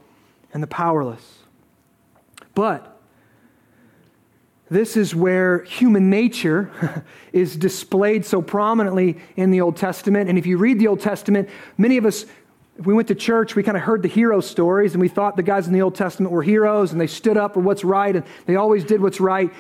and 0.53 0.63
the 0.63 0.67
powerless. 0.67 1.41
But 2.55 2.95
this 4.71 4.97
is 4.97 5.15
where 5.15 5.63
human 5.65 6.09
nature 6.09 7.05
is 7.33 7.57
displayed 7.57 8.25
so 8.25 8.41
prominently 8.41 9.19
in 9.37 9.51
the 9.51 9.61
Old 9.61 9.77
Testament. 9.77 10.29
And 10.29 10.39
if 10.39 10.47
you 10.47 10.57
read 10.57 10.79
the 10.79 10.89
Old 10.89 11.01
Testament, 11.01 11.49
many 11.77 11.97
of 11.97 12.07
us 12.07 12.27
if 12.79 12.87
we 12.87 12.95
went 12.95 13.09
to 13.09 13.15
church, 13.15 13.55
we 13.55 13.63
kind 13.63 13.77
of 13.77 13.83
heard 13.83 14.03
the 14.03 14.09
hero 14.09 14.41
stories 14.41 14.95
and 14.95 15.01
we 15.01 15.09
thought 15.09 15.37
the 15.37 15.43
guys 15.43 15.67
in 15.67 15.73
the 15.73 15.83
Old 15.83 15.95
Testament 15.95 16.33
were 16.33 16.43
heroes 16.43 16.93
and 16.93 17.01
they 17.01 17.07
stood 17.07 17.37
up 17.37 17.55
for 17.55 17.61
what's 17.61 17.85
right 17.85 18.15
and 18.15 18.25
they 18.47 18.57
always 18.57 18.85
did 18.85 19.01
what's 19.01 19.21
right. 19.21 19.53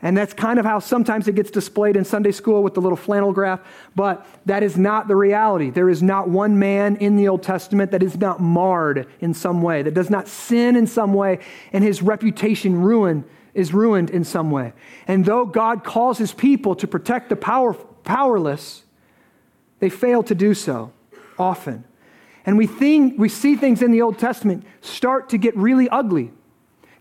And 0.00 0.16
that's 0.16 0.32
kind 0.32 0.60
of 0.60 0.64
how 0.64 0.78
sometimes 0.78 1.26
it 1.26 1.34
gets 1.34 1.50
displayed 1.50 1.96
in 1.96 2.04
Sunday 2.04 2.30
school 2.30 2.62
with 2.62 2.74
the 2.74 2.80
little 2.80 2.96
flannel 2.96 3.32
graph, 3.32 3.60
but 3.96 4.24
that 4.46 4.62
is 4.62 4.76
not 4.76 5.08
the 5.08 5.16
reality. 5.16 5.70
There 5.70 5.88
is 5.88 6.02
not 6.02 6.28
one 6.28 6.58
man 6.58 6.96
in 6.96 7.16
the 7.16 7.26
Old 7.26 7.42
Testament 7.42 7.90
that 7.90 8.02
is 8.02 8.16
not 8.16 8.40
marred 8.40 9.08
in 9.20 9.34
some 9.34 9.60
way, 9.60 9.82
that 9.82 9.94
does 9.94 10.08
not 10.08 10.28
sin 10.28 10.76
in 10.76 10.86
some 10.86 11.14
way, 11.14 11.40
and 11.72 11.82
his 11.82 12.00
reputation 12.00 12.80
ruined, 12.80 13.24
is 13.54 13.74
ruined 13.74 14.10
in 14.10 14.22
some 14.22 14.52
way. 14.52 14.72
And 15.08 15.24
though 15.24 15.44
God 15.44 15.82
calls 15.82 16.18
his 16.18 16.32
people 16.32 16.76
to 16.76 16.86
protect 16.86 17.28
the 17.28 17.36
power, 17.36 17.74
powerless, 17.74 18.84
they 19.80 19.88
fail 19.88 20.22
to 20.24 20.34
do 20.34 20.54
so 20.54 20.92
often. 21.40 21.82
And 22.48 22.56
we, 22.56 22.66
think, 22.66 23.18
we 23.18 23.28
see 23.28 23.56
things 23.56 23.82
in 23.82 23.90
the 23.90 24.00
Old 24.00 24.18
Testament 24.18 24.64
start 24.80 25.28
to 25.28 25.36
get 25.36 25.54
really 25.54 25.86
ugly. 25.90 26.30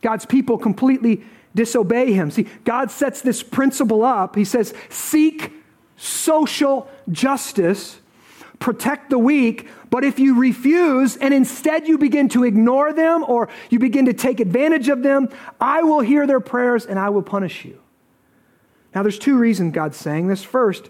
God's 0.02 0.26
people 0.26 0.58
completely 0.58 1.24
disobey 1.56 2.12
him. 2.12 2.32
See, 2.32 2.48
God 2.66 2.92
sets 2.92 3.22
this 3.22 3.44
principle 3.44 4.04
up. 4.04 4.36
He 4.36 4.44
says, 4.44 4.74
seek 4.90 5.54
social 5.96 6.90
justice, 7.10 8.02
protect 8.60 9.10
the 9.10 9.18
weak, 9.18 9.70
but 9.90 10.04
if 10.04 10.20
you 10.20 10.38
refuse 10.38 11.16
and 11.16 11.34
instead 11.34 11.88
you 11.88 11.98
begin 11.98 12.28
to 12.28 12.44
ignore 12.44 12.92
them 12.92 13.24
or 13.26 13.48
you 13.70 13.80
begin 13.80 14.08
to 14.08 14.14
take 14.14 14.42
advantage 14.42 14.90
of 14.90 15.02
them, 15.02 15.30
I 15.62 15.82
will 15.82 16.02
hear 16.02 16.28
their 16.28 16.42
prayers 16.42 16.86
and 16.86 17.00
I 17.00 17.08
will 17.08 17.24
punish 17.24 17.64
you. 17.64 17.80
Now, 18.94 19.02
there's 19.02 19.18
two 19.18 19.38
reasons 19.38 19.74
God's 19.74 19.96
saying 19.96 20.28
this. 20.28 20.44
First, 20.44 20.90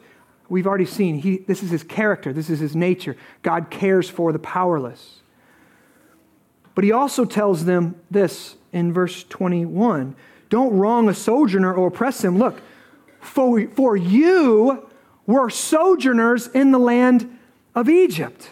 we've 0.49 0.67
already 0.67 0.86
seen 0.86 1.19
he, 1.19 1.38
this 1.38 1.63
is 1.63 1.69
his 1.69 1.83
character, 1.83 2.33
this 2.33 2.49
is 2.49 2.60
his 2.60 2.75
nature. 2.75 3.15
God 3.41 3.69
cares 3.69 4.10
for 4.10 4.31
the 4.31 4.39
powerless. 4.39 5.21
But 6.75 6.83
he 6.83 6.91
also 6.91 7.25
tells 7.25 7.65
them 7.65 7.95
this 8.12 8.55
in 8.71 8.93
verse 8.93 9.23
21 9.23 10.15
Don't 10.49 10.77
wrong 10.77 11.10
a 11.10 11.13
sojourner 11.13 11.73
or 11.73 11.88
oppress 11.88 12.23
him. 12.23 12.38
Look, 12.38 12.62
for, 13.19 13.67
for 13.69 13.97
you 13.97 14.88
were 15.25 15.49
sojourners 15.49 16.47
in 16.47 16.71
the 16.71 16.79
land 16.79 17.38
of 17.75 17.89
Egypt. 17.89 18.51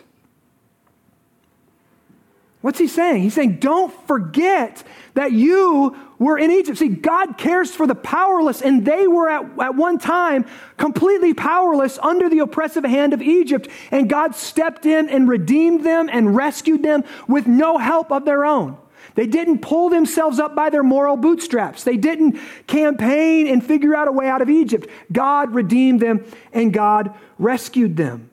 What's 2.61 2.79
he 2.79 2.87
saying? 2.87 3.21
He's 3.21 3.35
saying, 3.35 3.57
don't 3.59 3.93
forget 4.07 4.83
that 5.13 5.31
you 5.31 5.95
were 6.17 6.37
in 6.37 6.51
Egypt. 6.51 6.77
See, 6.77 6.89
God 6.89 7.37
cares 7.37 7.73
for 7.73 7.87
the 7.87 7.95
powerless, 7.95 8.61
and 8.61 8.85
they 8.85 9.07
were 9.07 9.29
at, 9.29 9.59
at 9.59 9.75
one 9.75 9.97
time 9.97 10.45
completely 10.77 11.33
powerless 11.33 11.99
under 11.99 12.29
the 12.29 12.39
oppressive 12.39 12.83
hand 12.83 13.13
of 13.13 13.21
Egypt. 13.21 13.67
And 13.91 14.09
God 14.09 14.35
stepped 14.35 14.85
in 14.85 15.09
and 15.09 15.27
redeemed 15.27 15.83
them 15.83 16.09
and 16.11 16.35
rescued 16.35 16.83
them 16.83 17.03
with 17.27 17.47
no 17.47 17.77
help 17.77 18.11
of 18.11 18.25
their 18.25 18.45
own. 18.45 18.77
They 19.15 19.27
didn't 19.27 19.59
pull 19.59 19.89
themselves 19.89 20.39
up 20.39 20.55
by 20.55 20.69
their 20.69 20.83
moral 20.83 21.15
bootstraps. 21.15 21.83
They 21.83 21.97
didn't 21.97 22.37
campaign 22.67 23.47
and 23.47 23.63
figure 23.63 23.95
out 23.95 24.07
a 24.07 24.11
way 24.11 24.27
out 24.27 24.41
of 24.41 24.49
Egypt. 24.49 24.89
God 25.11 25.53
redeemed 25.53 26.01
them 26.01 26.25
and 26.51 26.73
God 26.73 27.13
rescued 27.39 27.95
them. 27.95 28.29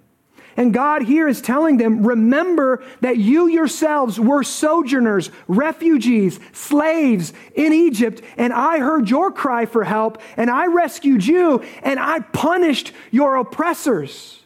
And 0.56 0.74
God 0.74 1.02
here 1.02 1.28
is 1.28 1.40
telling 1.40 1.78
them, 1.78 2.06
remember 2.06 2.84
that 3.00 3.16
you 3.16 3.46
yourselves 3.46 4.20
were 4.20 4.42
sojourners, 4.42 5.30
refugees, 5.48 6.38
slaves 6.52 7.32
in 7.54 7.72
Egypt, 7.72 8.22
and 8.36 8.52
I 8.52 8.78
heard 8.78 9.08
your 9.08 9.32
cry 9.32 9.66
for 9.66 9.84
help, 9.84 10.20
and 10.36 10.50
I 10.50 10.66
rescued 10.66 11.24
you, 11.24 11.64
and 11.82 11.98
I 11.98 12.20
punished 12.20 12.92
your 13.10 13.36
oppressors. 13.36 14.42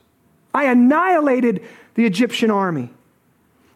I 0.54 0.64
annihilated 0.64 1.64
the 1.94 2.06
Egyptian 2.06 2.50
army. 2.50 2.90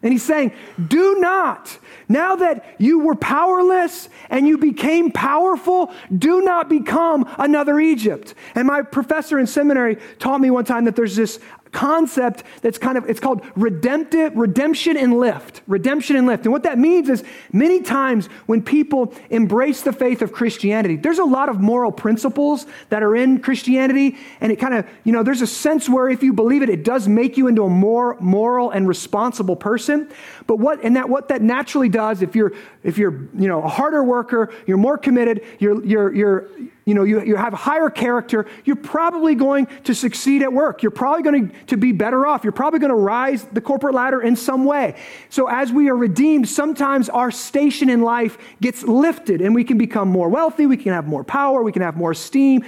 And 0.03 0.11
he's 0.11 0.23
saying, 0.23 0.53
do 0.87 1.19
not, 1.19 1.77
now 2.09 2.35
that 2.37 2.75
you 2.79 2.99
were 2.99 3.13
powerless 3.13 4.09
and 4.31 4.47
you 4.47 4.57
became 4.57 5.11
powerful, 5.11 5.93
do 6.17 6.41
not 6.41 6.67
become 6.69 7.29
another 7.37 7.79
Egypt. 7.79 8.33
And 8.55 8.65
my 8.65 8.81
professor 8.81 9.37
in 9.37 9.45
seminary 9.45 9.97
taught 10.17 10.41
me 10.41 10.49
one 10.49 10.65
time 10.65 10.85
that 10.85 10.95
there's 10.95 11.15
this 11.15 11.39
concept 11.71 12.43
that's 12.61 12.77
kind 12.77 12.97
of 12.97 13.09
it's 13.09 13.19
called 13.19 13.41
redemptive 13.55 14.35
redemption 14.35 14.97
and 14.97 15.17
lift 15.17 15.61
redemption 15.67 16.15
and 16.15 16.27
lift. 16.27 16.45
And 16.45 16.51
what 16.51 16.63
that 16.63 16.77
means 16.77 17.09
is 17.09 17.23
many 17.53 17.81
times 17.81 18.27
when 18.45 18.61
people 18.61 19.13
embrace 19.29 19.81
the 19.81 19.93
faith 19.93 20.21
of 20.21 20.31
christianity 20.31 20.97
there's 20.97 21.19
a 21.19 21.23
lot 21.23 21.49
of 21.49 21.59
moral 21.59 21.91
principles 21.91 22.65
that 22.89 23.03
are 23.03 23.15
in 23.15 23.39
christianity 23.39 24.17
and 24.41 24.51
it 24.51 24.57
kind 24.57 24.73
of 24.73 24.85
you 25.03 25.11
know 25.11 25.23
there's 25.23 25.41
a 25.41 25.47
sense 25.47 25.87
where 25.87 26.09
if 26.09 26.23
you 26.23 26.33
believe 26.33 26.61
it 26.61 26.69
it 26.69 26.83
does 26.83 27.07
make 27.07 27.37
you 27.37 27.47
into 27.47 27.63
a 27.63 27.69
more 27.69 28.17
moral 28.19 28.71
and 28.71 28.87
responsible 28.87 29.55
person 29.55 30.09
but 30.47 30.57
what 30.57 30.83
and 30.83 30.95
that 30.95 31.07
what 31.09 31.27
that 31.27 31.41
naturally 31.41 31.89
does 31.89 32.21
if 32.21 32.35
you're 32.35 32.53
if 32.83 32.97
you're 32.97 33.27
you 33.37 33.47
know 33.47 33.61
a 33.61 33.67
harder 33.67 34.03
worker 34.03 34.53
you're 34.65 34.77
more 34.77 34.97
committed 34.97 35.43
you're 35.59 35.83
you're 35.85 36.13
you're 36.13 36.49
you 36.85 36.95
know, 36.95 37.03
you, 37.03 37.21
you 37.23 37.35
have 37.35 37.53
higher 37.53 37.89
character, 37.89 38.47
you're 38.65 38.75
probably 38.75 39.35
going 39.35 39.67
to 39.83 39.93
succeed 39.93 40.41
at 40.41 40.51
work. 40.51 40.81
You're 40.81 40.91
probably 40.91 41.21
going 41.21 41.55
to 41.67 41.77
be 41.77 41.91
better 41.91 42.25
off. 42.25 42.43
You're 42.43 42.53
probably 42.53 42.79
going 42.79 42.89
to 42.89 42.95
rise 42.95 43.43
the 43.45 43.61
corporate 43.61 43.93
ladder 43.93 44.21
in 44.21 44.35
some 44.35 44.65
way. 44.65 44.95
So, 45.29 45.47
as 45.47 45.71
we 45.71 45.89
are 45.89 45.95
redeemed, 45.95 46.49
sometimes 46.49 47.07
our 47.09 47.29
station 47.29 47.89
in 47.89 48.01
life 48.01 48.37
gets 48.61 48.83
lifted 48.83 49.41
and 49.41 49.53
we 49.53 49.63
can 49.63 49.77
become 49.77 50.07
more 50.07 50.29
wealthy, 50.29 50.65
we 50.65 50.77
can 50.77 50.91
have 50.93 51.07
more 51.07 51.23
power, 51.23 51.61
we 51.61 51.71
can 51.71 51.83
have 51.83 51.95
more 51.95 52.11
esteem, 52.11 52.65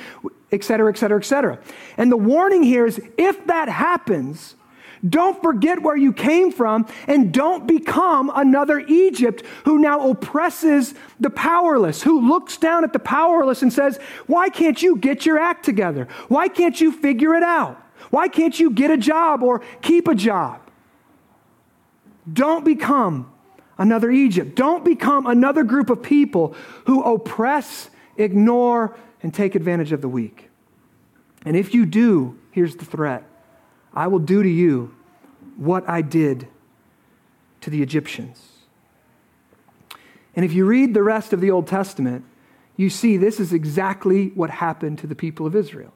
et 0.51 0.63
cetera, 0.63 0.91
et 0.91 0.97
cetera, 0.97 1.19
et 1.19 1.25
cetera. 1.25 1.59
And 1.97 2.11
the 2.11 2.17
warning 2.17 2.61
here 2.61 2.85
is 2.85 3.01
if 3.17 3.45
that 3.47 3.67
happens, 3.67 4.55
don't 5.07 5.41
forget 5.41 5.81
where 5.81 5.97
you 5.97 6.13
came 6.13 6.51
from 6.51 6.87
and 7.07 7.33
don't 7.33 7.67
become 7.67 8.31
another 8.33 8.79
Egypt 8.79 9.43
who 9.65 9.79
now 9.79 10.09
oppresses 10.09 10.93
the 11.19 11.29
powerless, 11.29 12.01
who 12.01 12.27
looks 12.27 12.57
down 12.57 12.83
at 12.83 12.93
the 12.93 12.99
powerless 12.99 13.61
and 13.61 13.73
says, 13.73 13.97
Why 14.27 14.49
can't 14.49 14.81
you 14.81 14.95
get 14.95 15.25
your 15.25 15.39
act 15.39 15.65
together? 15.65 16.07
Why 16.29 16.47
can't 16.47 16.79
you 16.79 16.91
figure 16.91 17.35
it 17.35 17.43
out? 17.43 17.81
Why 18.11 18.27
can't 18.27 18.57
you 18.57 18.69
get 18.69 18.91
a 18.91 18.97
job 18.97 19.43
or 19.43 19.61
keep 19.81 20.07
a 20.07 20.15
job? 20.15 20.61
Don't 22.31 22.63
become 22.63 23.29
another 23.77 24.09
Egypt. 24.09 24.55
Don't 24.55 24.85
become 24.85 25.25
another 25.25 25.63
group 25.63 25.89
of 25.89 26.01
people 26.01 26.55
who 26.85 27.03
oppress, 27.03 27.89
ignore, 28.15 28.95
and 29.21 29.33
take 29.33 29.55
advantage 29.55 29.91
of 29.91 30.01
the 30.01 30.07
weak. 30.07 30.49
And 31.45 31.57
if 31.57 31.73
you 31.73 31.85
do, 31.85 32.39
here's 32.51 32.77
the 32.77 32.85
threat 32.85 33.25
I 33.93 34.07
will 34.07 34.19
do 34.19 34.41
to 34.41 34.49
you 34.49 34.95
what 35.57 35.87
I 35.87 36.01
did 36.01 36.47
to 37.61 37.69
the 37.69 37.81
Egyptians. 37.81 38.49
And 40.35 40.43
if 40.43 40.53
you 40.53 40.65
read 40.65 40.93
the 40.93 41.03
rest 41.03 41.31
of 41.31 41.41
the 41.41 41.51
Old 41.51 41.67
Testament, 41.67 42.25
you 42.75 42.89
see 42.89 43.17
this 43.17 43.39
is 43.39 43.53
exactly 43.53 44.29
what 44.29 44.49
happened 44.49 44.97
to 44.99 45.07
the 45.07 45.15
people 45.15 45.45
of 45.45 45.55
Israel. 45.55 45.93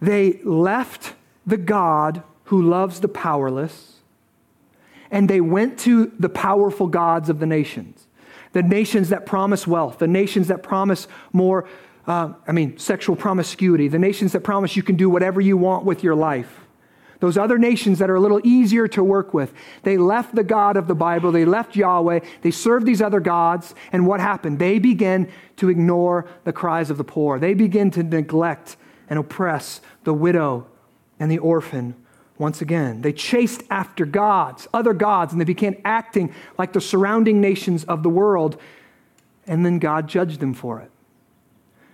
They 0.00 0.40
left 0.42 1.14
the 1.46 1.56
God 1.56 2.22
who 2.44 2.60
loves 2.60 3.00
the 3.00 3.08
powerless, 3.08 4.00
and 5.10 5.30
they 5.30 5.40
went 5.40 5.78
to 5.80 6.12
the 6.18 6.28
powerful 6.28 6.88
gods 6.88 7.30
of 7.30 7.38
the 7.38 7.46
nations. 7.46 8.06
The 8.52 8.62
nations 8.62 9.08
that 9.08 9.24
promise 9.24 9.66
wealth, 9.66 9.98
the 9.98 10.06
nations 10.06 10.48
that 10.48 10.62
promise 10.62 11.08
more 11.32 11.66
uh, 12.06 12.32
I 12.46 12.52
mean, 12.52 12.78
sexual 12.78 13.14
promiscuity, 13.16 13.88
the 13.88 13.98
nations 13.98 14.32
that 14.32 14.40
promise 14.40 14.76
you 14.76 14.82
can 14.82 14.96
do 14.96 15.08
whatever 15.08 15.40
you 15.40 15.56
want 15.56 15.84
with 15.84 16.02
your 16.02 16.14
life. 16.14 16.60
Those 17.20 17.38
other 17.38 17.56
nations 17.56 18.00
that 18.00 18.10
are 18.10 18.16
a 18.16 18.20
little 18.20 18.40
easier 18.42 18.88
to 18.88 19.04
work 19.04 19.32
with. 19.32 19.54
They 19.84 19.96
left 19.96 20.34
the 20.34 20.42
God 20.42 20.76
of 20.76 20.88
the 20.88 20.94
Bible, 20.96 21.30
they 21.30 21.44
left 21.44 21.76
Yahweh, 21.76 22.18
they 22.42 22.50
served 22.50 22.84
these 22.84 23.00
other 23.00 23.20
gods, 23.20 23.76
and 23.92 24.08
what 24.08 24.18
happened? 24.18 24.58
They 24.58 24.80
began 24.80 25.30
to 25.58 25.68
ignore 25.68 26.26
the 26.42 26.52
cries 26.52 26.90
of 26.90 26.98
the 26.98 27.04
poor. 27.04 27.38
They 27.38 27.54
begin 27.54 27.92
to 27.92 28.02
neglect 28.02 28.76
and 29.08 29.20
oppress 29.20 29.80
the 30.02 30.12
widow 30.12 30.66
and 31.20 31.30
the 31.30 31.38
orphan 31.38 31.94
once 32.38 32.60
again. 32.60 33.02
They 33.02 33.12
chased 33.12 33.62
after 33.70 34.04
gods, 34.04 34.66
other 34.74 34.92
gods, 34.92 35.32
and 35.32 35.40
they 35.40 35.44
began 35.44 35.80
acting 35.84 36.34
like 36.58 36.72
the 36.72 36.80
surrounding 36.80 37.40
nations 37.40 37.84
of 37.84 38.02
the 38.02 38.08
world, 38.08 38.60
and 39.46 39.64
then 39.64 39.78
God 39.78 40.08
judged 40.08 40.40
them 40.40 40.54
for 40.54 40.80
it. 40.80 40.90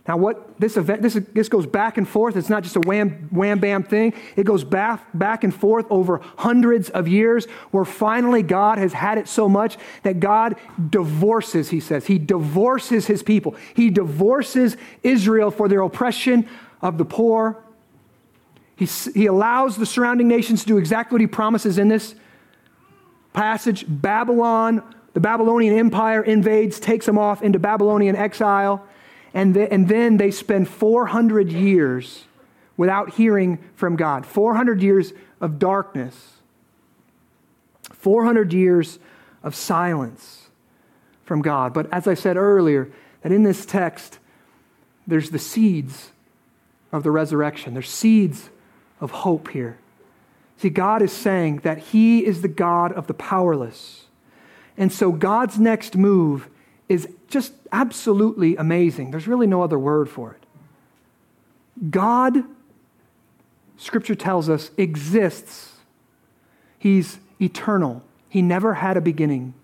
Now, 0.08 0.16
what 0.16 0.58
this 0.58 0.78
event, 0.78 1.02
this, 1.02 1.20
this 1.34 1.50
goes 1.50 1.66
back 1.66 1.98
and 1.98 2.08
forth. 2.08 2.34
It's 2.34 2.48
not 2.48 2.62
just 2.62 2.76
a 2.76 2.80
wham, 2.80 3.28
wham, 3.30 3.58
bam 3.58 3.82
thing. 3.82 4.14
It 4.36 4.44
goes 4.44 4.64
back, 4.64 5.06
back 5.12 5.44
and 5.44 5.54
forth 5.54 5.84
over 5.90 6.22
hundreds 6.38 6.88
of 6.88 7.06
years 7.06 7.44
where 7.72 7.84
finally 7.84 8.42
God 8.42 8.78
has 8.78 8.94
had 8.94 9.18
it 9.18 9.28
so 9.28 9.50
much 9.50 9.76
that 10.04 10.18
God 10.18 10.56
divorces, 10.88 11.68
he 11.68 11.78
says. 11.78 12.06
He 12.06 12.18
divorces 12.18 13.06
his 13.06 13.22
people. 13.22 13.54
He 13.74 13.90
divorces 13.90 14.78
Israel 15.02 15.50
for 15.50 15.68
their 15.68 15.82
oppression 15.82 16.48
of 16.80 16.96
the 16.96 17.04
poor. 17.04 17.62
He, 18.76 18.86
he 19.12 19.26
allows 19.26 19.76
the 19.76 19.84
surrounding 19.84 20.26
nations 20.26 20.62
to 20.62 20.66
do 20.68 20.78
exactly 20.78 21.16
what 21.16 21.20
he 21.20 21.26
promises 21.26 21.76
in 21.76 21.88
this 21.88 22.14
passage. 23.34 23.84
Babylon, 23.86 24.82
the 25.12 25.20
Babylonian 25.20 25.76
Empire 25.76 26.22
invades, 26.22 26.80
takes 26.80 27.04
them 27.04 27.18
off 27.18 27.42
into 27.42 27.58
Babylonian 27.58 28.16
exile. 28.16 28.87
And, 29.34 29.56
and 29.56 29.88
then 29.88 30.16
they 30.16 30.30
spend 30.30 30.68
400 30.68 31.52
years 31.52 32.24
without 32.76 33.14
hearing 33.14 33.58
from 33.74 33.96
God. 33.96 34.24
400 34.24 34.82
years 34.82 35.12
of 35.40 35.58
darkness. 35.58 36.34
400 37.92 38.52
years 38.52 38.98
of 39.42 39.54
silence 39.54 40.48
from 41.24 41.42
God. 41.42 41.74
But 41.74 41.92
as 41.92 42.06
I 42.06 42.14
said 42.14 42.36
earlier, 42.36 42.90
that 43.22 43.32
in 43.32 43.42
this 43.42 43.66
text, 43.66 44.18
there's 45.06 45.30
the 45.30 45.38
seeds 45.38 46.12
of 46.92 47.02
the 47.02 47.10
resurrection. 47.10 47.74
There's 47.74 47.90
seeds 47.90 48.50
of 49.00 49.10
hope 49.10 49.48
here. 49.48 49.78
See, 50.56 50.70
God 50.70 51.02
is 51.02 51.12
saying 51.12 51.58
that 51.58 51.78
He 51.78 52.24
is 52.24 52.42
the 52.42 52.48
God 52.48 52.92
of 52.92 53.06
the 53.06 53.14
powerless. 53.14 54.06
And 54.76 54.92
so 54.92 55.12
God's 55.12 55.58
next 55.58 55.96
move 55.96 56.48
is 56.88 57.08
just 57.28 57.52
absolutely 57.72 58.56
amazing. 58.56 59.10
There's 59.10 59.28
really 59.28 59.46
no 59.46 59.62
other 59.62 59.78
word 59.78 60.08
for 60.08 60.32
it. 60.32 61.90
God, 61.90 62.44
Scripture 63.76 64.14
tells 64.14 64.48
us, 64.48 64.70
exists. 64.76 65.74
He's 66.78 67.18
eternal. 67.40 68.02
He 68.28 68.42
never 68.42 68.74
had 68.74 68.96
a 68.96 69.00
beginning. 69.00 69.54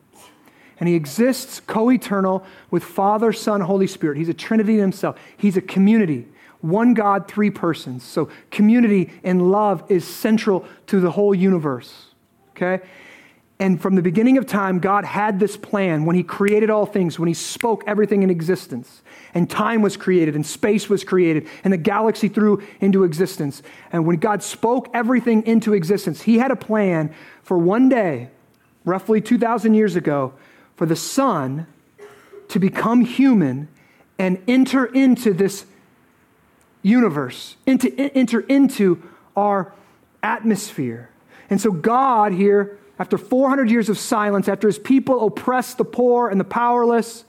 And 0.79 0.89
he 0.89 0.95
exists 0.95 1.61
co 1.61 1.91
eternal 1.91 2.45
with 2.71 2.85
Father, 2.85 3.33
Son, 3.33 3.61
Holy 3.61 3.87
Spirit. 3.87 4.19
He's 4.19 4.29
a 4.29 4.35
Trinity 4.35 4.75
in 4.75 4.81
himself. 4.81 5.19
He's 5.37 5.57
a 5.57 5.61
community. 5.61 6.27
One 6.61 6.95
God, 6.95 7.29
three 7.29 7.51
persons. 7.51 8.03
So 8.03 8.29
community 8.51 9.13
and 9.23 9.51
love 9.51 9.85
is 9.89 10.07
central 10.07 10.65
to 10.87 11.01
the 11.01 11.11
whole 11.11 11.35
universe. 11.35 12.07
Okay? 12.51 12.85
And 13.61 13.81
from 13.81 13.95
the 13.95 14.03
beginning 14.03 14.37
of 14.37 14.47
time, 14.47 14.81
God 14.81 15.05
had 15.05 15.39
this 15.39 15.57
plan 15.57 16.05
when 16.05 16.17
He 16.17 16.25
created 16.25 16.71
all 16.71 16.87
things, 16.87 17.19
when 17.19 17.29
He 17.29 17.35
spoke 17.35 17.85
everything 17.87 18.23
in 18.23 18.31
existence. 18.31 19.03
And 19.33 19.49
time 19.49 19.81
was 19.81 19.97
created, 19.97 20.35
and 20.35 20.45
space 20.45 20.89
was 20.89 21.05
created, 21.05 21.49
and 21.63 21.73
the 21.73 21.79
galaxy 21.79 22.29
threw 22.29 22.63
into 22.81 23.05
existence. 23.05 23.63
And 23.93 24.07
when 24.07 24.17
God 24.17 24.43
spoke 24.43 24.89
everything 24.93 25.47
into 25.47 25.73
existence, 25.73 26.23
He 26.23 26.39
had 26.39 26.51
a 26.51 26.57
plan 26.57 27.15
for 27.43 27.57
one 27.57 27.89
day, 27.89 28.31
roughly 28.85 29.21
2,000 29.21 29.75
years 29.75 29.95
ago, 29.95 30.35
for 30.77 30.87
the 30.87 30.97
Son 30.97 31.67
to 32.49 32.59
become 32.59 33.03
human 33.03 33.69
and 34.19 34.43
enter 34.49 34.85
into 34.85 35.33
this 35.33 35.65
universe, 36.83 37.57
into, 37.67 37.95
enter 38.17 38.41
into 38.41 39.03
our 39.37 39.73
atmosphere. 40.23 41.11
And 41.51 41.61
so 41.61 41.71
God 41.71 42.33
here 42.33 42.79
after 42.99 43.19
400 43.19 43.71
years 43.71 43.89
of 43.89 43.99
silence, 43.99 44.49
after 44.49 44.69
his 44.69 44.79
people 44.79 45.27
oppress 45.27 45.75
the 45.75 45.85
poor 45.85 46.29
and 46.29 46.39
the 46.39 46.45
powerless, 46.45 47.25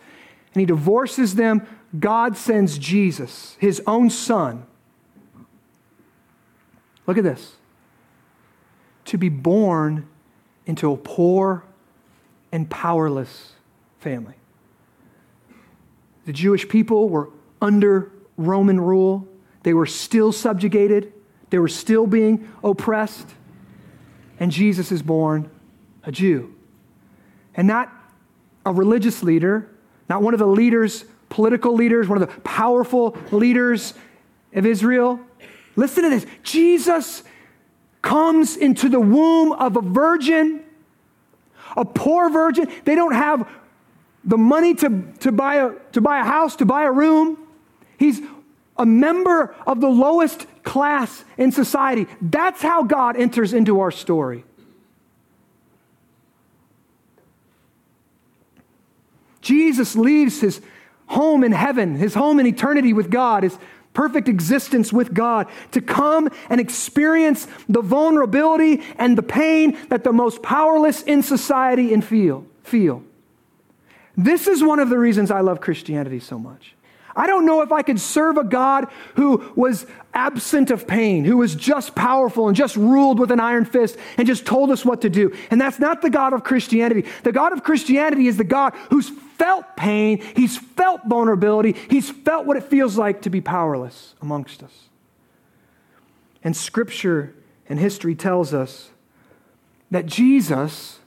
and 0.53 0.59
he 0.59 0.65
divorces 0.65 1.35
them, 1.35 1.65
God 1.99 2.37
sends 2.37 2.77
Jesus, 2.77 3.55
his 3.59 3.81
own 3.87 4.09
son. 4.09 4.65
Look 7.07 7.17
at 7.17 7.23
this 7.23 7.55
to 9.05 9.17
be 9.17 9.29
born 9.29 10.07
into 10.65 10.91
a 10.91 10.97
poor 10.97 11.63
and 12.51 12.69
powerless 12.69 13.53
family. 13.99 14.33
The 16.25 16.33
Jewish 16.33 16.67
people 16.67 17.09
were 17.09 17.29
under 17.61 18.11
Roman 18.37 18.81
rule, 18.81 19.27
they 19.63 19.73
were 19.73 19.85
still 19.85 20.31
subjugated, 20.31 21.13
they 21.49 21.59
were 21.59 21.67
still 21.67 22.07
being 22.07 22.51
oppressed. 22.63 23.29
And 24.39 24.51
Jesus 24.51 24.91
is 24.91 25.01
born 25.01 25.49
a 26.05 26.11
Jew. 26.11 26.53
And 27.55 27.67
not 27.67 27.91
a 28.65 28.71
religious 28.71 29.23
leader, 29.23 29.69
not 30.09 30.21
one 30.21 30.33
of 30.33 30.39
the 30.39 30.47
leaders, 30.47 31.05
political 31.29 31.73
leaders, 31.73 32.07
one 32.07 32.21
of 32.21 32.27
the 32.27 32.41
powerful 32.41 33.17
leaders 33.31 33.93
of 34.53 34.65
Israel. 34.65 35.19
Listen 35.75 36.03
to 36.03 36.09
this 36.09 36.25
Jesus 36.43 37.23
comes 38.01 38.55
into 38.55 38.87
the 38.87 38.99
womb 38.99 39.51
of 39.51 39.75
a 39.77 39.81
virgin, 39.81 40.63
a 41.75 41.83
poor 41.83 42.29
virgin. 42.29 42.71
They 42.83 42.95
don't 42.95 43.15
have 43.15 43.49
the 44.23 44.37
money 44.37 44.73
to, 44.75 45.03
to, 45.19 45.31
buy 45.31 45.55
a, 45.55 45.71
to 45.91 46.01
buy 46.01 46.19
a 46.19 46.23
house, 46.23 46.55
to 46.57 46.65
buy 46.65 46.83
a 46.83 46.91
room. 46.91 47.37
He's 47.97 48.21
a 48.77 48.85
member 48.85 49.55
of 49.65 49.81
the 49.81 49.87
lowest 49.87 50.45
class 50.63 51.23
in 51.37 51.51
society. 51.51 52.07
That's 52.21 52.61
how 52.61 52.83
God 52.83 53.15
enters 53.17 53.53
into 53.53 53.79
our 53.79 53.91
story. 53.91 54.43
Jesus 59.45 59.95
leaves 59.95 60.41
his 60.41 60.59
home 61.05 61.43
in 61.43 61.51
heaven, 61.51 61.95
his 61.95 62.15
home 62.15 62.39
in 62.39 62.47
eternity 62.47 62.93
with 62.93 63.11
God, 63.11 63.43
his 63.43 63.55
perfect 63.93 64.27
existence 64.27 64.91
with 64.91 65.13
God, 65.13 65.47
to 65.71 65.81
come 65.81 66.29
and 66.49 66.59
experience 66.59 67.47
the 67.69 67.83
vulnerability 67.83 68.81
and 68.97 69.15
the 69.15 69.21
pain 69.21 69.77
that 69.89 70.03
the 70.03 70.11
most 70.11 70.41
powerless 70.41 71.03
in 71.03 71.21
society 71.21 71.93
and 71.93 72.03
feel. 72.03 72.43
feel. 72.63 73.03
This 74.17 74.47
is 74.47 74.63
one 74.63 74.79
of 74.79 74.89
the 74.89 74.97
reasons 74.97 75.29
I 75.29 75.41
love 75.41 75.61
Christianity 75.61 76.19
so 76.19 76.39
much. 76.39 76.73
I 77.15 77.27
don't 77.27 77.45
know 77.45 77.61
if 77.61 77.71
I 77.71 77.83
could 77.83 78.01
serve 78.01 78.37
a 78.37 78.43
God 78.43 78.87
who 79.15 79.51
was 79.55 79.85
absent 80.13 80.71
of 80.71 80.87
pain, 80.87 81.23
who 81.23 81.37
was 81.37 81.53
just 81.53 81.93
powerful 81.93 82.47
and 82.47 82.57
just 82.57 82.75
ruled 82.75 83.19
with 83.19 83.29
an 83.29 83.39
iron 83.39 83.63
fist 83.63 83.95
and 84.17 84.25
just 84.25 84.45
told 84.45 84.71
us 84.71 84.83
what 84.83 85.01
to 85.01 85.09
do. 85.09 85.37
And 85.51 85.61
that's 85.61 85.77
not 85.77 86.01
the 86.01 86.09
God 86.09 86.33
of 86.33 86.43
Christianity. 86.43 87.05
The 87.23 87.31
God 87.31 87.53
of 87.53 87.63
Christianity 87.63 88.27
is 88.27 88.37
the 88.37 88.43
God 88.43 88.73
who's 88.89 89.11
felt 89.37 89.75
pain, 89.75 90.21
he's 90.35 90.57
felt 90.57 91.01
vulnerability, 91.05 91.75
he's 91.89 92.09
felt 92.09 92.45
what 92.45 92.57
it 92.57 92.63
feels 92.63 92.97
like 92.97 93.21
to 93.23 93.29
be 93.29 93.41
powerless 93.41 94.15
amongst 94.21 94.63
us. 94.63 94.89
And 96.43 96.55
scripture 96.55 97.33
and 97.67 97.79
history 97.79 98.15
tells 98.15 98.53
us 98.53 98.91
that 99.91 100.05
Jesus 100.05 100.99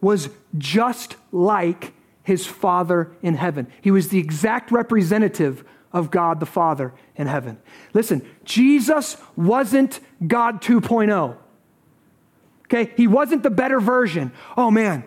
was 0.00 0.28
just 0.56 1.16
like 1.32 1.92
his 2.22 2.46
Father 2.46 3.12
in 3.22 3.34
heaven. 3.34 3.66
He 3.80 3.90
was 3.90 4.08
the 4.08 4.18
exact 4.18 4.70
representative 4.70 5.64
of 5.92 6.10
God 6.10 6.40
the 6.40 6.46
Father 6.46 6.92
in 7.14 7.26
heaven. 7.26 7.58
Listen, 7.94 8.26
Jesus 8.44 9.16
wasn't 9.36 10.00
God 10.26 10.60
2.0. 10.60 11.36
Okay? 12.64 12.92
He 12.96 13.06
wasn't 13.06 13.42
the 13.42 13.50
better 13.50 13.80
version. 13.80 14.32
Oh 14.56 14.70
man, 14.70 15.04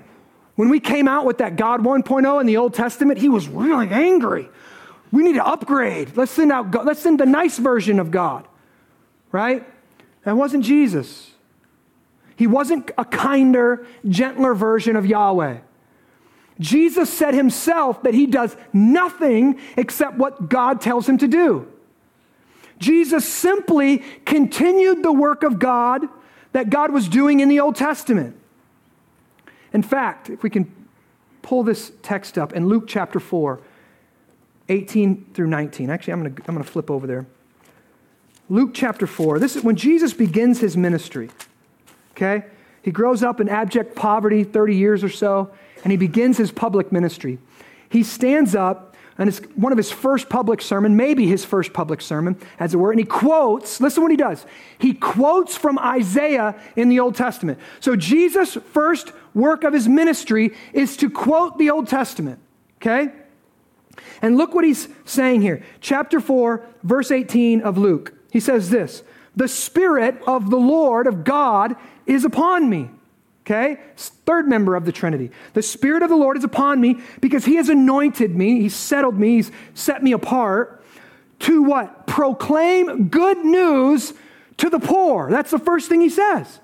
when 0.60 0.68
we 0.68 0.82
came 0.82 1.08
out 1.08 1.26
with 1.26 1.38
that 1.38 1.56
God 1.56 1.80
1.0 1.80 2.42
in 2.42 2.46
the 2.46 2.58
Old 2.58 2.74
Testament, 2.74 3.18
he 3.18 3.30
was 3.30 3.48
really 3.48 3.88
angry. 3.88 4.50
We 5.10 5.24
need 5.24 5.36
to 5.36 5.48
upgrade. 5.48 6.18
Let's 6.18 6.34
send 6.34 6.52
out 6.52 6.70
God. 6.70 6.86
let's 6.86 7.00
send 7.00 7.18
the 7.18 7.26
nice 7.26 7.58
version 7.58 7.98
of 7.98 8.12
God. 8.12 8.46
Right? 9.32 9.66
That 10.26 10.36
wasn't 10.36 10.66
Jesus. 10.66 11.32
He 12.36 12.46
wasn't 12.46 12.92
a 12.98 13.06
kinder, 13.06 13.88
gentler 14.10 14.54
version 14.54 14.98
of 14.98 15.06
Yahweh. 15.06 15.60
Jesus 16.60 17.10
said 17.10 17.34
himself 17.34 18.04
that 18.04 18.14
he 18.14 18.26
does 18.26 18.58
nothing 18.74 19.62
except 19.78 20.18
what 20.18 20.50
God 20.50 20.82
tells 20.82 21.08
him 21.08 21.20
to 21.20 21.28
do. 21.30 21.72
Jesus 22.80 23.26
simply 23.26 24.00
continued 24.26 25.04
the 25.04 25.14
work 25.14 25.44
of 25.44 25.58
God 25.58 26.02
that 26.52 26.70
God 26.70 26.92
was 26.92 27.08
doing 27.08 27.40
in 27.40 27.48
the 27.48 27.62
Old 27.62 27.78
Testament. 27.78 28.36
In 29.74 29.82
fact, 29.82 30.30
if 30.30 30.44
we 30.44 30.50
can 30.50 30.72
pull 31.42 31.64
this 31.64 31.92
text 32.02 32.38
up 32.38 32.54
in 32.54 32.68
Luke 32.68 32.86
chapter 32.88 33.20
4, 33.20 33.60
18 34.68 35.26
through 35.34 35.48
19. 35.48 35.90
Actually, 35.90 36.14
I'm 36.14 36.22
going 36.22 36.36
to 36.36 36.42
I'm 36.48 36.54
going 36.54 36.64
to 36.64 36.72
flip 36.72 36.92
over 36.92 37.08
there. 37.08 37.26
Luke 38.50 38.72
chapter 38.74 39.08
4. 39.08 39.40
This 39.40 39.56
is 39.56 39.64
when 39.64 39.76
Jesus 39.76 40.14
begins 40.14 40.60
his 40.60 40.78
ministry. 40.78 41.30
Okay? 42.12 42.46
He 42.82 42.92
grows 42.92 43.24
up 43.24 43.40
in 43.40 43.50
abject 43.50 43.96
poverty, 43.96 44.44
30 44.44 44.76
years 44.76 45.04
or 45.04 45.10
so 45.10 45.52
and 45.84 45.92
he 45.92 45.98
begins 45.98 46.38
his 46.38 46.52
public 46.52 46.92
ministry. 46.92 47.40
He 47.90 48.04
stands 48.04 48.56
up, 48.56 48.89
and 49.20 49.28
it's 49.28 49.40
one 49.56 49.74
of 49.74 49.78
his 49.78 49.92
first 49.92 50.30
public 50.30 50.62
sermon, 50.62 50.96
maybe 50.96 51.28
his 51.28 51.44
first 51.44 51.74
public 51.74 52.00
sermon, 52.00 52.38
as 52.58 52.74
it 52.74 52.78
were, 52.78 52.92
and 52.92 53.00
he 53.02 53.06
quotes, 53.06 53.82
listen 53.82 54.02
what 54.02 54.12
he 54.12 54.18
does. 54.18 54.46
He 54.80 54.94
quotes 54.94 55.58
from 55.58 55.78
Isaiah 55.78 56.60
in 56.78 56.88
the 56.88 57.02
Old 57.02 57.16
Testament. 57.16 57.60
So 57.82 57.98
Jesus' 57.98 58.58
first 58.72 59.12
work 59.34 59.66
of 59.66 59.74
his 59.74 59.90
ministry 59.90 60.56
is 60.72 60.96
to 60.98 61.10
quote 61.10 61.58
the 61.58 61.70
Old 61.70 61.90
Testament, 61.90 62.40
okay? 62.78 63.10
And 64.22 64.38
look 64.38 64.56
what 64.56 64.64
he's 64.64 64.88
saying 65.04 65.42
here. 65.42 65.64
Chapter 65.82 66.22
4, 66.22 66.66
verse 66.84 67.12
18 67.12 67.62
of 67.62 67.78
Luke. 67.78 68.14
He 68.32 68.40
says 68.40 68.70
this 68.70 69.04
The 69.36 69.50
Spirit 69.50 70.22
of 70.28 70.50
the 70.50 70.58
Lord, 70.58 71.08
of 71.08 71.26
God, 71.26 71.76
is 72.06 72.24
upon 72.24 72.70
me 72.70 72.90
Okay? 73.50 73.82
Third 73.96 74.48
member 74.48 74.76
of 74.76 74.86
the 74.86 74.92
Trinity. 74.92 75.32
The 75.54 75.64
Spirit 75.64 76.04
of 76.04 76.10
the 76.10 76.16
Lord 76.16 76.38
is 76.38 76.44
upon 76.44 76.80
me 76.80 77.00
because 77.20 77.46
He 77.46 77.56
has 77.56 77.68
anointed 77.68 78.36
me, 78.36 78.62
He's 78.62 78.76
settled 78.76 79.18
me, 79.18 79.38
He's 79.38 79.52
set 79.74 80.04
me 80.04 80.12
apart 80.12 80.84
to 81.40 81.64
what? 81.64 82.06
Proclaim 82.06 83.08
good 83.08 83.38
news 83.40 84.14
to 84.58 84.70
the 84.70 84.80
poor. 84.80 85.32
That's 85.32 85.50
the 85.50 85.58
first 85.58 85.90
thing 85.90 86.00
He 86.02 86.10
says. 86.10 86.60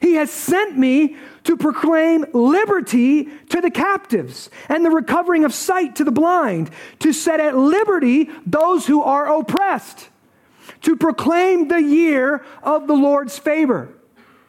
He 0.00 0.14
has 0.14 0.30
sent 0.30 0.76
me 0.76 1.16
to 1.44 1.56
proclaim 1.56 2.24
liberty 2.32 3.24
to 3.50 3.60
the 3.60 3.70
captives 3.70 4.50
and 4.68 4.84
the 4.84 4.90
recovering 4.90 5.44
of 5.44 5.54
sight 5.54 5.96
to 5.96 6.04
the 6.04 6.10
blind, 6.10 6.70
to 6.98 7.12
set 7.12 7.38
at 7.38 7.56
liberty 7.56 8.28
those 8.44 8.86
who 8.86 9.02
are 9.02 9.38
oppressed, 9.38 10.08
to 10.82 10.96
proclaim 10.96 11.68
the 11.68 11.80
year 11.80 12.44
of 12.62 12.88
the 12.88 12.94
Lord's 12.94 13.38
favor. 13.38 13.94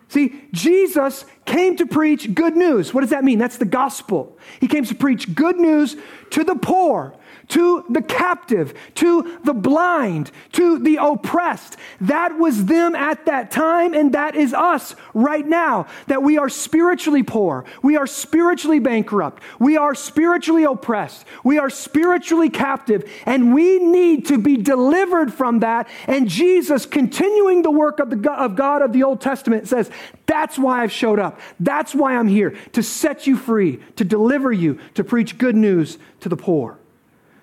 See, 0.09 0.41
Jesus 0.51 1.23
came 1.45 1.77
to 1.77 1.85
preach 1.85 2.33
good 2.33 2.55
news. 2.57 2.93
What 2.93 3.01
does 3.01 3.11
that 3.11 3.23
mean? 3.23 3.37
That's 3.37 3.57
the 3.57 3.65
gospel. 3.65 4.37
He 4.59 4.67
came 4.67 4.83
to 4.85 4.95
preach 4.95 5.35
good 5.35 5.57
news 5.57 5.95
to 6.31 6.43
the 6.43 6.55
poor, 6.55 7.13
to 7.49 7.83
the 7.89 8.01
captive, 8.01 8.73
to 8.95 9.39
the 9.43 9.53
blind, 9.53 10.31
to 10.53 10.79
the 10.79 10.97
oppressed. 11.01 11.77
That 12.01 12.37
was 12.37 12.65
them 12.65 12.95
at 12.95 13.25
that 13.25 13.51
time, 13.51 13.93
and 13.93 14.13
that 14.13 14.35
is 14.35 14.53
us 14.53 14.95
right 15.13 15.45
now. 15.45 15.87
That 16.07 16.23
we 16.23 16.37
are 16.37 16.49
spiritually 16.49 17.23
poor, 17.23 17.65
we 17.81 17.97
are 17.97 18.07
spiritually 18.07 18.79
bankrupt, 18.79 19.43
we 19.59 19.77
are 19.77 19.95
spiritually 19.95 20.63
oppressed, 20.63 21.25
we 21.43 21.57
are 21.57 21.69
spiritually 21.69 22.49
captive, 22.49 23.09
and 23.25 23.53
we 23.53 23.79
need 23.79 24.27
to 24.27 24.37
be 24.37 24.55
delivered 24.57 25.33
from 25.33 25.59
that. 25.59 25.89
And 26.07 26.29
Jesus, 26.29 26.85
continuing 26.85 27.63
the 27.63 27.71
work 27.71 27.99
of, 27.99 28.09
the, 28.09 28.31
of 28.31 28.55
God 28.55 28.81
of 28.81 28.93
the 28.93 29.03
Old 29.03 29.21
Testament, 29.21 29.67
says, 29.67 29.89
That's 30.27 30.59
why 30.59 30.83
I've 30.83 30.91
showed 30.91 31.19
up. 31.19 31.39
That's 31.59 31.95
why 31.95 32.15
I'm 32.15 32.27
here, 32.27 32.55
to 32.73 32.83
set 32.83 33.25
you 33.25 33.35
free, 33.35 33.79
to 33.95 34.05
deliver 34.05 34.51
you, 34.51 34.79
to 34.93 35.03
preach 35.03 35.37
good 35.39 35.55
news 35.55 35.97
to 36.19 36.29
the 36.29 36.37
poor. 36.37 36.77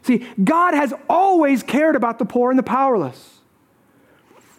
See, 0.07 0.25
God 0.42 0.75
has 0.75 0.95
always 1.09 1.64
cared 1.64 1.97
about 1.97 2.21
the 2.21 2.25
poor 2.25 2.51
and 2.51 2.59
the 2.59 2.62
powerless. 2.62 3.40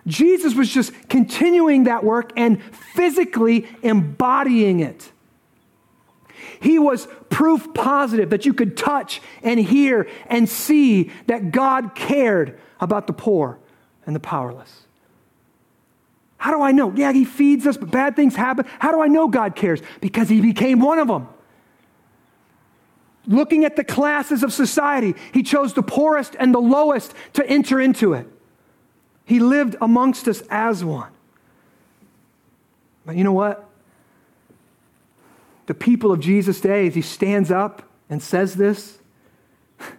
Jesus 0.05 0.55
was 0.55 0.69
just 0.69 0.91
continuing 1.07 1.86
that 1.86 2.03
work 2.03 2.31
and 2.36 2.62
physically 2.93 3.65
embodying 3.81 4.81
it. 4.81 5.10
He 6.60 6.79
was 6.79 7.07
proof 7.29 7.73
positive 7.73 8.31
that 8.31 8.45
you 8.45 8.53
could 8.53 8.75
touch 8.75 9.21
and 9.41 9.57
hear 9.60 10.10
and 10.25 10.49
see 10.49 11.12
that 11.27 11.51
God 11.51 11.95
cared 11.95 12.60
about 12.81 13.07
the 13.07 13.13
poor 13.13 13.57
and 14.05 14.13
the 14.15 14.19
powerless. 14.19 14.83
How 16.38 16.51
do 16.51 16.62
I 16.62 16.73
know? 16.73 16.91
Yeah, 16.93 17.13
He 17.13 17.23
feeds 17.23 17.65
us, 17.65 17.77
but 17.77 17.89
bad 17.89 18.15
things 18.17 18.36
happen. 18.36 18.65
How 18.79 18.91
do 18.91 19.01
I 19.01 19.07
know 19.07 19.29
God 19.29 19.55
cares? 19.55 19.81
Because 20.01 20.27
He 20.27 20.41
became 20.41 20.79
one 20.79 20.99
of 20.99 21.07
them 21.07 21.29
looking 23.27 23.65
at 23.65 23.75
the 23.75 23.83
classes 23.83 24.41
of 24.43 24.53
society, 24.53 25.15
he 25.33 25.43
chose 25.43 25.73
the 25.73 25.83
poorest 25.83 26.35
and 26.39 26.53
the 26.53 26.59
lowest 26.59 27.13
to 27.33 27.45
enter 27.47 27.79
into 27.79 28.13
it. 28.13 28.27
He 29.25 29.39
lived 29.39 29.75
amongst 29.81 30.27
us 30.27 30.41
as 30.49 30.83
one. 30.83 31.11
But 33.05 33.15
you 33.15 33.23
know 33.23 33.33
what? 33.33 33.69
The 35.65 35.73
people 35.73 36.11
of 36.11 36.19
Jesus' 36.19 36.61
day, 36.61 36.87
as 36.87 36.95
he 36.95 37.01
stands 37.01 37.51
up 37.51 37.83
and 38.09 38.23
says 38.23 38.55
this, 38.55 38.99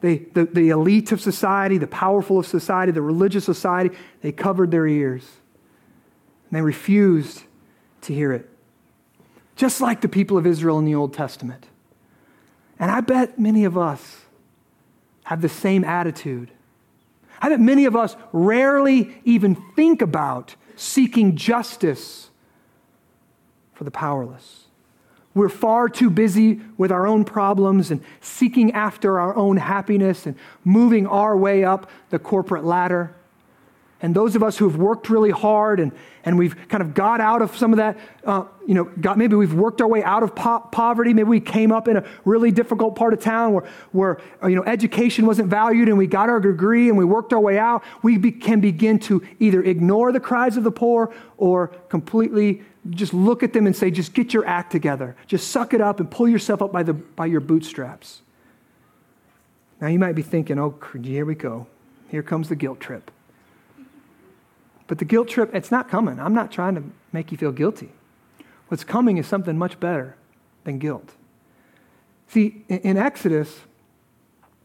they, 0.00 0.18
the, 0.18 0.44
the 0.44 0.68
elite 0.68 1.10
of 1.10 1.20
society, 1.20 1.78
the 1.78 1.88
powerful 1.88 2.38
of 2.38 2.46
society, 2.46 2.92
the 2.92 3.02
religious 3.02 3.44
society, 3.44 3.96
they 4.22 4.30
covered 4.30 4.70
their 4.70 4.86
ears. 4.86 5.24
And 6.48 6.56
they 6.56 6.62
refused 6.62 7.42
to 8.02 8.14
hear 8.14 8.32
it. 8.32 8.48
just 9.56 9.80
like 9.80 10.00
the 10.00 10.08
people 10.08 10.38
of 10.38 10.46
Israel 10.46 10.78
in 10.78 10.84
the 10.84 10.94
Old 10.94 11.12
Testament. 11.12 11.67
And 12.78 12.90
I 12.90 13.00
bet 13.00 13.38
many 13.38 13.64
of 13.64 13.76
us 13.76 14.22
have 15.24 15.42
the 15.42 15.48
same 15.48 15.84
attitude. 15.84 16.50
I 17.40 17.48
bet 17.48 17.60
many 17.60 17.84
of 17.84 17.94
us 17.96 18.16
rarely 18.32 19.20
even 19.24 19.56
think 19.76 20.02
about 20.02 20.54
seeking 20.76 21.36
justice 21.36 22.30
for 23.74 23.84
the 23.84 23.90
powerless. 23.90 24.64
We're 25.34 25.48
far 25.48 25.88
too 25.88 26.10
busy 26.10 26.60
with 26.76 26.90
our 26.90 27.06
own 27.06 27.24
problems 27.24 27.90
and 27.90 28.02
seeking 28.20 28.72
after 28.72 29.20
our 29.20 29.36
own 29.36 29.56
happiness 29.56 30.26
and 30.26 30.36
moving 30.64 31.06
our 31.06 31.36
way 31.36 31.62
up 31.62 31.90
the 32.10 32.18
corporate 32.18 32.64
ladder. 32.64 33.14
And 34.00 34.14
those 34.14 34.36
of 34.36 34.44
us 34.44 34.56
who 34.56 34.68
have 34.68 34.78
worked 34.78 35.10
really 35.10 35.30
hard 35.30 35.80
and, 35.80 35.90
and 36.24 36.38
we've 36.38 36.56
kind 36.68 36.82
of 36.82 36.94
got 36.94 37.20
out 37.20 37.42
of 37.42 37.56
some 37.56 37.72
of 37.72 37.78
that, 37.78 37.98
uh, 38.24 38.44
you 38.64 38.74
know, 38.74 38.84
got, 38.84 39.18
maybe 39.18 39.34
we've 39.34 39.54
worked 39.54 39.80
our 39.80 39.88
way 39.88 40.04
out 40.04 40.22
of 40.22 40.36
po- 40.36 40.60
poverty. 40.70 41.12
Maybe 41.12 41.28
we 41.28 41.40
came 41.40 41.72
up 41.72 41.88
in 41.88 41.96
a 41.96 42.04
really 42.24 42.52
difficult 42.52 42.94
part 42.94 43.12
of 43.12 43.20
town 43.20 43.54
where, 43.54 43.64
where 43.90 44.20
uh, 44.40 44.46
you 44.46 44.54
know, 44.54 44.62
education 44.64 45.26
wasn't 45.26 45.48
valued 45.48 45.88
and 45.88 45.98
we 45.98 46.06
got 46.06 46.28
our 46.28 46.38
degree 46.38 46.88
and 46.88 46.96
we 46.96 47.04
worked 47.04 47.32
our 47.32 47.40
way 47.40 47.58
out. 47.58 47.82
We 48.02 48.18
be, 48.18 48.30
can 48.30 48.60
begin 48.60 49.00
to 49.00 49.26
either 49.40 49.64
ignore 49.64 50.12
the 50.12 50.20
cries 50.20 50.56
of 50.56 50.62
the 50.62 50.70
poor 50.70 51.12
or 51.36 51.68
completely 51.88 52.62
just 52.90 53.12
look 53.12 53.42
at 53.42 53.52
them 53.52 53.66
and 53.66 53.74
say, 53.74 53.90
just 53.90 54.14
get 54.14 54.32
your 54.32 54.46
act 54.46 54.70
together. 54.70 55.16
Just 55.26 55.50
suck 55.50 55.74
it 55.74 55.80
up 55.80 55.98
and 55.98 56.08
pull 56.08 56.28
yourself 56.28 56.62
up 56.62 56.72
by, 56.72 56.84
the, 56.84 56.94
by 56.94 57.26
your 57.26 57.40
bootstraps. 57.40 58.22
Now 59.80 59.88
you 59.88 59.98
might 59.98 60.14
be 60.14 60.22
thinking, 60.22 60.58
oh, 60.58 60.78
here 61.02 61.24
we 61.24 61.34
go. 61.34 61.66
Here 62.08 62.22
comes 62.22 62.48
the 62.48 62.56
guilt 62.56 62.80
trip. 62.80 63.10
But 64.88 64.98
the 64.98 65.04
guilt 65.04 65.28
trip, 65.28 65.54
it's 65.54 65.70
not 65.70 65.88
coming. 65.88 66.18
I'm 66.18 66.34
not 66.34 66.50
trying 66.50 66.74
to 66.74 66.82
make 67.12 67.30
you 67.30 67.38
feel 67.38 67.52
guilty. 67.52 67.90
What's 68.66 68.82
coming 68.84 69.18
is 69.18 69.26
something 69.26 69.56
much 69.56 69.78
better 69.78 70.16
than 70.64 70.78
guilt. 70.78 71.12
See, 72.26 72.64
in 72.68 72.96
Exodus, 72.96 73.60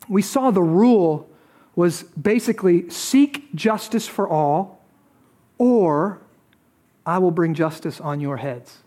we 0.10 0.22
saw 0.22 0.50
the 0.50 0.64
rule 0.64 1.30
was 1.76 2.04
basically 2.04 2.90
seek 2.90 3.54
justice 3.54 4.08
for 4.08 4.28
all, 4.28 4.82
or 5.58 6.20
I 7.06 7.20
will 7.20 7.32
bring 7.32 7.54
justice 7.54 8.00
on 8.00 8.20
your 8.20 8.38
heads. 8.38 8.80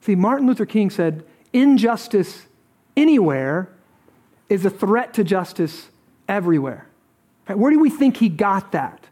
See, 0.00 0.14
Martin 0.14 0.46
Luther 0.46 0.66
King 0.66 0.90
said, 0.90 1.24
injustice 1.52 2.46
anywhere 2.96 3.70
is 4.48 4.64
a 4.64 4.70
threat 4.70 5.14
to 5.14 5.24
justice 5.24 5.88
everywhere. 6.28 6.86
Right? 7.48 7.58
Where 7.58 7.70
do 7.70 7.78
we 7.78 7.90
think 7.90 8.16
he 8.16 8.28
got 8.28 8.72
that? 8.72 9.06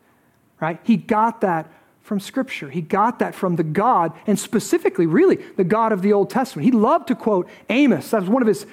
Right? 0.61 0.79
He 0.83 0.97
got 0.97 1.41
that 1.43 1.71
from 2.03 2.21
Scripture. 2.21 2.71
He 2.71 2.81
got 2.81 3.19
that 3.19 3.35
from 3.35 3.57
the 3.57 3.63
God, 3.63 4.13
and 4.27 4.39
specifically, 4.39 5.07
really, 5.07 5.37
the 5.57 5.65
God 5.65 5.93
of 5.93 6.03
the 6.03 6.13
Old 6.13 6.31
Testament. 6.31 6.65
He 6.65 6.73
loved 6.73 7.09
to 7.09 7.15
quote 7.15 7.49
Amos. 7.69 8.11
That 8.11 8.23
was 8.23 8.31
one 8.31 8.43
of 8.43 8.49
his 8.49 8.67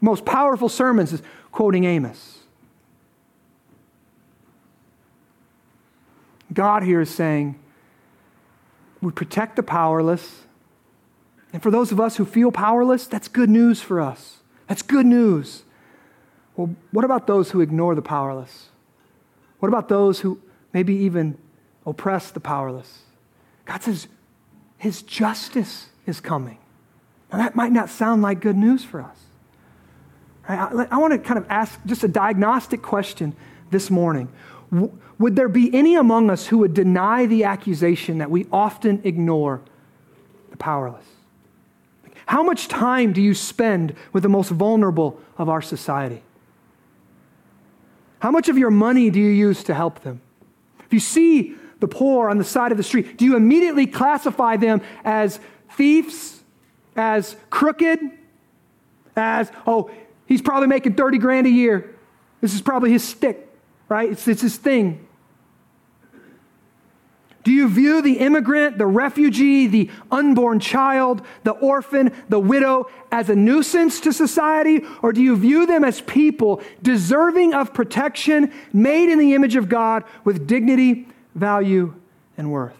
most 0.00 0.24
powerful 0.24 0.68
sermons, 0.68 1.12
is 1.12 1.22
quoting 1.52 1.84
Amos. 1.84 2.38
God 6.52 6.82
here 6.82 7.00
is 7.00 7.10
saying, 7.10 7.58
we 9.00 9.12
protect 9.12 9.56
the 9.56 9.62
powerless. 9.62 10.42
And 11.52 11.62
for 11.62 11.70
those 11.70 11.92
of 11.92 12.00
us 12.00 12.16
who 12.16 12.24
feel 12.24 12.50
powerless, 12.50 13.06
that's 13.06 13.28
good 13.28 13.48
news 13.48 13.80
for 13.80 14.00
us. 14.00 14.38
That's 14.66 14.82
good 14.82 15.06
news. 15.06 15.62
Well, 16.56 16.74
what 16.90 17.04
about 17.04 17.26
those 17.26 17.52
who 17.52 17.60
ignore 17.60 17.94
the 17.94 18.02
powerless? 18.02 18.68
What 19.60 19.68
about 19.68 19.88
those 19.88 20.20
who 20.20 20.40
maybe 20.72 20.94
even 20.94 21.36
oppress 21.86 22.30
the 22.30 22.40
powerless. 22.40 23.00
God 23.64 23.82
says 23.82 24.08
his 24.78 25.02
justice 25.02 25.88
is 26.06 26.20
coming. 26.20 26.58
Now, 27.30 27.38
that 27.38 27.54
might 27.54 27.72
not 27.72 27.90
sound 27.90 28.22
like 28.22 28.40
good 28.40 28.56
news 28.56 28.84
for 28.84 29.00
us. 29.02 29.16
Right? 30.48 30.58
I, 30.58 30.96
I 30.96 30.98
want 30.98 31.12
to 31.12 31.18
kind 31.18 31.38
of 31.38 31.46
ask 31.48 31.78
just 31.86 32.02
a 32.02 32.08
diagnostic 32.08 32.82
question 32.82 33.34
this 33.70 33.90
morning. 33.90 34.28
W- 34.72 34.98
would 35.18 35.36
there 35.36 35.48
be 35.48 35.72
any 35.74 35.94
among 35.96 36.30
us 36.30 36.46
who 36.46 36.58
would 36.58 36.74
deny 36.74 37.26
the 37.26 37.44
accusation 37.44 38.18
that 38.18 38.30
we 38.30 38.46
often 38.50 39.00
ignore 39.04 39.60
the 40.50 40.56
powerless? 40.56 41.04
How 42.26 42.42
much 42.42 42.68
time 42.68 43.12
do 43.12 43.20
you 43.20 43.34
spend 43.34 43.94
with 44.12 44.22
the 44.22 44.28
most 44.28 44.50
vulnerable 44.50 45.20
of 45.36 45.48
our 45.48 45.60
society? 45.60 46.22
How 48.20 48.30
much 48.30 48.48
of 48.48 48.56
your 48.56 48.70
money 48.70 49.10
do 49.10 49.18
you 49.18 49.30
use 49.30 49.64
to 49.64 49.74
help 49.74 50.00
them? 50.00 50.20
If 50.90 50.94
you 50.94 50.98
see 50.98 51.54
the 51.78 51.86
poor 51.86 52.28
on 52.28 52.38
the 52.38 52.42
side 52.42 52.72
of 52.72 52.76
the 52.76 52.82
street, 52.82 53.16
do 53.16 53.24
you 53.24 53.36
immediately 53.36 53.86
classify 53.86 54.56
them 54.56 54.82
as 55.04 55.38
thieves, 55.76 56.42
as 56.96 57.36
crooked, 57.48 58.00
as, 59.14 59.52
oh, 59.68 59.88
he's 60.26 60.42
probably 60.42 60.66
making 60.66 60.94
30 60.94 61.18
grand 61.18 61.46
a 61.46 61.50
year. 61.50 61.94
This 62.40 62.54
is 62.54 62.60
probably 62.60 62.90
his 62.90 63.06
stick, 63.06 63.48
right? 63.88 64.10
It's, 64.10 64.26
it's 64.26 64.42
his 64.42 64.56
thing. 64.56 65.06
Do 67.42 67.52
you 67.52 67.68
view 67.68 68.02
the 68.02 68.18
immigrant, 68.18 68.76
the 68.76 68.86
refugee, 68.86 69.66
the 69.66 69.90
unborn 70.10 70.60
child, 70.60 71.22
the 71.42 71.52
orphan, 71.52 72.12
the 72.28 72.38
widow 72.38 72.90
as 73.10 73.30
a 73.30 73.34
nuisance 73.34 74.00
to 74.00 74.12
society? 74.12 74.84
Or 75.02 75.12
do 75.12 75.22
you 75.22 75.36
view 75.36 75.66
them 75.66 75.82
as 75.82 76.02
people 76.02 76.60
deserving 76.82 77.54
of 77.54 77.72
protection, 77.72 78.52
made 78.72 79.10
in 79.10 79.18
the 79.18 79.34
image 79.34 79.56
of 79.56 79.68
God 79.68 80.04
with 80.24 80.46
dignity, 80.46 81.08
value, 81.34 81.94
and 82.36 82.52
worth? 82.52 82.76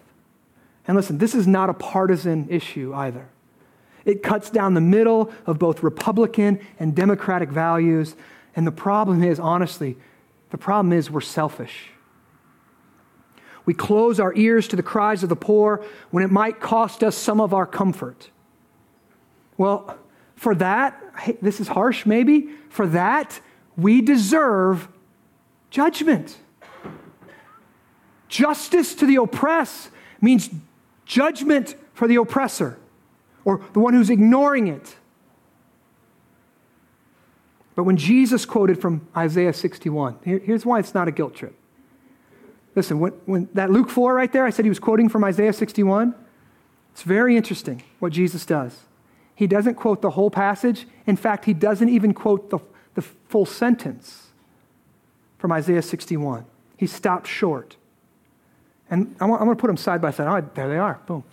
And 0.87 0.97
listen, 0.97 1.19
this 1.19 1.35
is 1.35 1.47
not 1.47 1.71
a 1.71 1.75
partisan 1.75 2.49
issue 2.51 2.93
either. 2.95 3.29
It 4.05 4.23
cuts 4.23 4.51
down 4.51 4.75
the 4.75 4.81
middle 4.81 5.33
of 5.47 5.59
both 5.59 5.83
Republican 5.83 6.61
and 6.79 6.95
Democratic 6.95 7.49
values. 7.49 8.15
And 8.57 8.67
the 8.67 8.73
problem 8.73 9.23
is, 9.23 9.39
honestly, 9.39 9.97
the 10.51 10.59
problem 10.59 10.93
is 10.93 11.11
we're 11.11 11.21
selfish. 11.21 11.91
We 13.71 13.75
close 13.75 14.19
our 14.19 14.35
ears 14.35 14.67
to 14.67 14.75
the 14.75 14.83
cries 14.83 15.23
of 15.23 15.29
the 15.29 15.37
poor 15.37 15.85
when 16.11 16.25
it 16.25 16.31
might 16.33 16.59
cost 16.59 17.05
us 17.05 17.15
some 17.15 17.41
of 17.41 17.55
our 17.55 17.67
comfort. 17.67 18.29
Well, 19.57 19.97
for 20.35 20.57
that, 20.57 21.01
this 21.41 21.61
is 21.61 21.69
harsh 21.69 22.05
maybe, 22.05 22.49
for 22.69 22.89
that, 22.89 23.41
we 23.77 24.01
deserve 24.01 24.89
judgment. 25.71 26.37
Justice 28.27 28.93
to 28.97 29.07
the 29.07 29.15
oppressed 29.15 29.91
means 30.21 30.51
judgment 31.07 31.77
for 31.95 32.09
the 32.09 32.17
oppressor 32.17 32.77
or 33.45 33.65
the 33.73 33.79
one 33.79 33.95
who's 33.95 34.11
ignoring 34.11 34.67
it. 34.67 34.97
But 37.77 37.85
when 37.85 37.97
Jesus 37.97 38.45
quoted 38.45 38.81
from 38.81 39.07
Isaiah 39.17 39.53
61, 39.53 40.17
here, 40.25 40.41
here's 40.41 40.67
why 40.67 40.81
it's 40.81 40.93
not 40.93 41.07
a 41.07 41.13
guilt 41.13 41.37
trip. 41.37 41.55
Listen, 42.75 43.01
when, 43.01 43.13
when 43.27 43.49
that 43.55 43.71
Luke 43.71 43.91
4 43.91 44.15
right 44.15 44.33
there, 44.33 44.45
I 44.45 44.51
said 44.51 44.65
he 44.65 44.69
was 44.69 44.79
quoting 44.79 45.09
from 45.09 45.25
Isaiah 45.25 45.53
61. 45.53 46.15
It's 46.93 47.03
very 47.03 47.37
interesting 47.37 47.83
what 47.99 48.13
Jesus 48.13 48.47
does. 48.47 48.81
He 49.35 49.47
doesn't 49.47 49.75
quote 49.75 50.03
the 50.03 50.11
whole 50.11 50.31
passage. 50.31 50.87
In 51.07 51.17
fact, 51.17 51.47
he 51.47 51.55
doesn't 51.55 51.89
even 51.89 52.13
quote 52.15 52.51
the, 52.51 52.59
the 52.95 53.03
full 53.03 53.47
sentence 53.47 54.29
from 55.39 55.51
Isaiah 55.53 55.83
61. 55.83 56.45
He 56.77 56.87
stops 56.87 57.31
short. 57.31 57.77
And 58.91 59.15
I 59.21 59.25
want, 59.25 59.41
I 59.41 59.45
want 59.45 59.59
to 59.59 59.61
put 59.61 59.69
them 59.69 59.77
side 59.77 60.03
by 60.03 60.11
side. 60.11 60.27
Oh, 60.27 60.47
there 60.55 60.69
they 60.69 60.77
are. 60.77 61.01
Boom. 61.07 61.25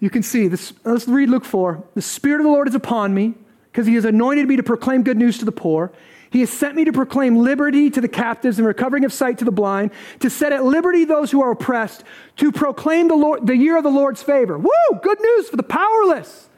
You 0.00 0.10
can 0.10 0.22
see 0.22 0.48
this. 0.48 0.72
Let's 0.82 1.06
read 1.06 1.28
Luke 1.28 1.44
4. 1.44 1.84
The 1.94 2.02
Spirit 2.02 2.40
of 2.40 2.44
the 2.44 2.50
Lord 2.50 2.66
is 2.66 2.74
upon 2.74 3.14
me 3.14 3.34
because 3.70 3.86
he 3.86 3.94
has 3.94 4.04
anointed 4.04 4.48
me 4.48 4.56
to 4.56 4.62
proclaim 4.62 5.02
good 5.02 5.18
news 5.18 5.38
to 5.38 5.44
the 5.44 5.52
poor. 5.52 5.92
He 6.30 6.40
has 6.40 6.50
sent 6.50 6.76
me 6.76 6.84
to 6.84 6.92
proclaim 6.92 7.36
liberty 7.36 7.90
to 7.90 8.00
the 8.00 8.08
captives 8.08 8.58
and 8.58 8.66
recovering 8.66 9.04
of 9.04 9.12
sight 9.12 9.38
to 9.38 9.44
the 9.44 9.50
blind, 9.50 9.90
to 10.20 10.30
set 10.30 10.52
at 10.52 10.64
liberty 10.64 11.04
those 11.04 11.32
who 11.32 11.42
are 11.42 11.50
oppressed, 11.50 12.04
to 12.36 12.52
proclaim 12.52 13.08
the, 13.08 13.16
Lord, 13.16 13.46
the 13.46 13.56
year 13.56 13.76
of 13.76 13.82
the 13.82 13.90
Lord's 13.90 14.22
favor. 14.22 14.56
Woo! 14.56 14.70
Good 15.02 15.20
news 15.20 15.48
for 15.48 15.56
the 15.56 15.64
powerless. 15.64 16.48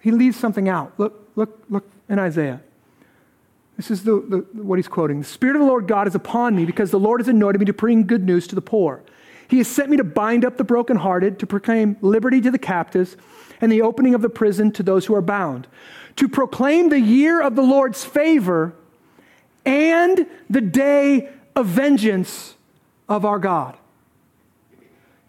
He 0.00 0.10
leaves 0.10 0.36
something 0.36 0.68
out. 0.68 0.92
Look, 0.98 1.30
look, 1.34 1.64
look 1.70 1.90
in 2.08 2.18
Isaiah. 2.18 2.60
This 3.78 3.90
is 3.90 4.04
the, 4.04 4.20
the, 4.20 4.62
what 4.62 4.76
he's 4.78 4.88
quoting. 4.88 5.20
The 5.20 5.24
Spirit 5.24 5.56
of 5.56 5.60
the 5.60 5.66
Lord 5.66 5.86
God 5.86 6.06
is 6.06 6.14
upon 6.14 6.54
me 6.54 6.66
because 6.66 6.90
the 6.90 6.98
Lord 6.98 7.20
has 7.20 7.28
anointed 7.28 7.60
me 7.60 7.66
to 7.66 7.72
bring 7.72 8.06
good 8.06 8.24
news 8.24 8.46
to 8.48 8.54
the 8.54 8.60
poor. 8.60 9.02
He 9.48 9.58
has 9.58 9.68
sent 9.68 9.88
me 9.88 9.96
to 9.96 10.04
bind 10.04 10.44
up 10.44 10.58
the 10.58 10.64
brokenhearted, 10.64 11.38
to 11.38 11.46
proclaim 11.46 11.96
liberty 12.02 12.40
to 12.42 12.50
the 12.50 12.58
captives, 12.58 13.16
and 13.60 13.72
the 13.72 13.82
opening 13.82 14.14
of 14.14 14.20
the 14.20 14.28
prison 14.28 14.72
to 14.72 14.82
those 14.82 15.06
who 15.06 15.14
are 15.14 15.22
bound, 15.22 15.66
to 16.18 16.28
proclaim 16.28 16.88
the 16.88 17.00
year 17.00 17.40
of 17.40 17.54
the 17.54 17.62
Lord's 17.62 18.04
favor 18.04 18.74
and 19.64 20.26
the 20.50 20.60
day 20.60 21.28
of 21.54 21.66
vengeance 21.66 22.56
of 23.08 23.24
our 23.24 23.38
God. 23.38 23.76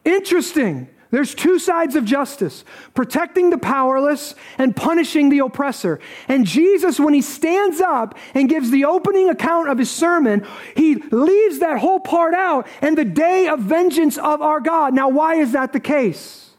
Interesting. 0.04 0.90
There's 1.12 1.34
two 1.34 1.58
sides 1.58 1.96
of 1.96 2.06
justice 2.06 2.64
protecting 2.94 3.50
the 3.50 3.58
powerless 3.58 4.36
and 4.58 4.76
punishing 4.76 5.30
the 5.30 5.40
oppressor. 5.40 6.00
And 6.28 6.46
Jesus, 6.46 7.00
when 7.00 7.14
he 7.14 7.22
stands 7.22 7.82
up 7.82 8.18
and 8.34 8.50
gives 8.50 8.72
the 8.72 8.86
opening 8.86 9.30
account 9.30 9.70
of 9.70 9.78
his 9.78 9.90
sermon, 9.90 10.46
he 10.76 10.96
leaves 10.96 11.60
that 11.60 11.80
whole 11.80 12.00
part 12.00 12.34
out 12.34 12.68
and 12.82 12.98
the 12.98 13.06
day 13.06 13.48
of 13.48 13.60
vengeance 13.60 14.18
of 14.18 14.42
our 14.42 14.60
God. 14.60 14.94
Now, 14.94 15.10
why 15.10 15.36
is 15.36 15.52
that 15.52 15.74
the 15.74 15.80
case? 15.80 16.50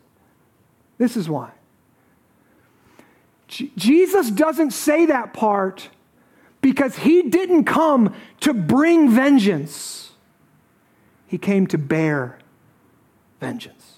This 0.99 1.17
is 1.17 1.29
why. 1.29 1.51
J- 3.51 3.71
Jesus 3.77 4.31
doesn't 4.31 4.71
say 4.71 5.07
that 5.07 5.33
part 5.33 5.91
because 6.61 6.97
he 6.97 7.23
didn't 7.23 7.65
come 7.65 8.15
to 8.41 8.55
bring 8.55 9.11
vengeance, 9.11 10.13
he 11.27 11.37
came 11.37 11.67
to 11.67 11.79
bear 11.79 12.39
vengeance. 13.41 13.97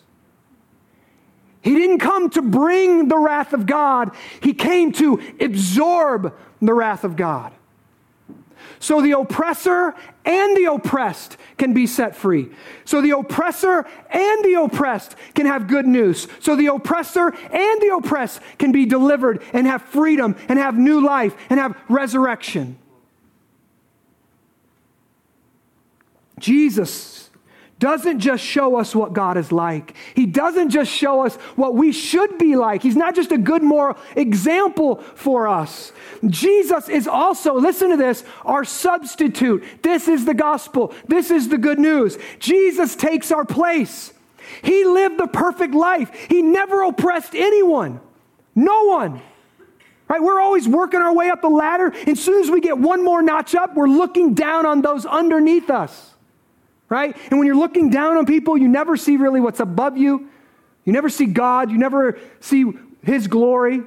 He 1.60 1.74
didn't 1.74 1.98
come 1.98 2.28
to 2.30 2.42
bring 2.42 3.06
the 3.08 3.18
wrath 3.18 3.52
of 3.52 3.66
God, 3.66 4.10
he 4.40 4.54
came 4.54 4.90
to 4.92 5.20
absorb 5.38 6.34
the 6.60 6.72
wrath 6.72 7.04
of 7.04 7.14
God. 7.14 7.52
So 8.82 9.00
the 9.00 9.12
oppressor 9.12 9.94
and 10.24 10.56
the 10.56 10.64
oppressed 10.64 11.36
can 11.56 11.72
be 11.72 11.86
set 11.86 12.16
free. 12.16 12.50
So 12.84 13.00
the 13.00 13.16
oppressor 13.16 13.86
and 14.10 14.44
the 14.44 14.54
oppressed 14.54 15.14
can 15.36 15.46
have 15.46 15.68
good 15.68 15.86
news. 15.86 16.26
So 16.40 16.56
the 16.56 16.66
oppressor 16.66 17.28
and 17.28 17.80
the 17.80 17.94
oppressed 17.96 18.40
can 18.58 18.72
be 18.72 18.84
delivered 18.84 19.40
and 19.52 19.68
have 19.68 19.82
freedom 19.82 20.34
and 20.48 20.58
have 20.58 20.76
new 20.76 21.00
life 21.00 21.36
and 21.48 21.60
have 21.60 21.76
resurrection. 21.88 22.76
Jesus 26.40 27.30
doesn't 27.82 28.20
just 28.20 28.44
show 28.44 28.78
us 28.78 28.94
what 28.94 29.12
God 29.12 29.36
is 29.36 29.50
like. 29.50 29.96
He 30.14 30.24
doesn't 30.24 30.70
just 30.70 30.88
show 30.88 31.26
us 31.26 31.34
what 31.56 31.74
we 31.74 31.90
should 31.90 32.38
be 32.38 32.54
like. 32.54 32.80
He's 32.80 32.94
not 32.94 33.16
just 33.16 33.32
a 33.32 33.36
good 33.36 33.60
moral 33.60 33.98
example 34.14 34.98
for 35.16 35.48
us. 35.48 35.90
Jesus 36.24 36.88
is 36.88 37.08
also, 37.08 37.54
listen 37.54 37.90
to 37.90 37.96
this, 37.96 38.22
our 38.44 38.64
substitute. 38.64 39.64
This 39.82 40.06
is 40.06 40.24
the 40.24 40.32
gospel. 40.32 40.94
This 41.08 41.32
is 41.32 41.48
the 41.48 41.58
good 41.58 41.80
news. 41.80 42.18
Jesus 42.38 42.94
takes 42.94 43.32
our 43.32 43.44
place. 43.44 44.12
He 44.62 44.84
lived 44.84 45.18
the 45.18 45.26
perfect 45.26 45.74
life. 45.74 46.14
He 46.28 46.40
never 46.40 46.82
oppressed 46.82 47.34
anyone. 47.34 48.00
No 48.54 48.84
one. 48.84 49.20
Right? 50.06 50.22
We're 50.22 50.40
always 50.40 50.68
working 50.68 51.00
our 51.00 51.12
way 51.12 51.30
up 51.30 51.42
the 51.42 51.48
ladder. 51.48 51.86
And 51.88 52.10
as 52.10 52.22
soon 52.22 52.44
as 52.44 52.48
we 52.48 52.60
get 52.60 52.78
one 52.78 53.04
more 53.04 53.22
notch 53.22 53.56
up, 53.56 53.74
we're 53.74 53.88
looking 53.88 54.34
down 54.34 54.66
on 54.66 54.82
those 54.82 55.04
underneath 55.04 55.68
us 55.68 56.11
right? 56.92 57.16
And 57.30 57.38
when 57.38 57.46
you're 57.46 57.56
looking 57.56 57.88
down 57.88 58.18
on 58.18 58.26
people, 58.26 58.58
you 58.58 58.68
never 58.68 58.98
see 58.98 59.16
really 59.16 59.40
what's 59.40 59.60
above 59.60 59.96
you. 59.96 60.28
You 60.84 60.92
never 60.92 61.08
see 61.08 61.24
God. 61.24 61.70
You 61.70 61.78
never 61.78 62.18
see 62.40 62.70
His 63.02 63.28
glory. 63.28 63.80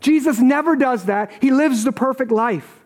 Jesus 0.00 0.38
never 0.38 0.74
does 0.74 1.04
that. 1.04 1.30
He 1.42 1.50
lives 1.50 1.84
the 1.84 1.92
perfect 1.92 2.32
life. 2.32 2.80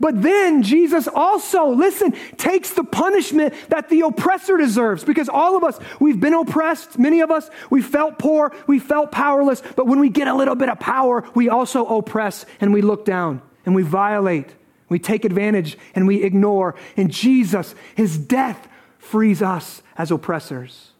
But 0.00 0.22
then 0.22 0.62
Jesus 0.62 1.06
also, 1.06 1.68
listen, 1.68 2.14
takes 2.38 2.72
the 2.72 2.84
punishment 2.84 3.52
that 3.68 3.90
the 3.90 4.02
oppressor 4.02 4.56
deserves 4.56 5.04
because 5.04 5.28
all 5.28 5.56
of 5.56 5.64
us, 5.64 5.78
we've 6.00 6.20
been 6.20 6.34
oppressed. 6.34 6.98
Many 6.98 7.20
of 7.20 7.30
us, 7.30 7.50
we 7.68 7.82
felt 7.82 8.18
poor, 8.18 8.54
we 8.66 8.78
felt 8.78 9.12
powerless. 9.12 9.60
But 9.76 9.86
when 9.86 9.98
we 9.98 10.08
get 10.08 10.28
a 10.28 10.34
little 10.34 10.54
bit 10.54 10.70
of 10.70 10.80
power, 10.80 11.28
we 11.34 11.50
also 11.50 11.84
oppress 11.84 12.46
and 12.60 12.72
we 12.72 12.80
look 12.80 13.04
down 13.04 13.42
and 13.66 13.74
we 13.74 13.82
violate. 13.82 14.54
We 14.88 14.98
take 14.98 15.24
advantage 15.24 15.76
and 15.94 16.06
we 16.06 16.22
ignore. 16.22 16.74
And 16.96 17.10
Jesus, 17.10 17.74
his 17.94 18.18
death 18.18 18.68
frees 18.98 19.42
us 19.42 19.82
as 19.96 20.10
oppressors. 20.10 20.90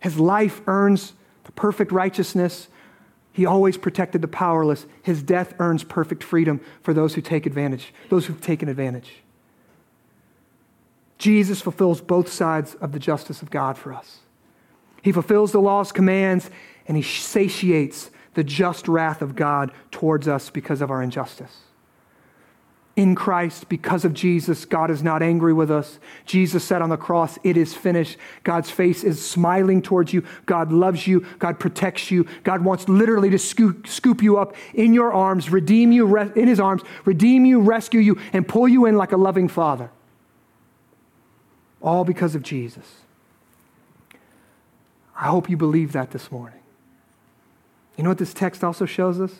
His 0.00 0.18
life 0.18 0.60
earns 0.66 1.12
the 1.44 1.52
perfect 1.52 1.92
righteousness. 1.92 2.68
He 3.32 3.46
always 3.46 3.76
protected 3.76 4.22
the 4.22 4.28
powerless. 4.28 4.86
His 5.02 5.22
death 5.22 5.54
earns 5.58 5.84
perfect 5.84 6.24
freedom 6.24 6.60
for 6.82 6.92
those 6.92 7.14
who 7.14 7.20
take 7.20 7.46
advantage, 7.46 7.92
those 8.08 8.26
who've 8.26 8.40
taken 8.40 8.68
advantage. 8.68 9.22
Jesus 11.18 11.60
fulfills 11.60 12.00
both 12.00 12.32
sides 12.32 12.74
of 12.76 12.92
the 12.92 12.98
justice 12.98 13.42
of 13.42 13.50
God 13.50 13.78
for 13.78 13.92
us. 13.92 14.20
He 15.02 15.12
fulfills 15.12 15.52
the 15.52 15.60
law's 15.60 15.92
commands 15.92 16.50
and 16.88 16.96
he 16.96 17.02
satiates 17.02 18.10
the 18.34 18.42
just 18.42 18.88
wrath 18.88 19.22
of 19.22 19.36
God 19.36 19.70
towards 19.90 20.26
us 20.26 20.50
because 20.50 20.80
of 20.80 20.90
our 20.90 21.02
injustice 21.02 21.58
in 22.94 23.14
Christ 23.14 23.68
because 23.68 24.04
of 24.04 24.12
Jesus. 24.12 24.64
God 24.64 24.90
is 24.90 25.02
not 25.02 25.22
angry 25.22 25.52
with 25.52 25.70
us. 25.70 25.98
Jesus 26.26 26.62
said 26.62 26.82
on 26.82 26.90
the 26.90 26.96
cross, 26.96 27.38
It 27.42 27.56
is 27.56 27.74
finished. 27.74 28.18
God's 28.44 28.70
face 28.70 29.02
is 29.02 29.26
smiling 29.26 29.80
towards 29.80 30.12
you. 30.12 30.24
God 30.44 30.72
loves 30.72 31.06
you. 31.06 31.26
God 31.38 31.58
protects 31.58 32.10
you. 32.10 32.26
God 32.44 32.62
wants 32.64 32.88
literally 32.88 33.30
to 33.30 33.38
scoop, 33.38 33.86
scoop 33.86 34.22
you 34.22 34.36
up 34.36 34.54
in 34.74 34.92
your 34.92 35.12
arms, 35.12 35.48
redeem 35.48 35.90
you 35.90 36.16
in 36.16 36.48
his 36.48 36.60
arms, 36.60 36.82
redeem 37.04 37.46
you, 37.46 37.60
rescue 37.60 38.00
you, 38.00 38.18
and 38.32 38.46
pull 38.46 38.68
you 38.68 38.84
in 38.84 38.96
like 38.96 39.12
a 39.12 39.16
loving 39.16 39.48
father. 39.48 39.90
All 41.80 42.04
because 42.04 42.34
of 42.34 42.42
Jesus. 42.42 42.96
I 45.16 45.26
hope 45.26 45.48
you 45.48 45.56
believe 45.56 45.92
that 45.92 46.10
this 46.10 46.30
morning. 46.30 46.60
You 47.96 48.04
know 48.04 48.10
what 48.10 48.18
this 48.18 48.34
text 48.34 48.62
also 48.62 48.86
shows 48.86 49.20
us? 49.20 49.32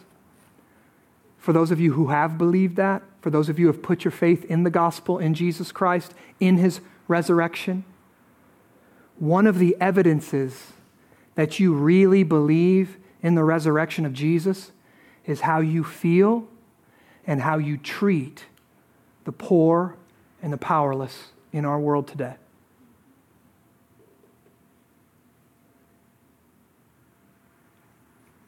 For 1.38 1.52
those 1.52 1.70
of 1.70 1.80
you 1.80 1.92
who 1.92 2.08
have 2.08 2.38
believed 2.38 2.76
that, 2.76 3.02
for 3.22 3.30
those 3.30 3.48
of 3.48 3.58
you 3.58 3.66
who 3.66 3.72
have 3.72 3.82
put 3.82 4.04
your 4.04 4.10
faith 4.10 4.44
in 4.46 4.64
the 4.64 4.70
gospel, 4.70 5.18
in 5.18 5.32
Jesus 5.32 5.70
Christ, 5.70 6.12
in 6.40 6.58
his 6.58 6.80
resurrection, 7.06 7.84
one 9.16 9.46
of 9.46 9.60
the 9.60 9.76
evidences 9.80 10.72
that 11.36 11.60
you 11.60 11.72
really 11.72 12.24
believe 12.24 12.98
in 13.22 13.36
the 13.36 13.44
resurrection 13.44 14.04
of 14.04 14.12
Jesus 14.12 14.72
is 15.24 15.42
how 15.42 15.60
you 15.60 15.84
feel 15.84 16.48
and 17.24 17.40
how 17.40 17.58
you 17.58 17.76
treat 17.76 18.46
the 19.24 19.30
poor 19.30 19.96
and 20.42 20.52
the 20.52 20.58
powerless 20.58 21.28
in 21.52 21.64
our 21.64 21.78
world 21.78 22.08
today. 22.08 22.34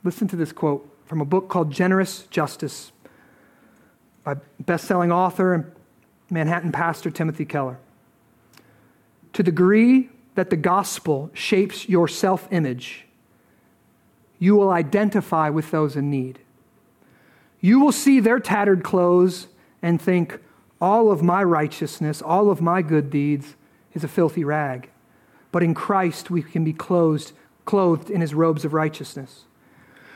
Listen 0.02 0.26
to 0.26 0.34
this 0.34 0.50
quote 0.50 0.90
from 1.06 1.20
a 1.20 1.24
book 1.24 1.48
called 1.48 1.70
Generous 1.70 2.26
Justice 2.26 2.90
by 4.24 4.36
best-selling 4.58 5.12
author 5.12 5.54
and 5.54 5.70
Manhattan 6.30 6.72
pastor 6.72 7.10
Timothy 7.10 7.44
Keller. 7.44 7.78
To 9.34 9.42
the 9.42 9.50
degree 9.50 10.08
that 10.34 10.50
the 10.50 10.56
gospel 10.56 11.30
shapes 11.34 11.88
your 11.88 12.08
self-image, 12.08 13.06
you 14.38 14.56
will 14.56 14.70
identify 14.70 15.48
with 15.50 15.70
those 15.70 15.94
in 15.94 16.10
need. 16.10 16.38
You 17.60 17.80
will 17.80 17.92
see 17.92 18.20
their 18.20 18.40
tattered 18.40 18.82
clothes 18.82 19.46
and 19.80 20.00
think, 20.00 20.40
all 20.80 21.10
of 21.10 21.22
my 21.22 21.42
righteousness, 21.42 22.20
all 22.20 22.50
of 22.50 22.60
my 22.60 22.82
good 22.82 23.08
deeds 23.08 23.54
is 23.94 24.04
a 24.04 24.08
filthy 24.08 24.44
rag. 24.44 24.90
But 25.52 25.62
in 25.62 25.72
Christ 25.72 26.30
we 26.30 26.42
can 26.42 26.64
be 26.64 26.72
clothed, 26.72 27.32
clothed 27.64 28.10
in 28.10 28.20
his 28.20 28.34
robes 28.34 28.64
of 28.64 28.74
righteousness. 28.74 29.44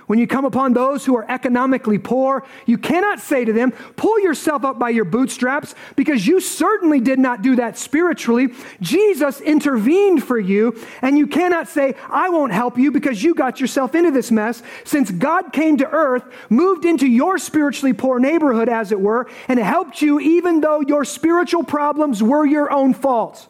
When 0.08 0.18
you 0.18 0.26
come 0.26 0.46
upon 0.46 0.72
those 0.72 1.04
who 1.04 1.14
are 1.18 1.30
economically 1.30 1.98
poor, 1.98 2.42
you 2.64 2.78
cannot 2.78 3.20
say 3.20 3.44
to 3.44 3.52
them, 3.52 3.72
Pull 3.96 4.18
yourself 4.20 4.64
up 4.64 4.78
by 4.78 4.88
your 4.88 5.04
bootstraps, 5.04 5.74
because 5.96 6.26
you 6.26 6.40
certainly 6.40 6.98
did 6.98 7.18
not 7.18 7.42
do 7.42 7.56
that 7.56 7.76
spiritually. 7.76 8.48
Jesus 8.80 9.42
intervened 9.42 10.24
for 10.24 10.38
you, 10.38 10.82
and 11.02 11.18
you 11.18 11.26
cannot 11.26 11.68
say, 11.68 11.94
I 12.08 12.30
won't 12.30 12.54
help 12.54 12.78
you 12.78 12.90
because 12.90 13.22
you 13.22 13.34
got 13.34 13.60
yourself 13.60 13.94
into 13.94 14.10
this 14.10 14.30
mess, 14.30 14.62
since 14.82 15.10
God 15.10 15.52
came 15.52 15.76
to 15.76 15.90
earth, 15.90 16.24
moved 16.48 16.86
into 16.86 17.06
your 17.06 17.36
spiritually 17.36 17.92
poor 17.92 18.18
neighborhood, 18.18 18.70
as 18.70 18.92
it 18.92 19.00
were, 19.00 19.28
and 19.46 19.58
helped 19.58 20.00
you 20.00 20.18
even 20.20 20.62
though 20.62 20.80
your 20.80 21.04
spiritual 21.04 21.64
problems 21.64 22.22
were 22.22 22.46
your 22.46 22.72
own 22.72 22.94
fault. 22.94 23.46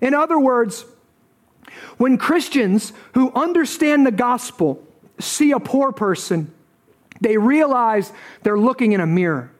In 0.00 0.14
other 0.14 0.38
words, 0.38 0.84
when 1.96 2.16
Christians 2.16 2.92
who 3.14 3.32
understand 3.32 4.06
the 4.06 4.12
gospel, 4.12 4.85
see 5.18 5.52
a 5.52 5.60
poor 5.60 5.92
person, 5.92 6.52
they 7.20 7.36
realize 7.36 8.12
they're 8.42 8.58
looking 8.58 8.92
in 8.92 9.00
a 9.00 9.06
mirror. 9.06 9.50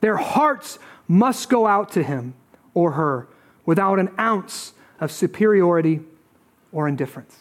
Their 0.00 0.16
hearts 0.16 0.78
must 1.06 1.48
go 1.48 1.66
out 1.66 1.92
to 1.92 2.02
him 2.02 2.34
or 2.74 2.92
her 2.92 3.28
without 3.64 3.98
an 3.98 4.10
ounce 4.18 4.72
of 5.00 5.10
superiority 5.10 6.00
or 6.72 6.86
indifference. 6.86 7.36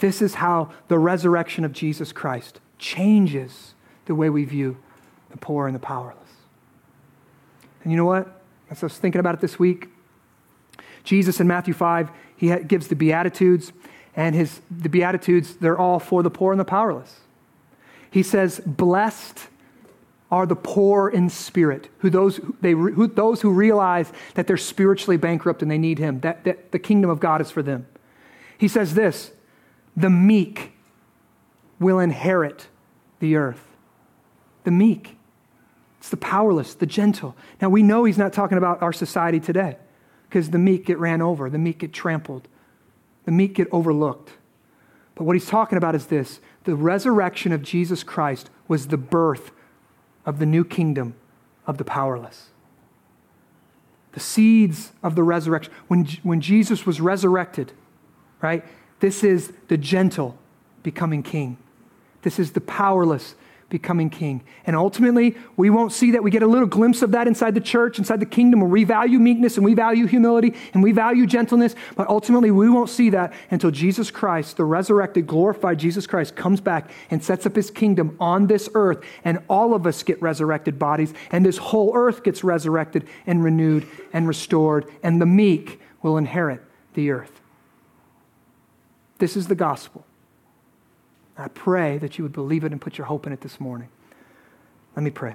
This 0.00 0.20
is 0.20 0.34
how 0.34 0.70
the 0.88 0.98
resurrection 0.98 1.64
of 1.64 1.72
Jesus 1.72 2.12
Christ 2.12 2.60
changes 2.78 3.74
the 4.04 4.14
way 4.14 4.30
we 4.30 4.44
view 4.44 4.76
the 5.30 5.38
poor 5.38 5.66
and 5.66 5.74
the 5.74 5.80
powerless. 5.80 6.16
And 7.82 7.92
you 7.92 7.96
know 7.96 8.04
what? 8.04 8.40
As 8.70 8.82
I 8.82 8.86
was 8.86 8.98
thinking 8.98 9.20
about 9.20 9.34
it 9.34 9.40
this 9.40 9.58
week, 9.58 9.88
Jesus 11.04 11.40
in 11.40 11.46
Matthew 11.46 11.72
5, 11.72 12.10
he 12.36 12.54
gives 12.64 12.88
the 12.88 12.96
Beatitudes, 12.96 13.72
and 14.16 14.34
his, 14.34 14.60
the 14.70 14.88
Beatitudes, 14.88 15.56
they're 15.56 15.78
all 15.78 16.00
for 16.00 16.22
the 16.22 16.30
poor 16.30 16.52
and 16.52 16.58
the 16.58 16.64
powerless. 16.64 17.20
He 18.10 18.22
says, 18.22 18.60
Blessed 18.64 19.48
are 20.30 20.46
the 20.46 20.56
poor 20.56 21.08
in 21.08 21.28
spirit, 21.28 21.88
who 21.98 22.10
those, 22.10 22.40
they, 22.60 22.72
who, 22.72 23.06
those 23.06 23.42
who 23.42 23.52
realize 23.52 24.10
that 24.34 24.46
they're 24.46 24.56
spiritually 24.56 25.16
bankrupt 25.16 25.62
and 25.62 25.70
they 25.70 25.78
need 25.78 25.98
him, 25.98 26.20
that, 26.20 26.42
that 26.44 26.72
the 26.72 26.78
kingdom 26.78 27.10
of 27.10 27.20
God 27.20 27.40
is 27.40 27.50
for 27.50 27.62
them. 27.62 27.86
He 28.58 28.68
says 28.68 28.94
this 28.94 29.32
the 29.96 30.10
meek 30.10 30.72
will 31.78 31.98
inherit 31.98 32.68
the 33.20 33.36
earth. 33.36 33.62
The 34.64 34.70
meek. 34.70 35.16
It's 35.98 36.08
the 36.08 36.16
powerless, 36.16 36.74
the 36.74 36.86
gentle. 36.86 37.36
Now, 37.60 37.68
we 37.68 37.82
know 37.82 38.04
he's 38.04 38.18
not 38.18 38.32
talking 38.32 38.58
about 38.58 38.82
our 38.82 38.92
society 38.92 39.40
today 39.40 39.76
because 40.28 40.50
the 40.50 40.58
meek 40.58 40.86
get 40.86 40.98
ran 40.98 41.22
over, 41.22 41.48
the 41.48 41.58
meek 41.58 41.78
get 41.78 41.92
trampled, 41.92 42.48
the 43.26 43.32
meek 43.32 43.54
get 43.54 43.68
overlooked. 43.70 44.32
But 45.14 45.24
what 45.24 45.36
he's 45.36 45.46
talking 45.46 45.76
about 45.76 45.94
is 45.94 46.06
this 46.06 46.40
the 46.64 46.74
resurrection 46.74 47.52
of 47.52 47.62
Jesus 47.62 48.02
Christ 48.02 48.48
was 48.66 48.88
the 48.88 48.96
birth 48.96 49.50
of 50.24 50.38
the 50.38 50.46
new 50.46 50.64
kingdom 50.64 51.14
of 51.66 51.76
the 51.78 51.84
powerless. 51.84 52.48
The 54.12 54.20
seeds 54.20 54.92
of 55.02 55.14
the 55.14 55.22
resurrection. 55.22 55.72
When, 55.88 56.06
when 56.22 56.40
Jesus 56.40 56.86
was 56.86 57.00
resurrected, 57.00 57.72
right, 58.40 58.64
this 59.00 59.22
is 59.22 59.52
the 59.68 59.76
gentle 59.76 60.38
becoming 60.82 61.22
king. 61.22 61.58
This 62.22 62.38
is 62.38 62.52
the 62.52 62.60
powerless 62.60 63.34
becoming 63.68 64.10
king. 64.10 64.42
And 64.64 64.76
ultimately, 64.76 65.36
we 65.56 65.70
won't 65.70 65.92
see 65.92 66.12
that. 66.12 66.22
We 66.22 66.30
get 66.30 66.42
a 66.42 66.46
little 66.46 66.68
glimpse 66.68 67.02
of 67.02 67.10
that 67.12 67.26
inside 67.26 67.54
the 67.54 67.60
church, 67.60 67.98
inside 67.98 68.20
the 68.20 68.26
kingdom, 68.26 68.60
where 68.60 68.68
we 68.68 68.84
value 68.84 69.18
meekness 69.18 69.56
and 69.56 69.64
we 69.64 69.74
value 69.74 70.06
humility 70.06 70.54
and 70.72 70.82
we 70.82 70.92
value 70.92 71.26
gentleness. 71.26 71.74
But 71.96 72.08
ultimately, 72.08 72.50
we 72.50 72.70
won't 72.70 72.90
see 72.90 73.10
that 73.10 73.32
until 73.50 73.70
Jesus 73.70 74.10
Christ, 74.10 74.56
the 74.56 74.64
resurrected, 74.64 75.26
glorified 75.26 75.78
Jesus 75.78 76.06
Christ, 76.06 76.36
comes 76.36 76.60
back 76.60 76.90
and 77.10 77.22
sets 77.22 77.44
up 77.44 77.56
his 77.56 77.70
kingdom 77.70 78.16
on 78.20 78.46
this 78.46 78.68
earth. 78.74 79.02
And 79.24 79.40
all 79.48 79.74
of 79.74 79.86
us 79.86 80.02
get 80.02 80.22
resurrected 80.22 80.78
bodies. 80.78 81.12
And 81.32 81.44
this 81.44 81.58
whole 81.58 81.92
earth 81.96 82.22
gets 82.22 82.44
resurrected 82.44 83.08
and 83.26 83.42
renewed 83.42 83.86
and 84.12 84.28
restored. 84.28 84.86
And 85.02 85.20
the 85.20 85.26
meek 85.26 85.80
will 86.02 86.16
inherit 86.16 86.62
the 86.94 87.10
earth. 87.10 87.40
This 89.18 89.36
is 89.36 89.48
the 89.48 89.54
gospel. 89.54 90.06
I 91.38 91.48
pray 91.48 91.98
that 91.98 92.18
you 92.18 92.24
would 92.24 92.32
believe 92.32 92.64
it 92.64 92.72
and 92.72 92.80
put 92.80 92.96
your 92.96 93.06
hope 93.06 93.26
in 93.26 93.32
it 93.32 93.40
this 93.40 93.60
morning. 93.60 93.88
Let 94.94 95.02
me 95.02 95.10
pray. 95.10 95.34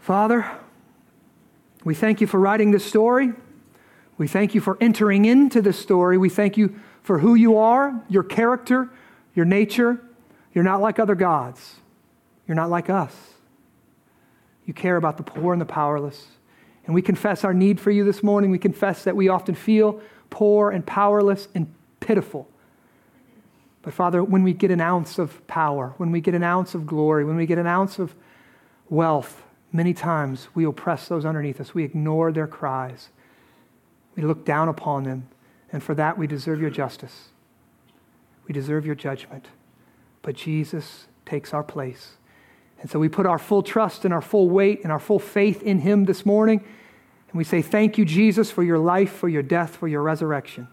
Father, 0.00 0.50
we 1.84 1.94
thank 1.94 2.20
you 2.20 2.26
for 2.26 2.40
writing 2.40 2.72
this 2.72 2.84
story. 2.84 3.32
We 4.18 4.28
thank 4.28 4.54
you 4.54 4.60
for 4.60 4.76
entering 4.80 5.24
into 5.24 5.62
this 5.62 5.78
story. 5.78 6.18
We 6.18 6.28
thank 6.28 6.56
you 6.56 6.74
for 7.02 7.18
who 7.18 7.34
you 7.34 7.56
are, 7.58 8.02
your 8.08 8.22
character, 8.22 8.90
your 9.34 9.44
nature. 9.44 10.00
You're 10.52 10.64
not 10.64 10.80
like 10.80 10.98
other 10.98 11.14
gods. 11.14 11.76
You're 12.46 12.54
not 12.54 12.70
like 12.70 12.90
us. 12.90 13.14
You 14.66 14.74
care 14.74 14.96
about 14.96 15.16
the 15.16 15.22
poor 15.22 15.52
and 15.52 15.60
the 15.60 15.66
powerless. 15.66 16.26
And 16.86 16.94
we 16.94 17.02
confess 17.02 17.44
our 17.44 17.54
need 17.54 17.80
for 17.80 17.90
you 17.90 18.04
this 18.04 18.22
morning. 18.22 18.50
We 18.50 18.58
confess 18.58 19.04
that 19.04 19.16
we 19.16 19.28
often 19.28 19.54
feel 19.54 20.00
poor 20.30 20.70
and 20.70 20.84
powerless 20.86 21.48
and 21.54 21.72
pitiful. 22.00 22.48
But 23.84 23.92
Father, 23.92 24.24
when 24.24 24.42
we 24.42 24.54
get 24.54 24.70
an 24.70 24.80
ounce 24.80 25.18
of 25.18 25.46
power, 25.46 25.92
when 25.98 26.10
we 26.10 26.22
get 26.22 26.34
an 26.34 26.42
ounce 26.42 26.74
of 26.74 26.86
glory, 26.86 27.22
when 27.22 27.36
we 27.36 27.44
get 27.44 27.58
an 27.58 27.66
ounce 27.66 27.98
of 27.98 28.14
wealth, 28.88 29.42
many 29.72 29.92
times 29.92 30.48
we 30.54 30.64
oppress 30.64 31.06
those 31.06 31.26
underneath 31.26 31.60
us. 31.60 31.74
We 31.74 31.84
ignore 31.84 32.32
their 32.32 32.46
cries. 32.46 33.10
We 34.16 34.22
look 34.22 34.46
down 34.46 34.70
upon 34.70 35.04
them. 35.04 35.28
And 35.70 35.82
for 35.82 35.94
that, 35.96 36.16
we 36.16 36.26
deserve 36.26 36.62
your 36.62 36.70
justice. 36.70 37.28
We 38.48 38.54
deserve 38.54 38.86
your 38.86 38.94
judgment. 38.94 39.48
But 40.22 40.34
Jesus 40.34 41.06
takes 41.26 41.52
our 41.52 41.62
place. 41.62 42.12
And 42.80 42.90
so 42.90 42.98
we 42.98 43.10
put 43.10 43.26
our 43.26 43.38
full 43.38 43.62
trust 43.62 44.06
and 44.06 44.14
our 44.14 44.22
full 44.22 44.48
weight 44.48 44.82
and 44.82 44.90
our 44.90 44.98
full 44.98 45.18
faith 45.18 45.62
in 45.62 45.80
him 45.80 46.06
this 46.06 46.24
morning. 46.24 46.60
And 47.28 47.36
we 47.36 47.44
say, 47.44 47.60
Thank 47.60 47.98
you, 47.98 48.06
Jesus, 48.06 48.50
for 48.50 48.62
your 48.62 48.78
life, 48.78 49.12
for 49.12 49.28
your 49.28 49.42
death, 49.42 49.76
for 49.76 49.88
your 49.88 50.02
resurrection. 50.02 50.68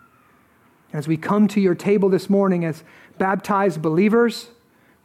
And 0.91 0.99
as 0.99 1.07
we 1.07 1.17
come 1.17 1.47
to 1.49 1.61
your 1.61 1.75
table 1.75 2.09
this 2.09 2.29
morning 2.29 2.65
as 2.65 2.83
baptized 3.17 3.81
believers, 3.81 4.49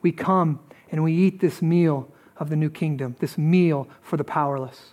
we 0.03 0.13
come 0.13 0.61
and 0.91 1.03
we 1.03 1.13
eat 1.13 1.41
this 1.41 1.63
meal 1.63 2.09
of 2.37 2.51
the 2.51 2.57
new 2.57 2.71
kingdom, 2.71 3.17
this 3.21 3.39
meal 3.39 3.89
for 4.03 4.17
the 4.17 4.25
powerless. 4.25 4.91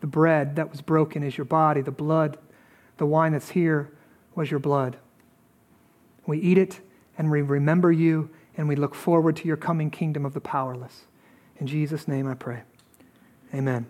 The 0.00 0.06
bread 0.06 0.56
that 0.56 0.70
was 0.70 0.80
broken 0.80 1.22
is 1.22 1.36
your 1.36 1.44
body, 1.44 1.80
the 1.80 1.90
blood, 1.90 2.38
the 2.96 3.06
wine 3.06 3.32
that's 3.32 3.50
here 3.50 3.90
was 4.34 4.50
your 4.50 4.60
blood. 4.60 4.96
We 6.26 6.38
eat 6.38 6.58
it 6.58 6.80
and 7.16 7.30
we 7.30 7.42
remember 7.42 7.92
you 7.92 8.30
and 8.56 8.68
we 8.68 8.76
look 8.76 8.94
forward 8.94 9.36
to 9.36 9.48
your 9.48 9.56
coming 9.56 9.90
kingdom 9.90 10.24
of 10.24 10.34
the 10.34 10.40
powerless. 10.40 11.02
In 11.58 11.66
Jesus' 11.66 12.08
name 12.08 12.26
I 12.26 12.34
pray. 12.34 12.62
Amen. 13.52 13.86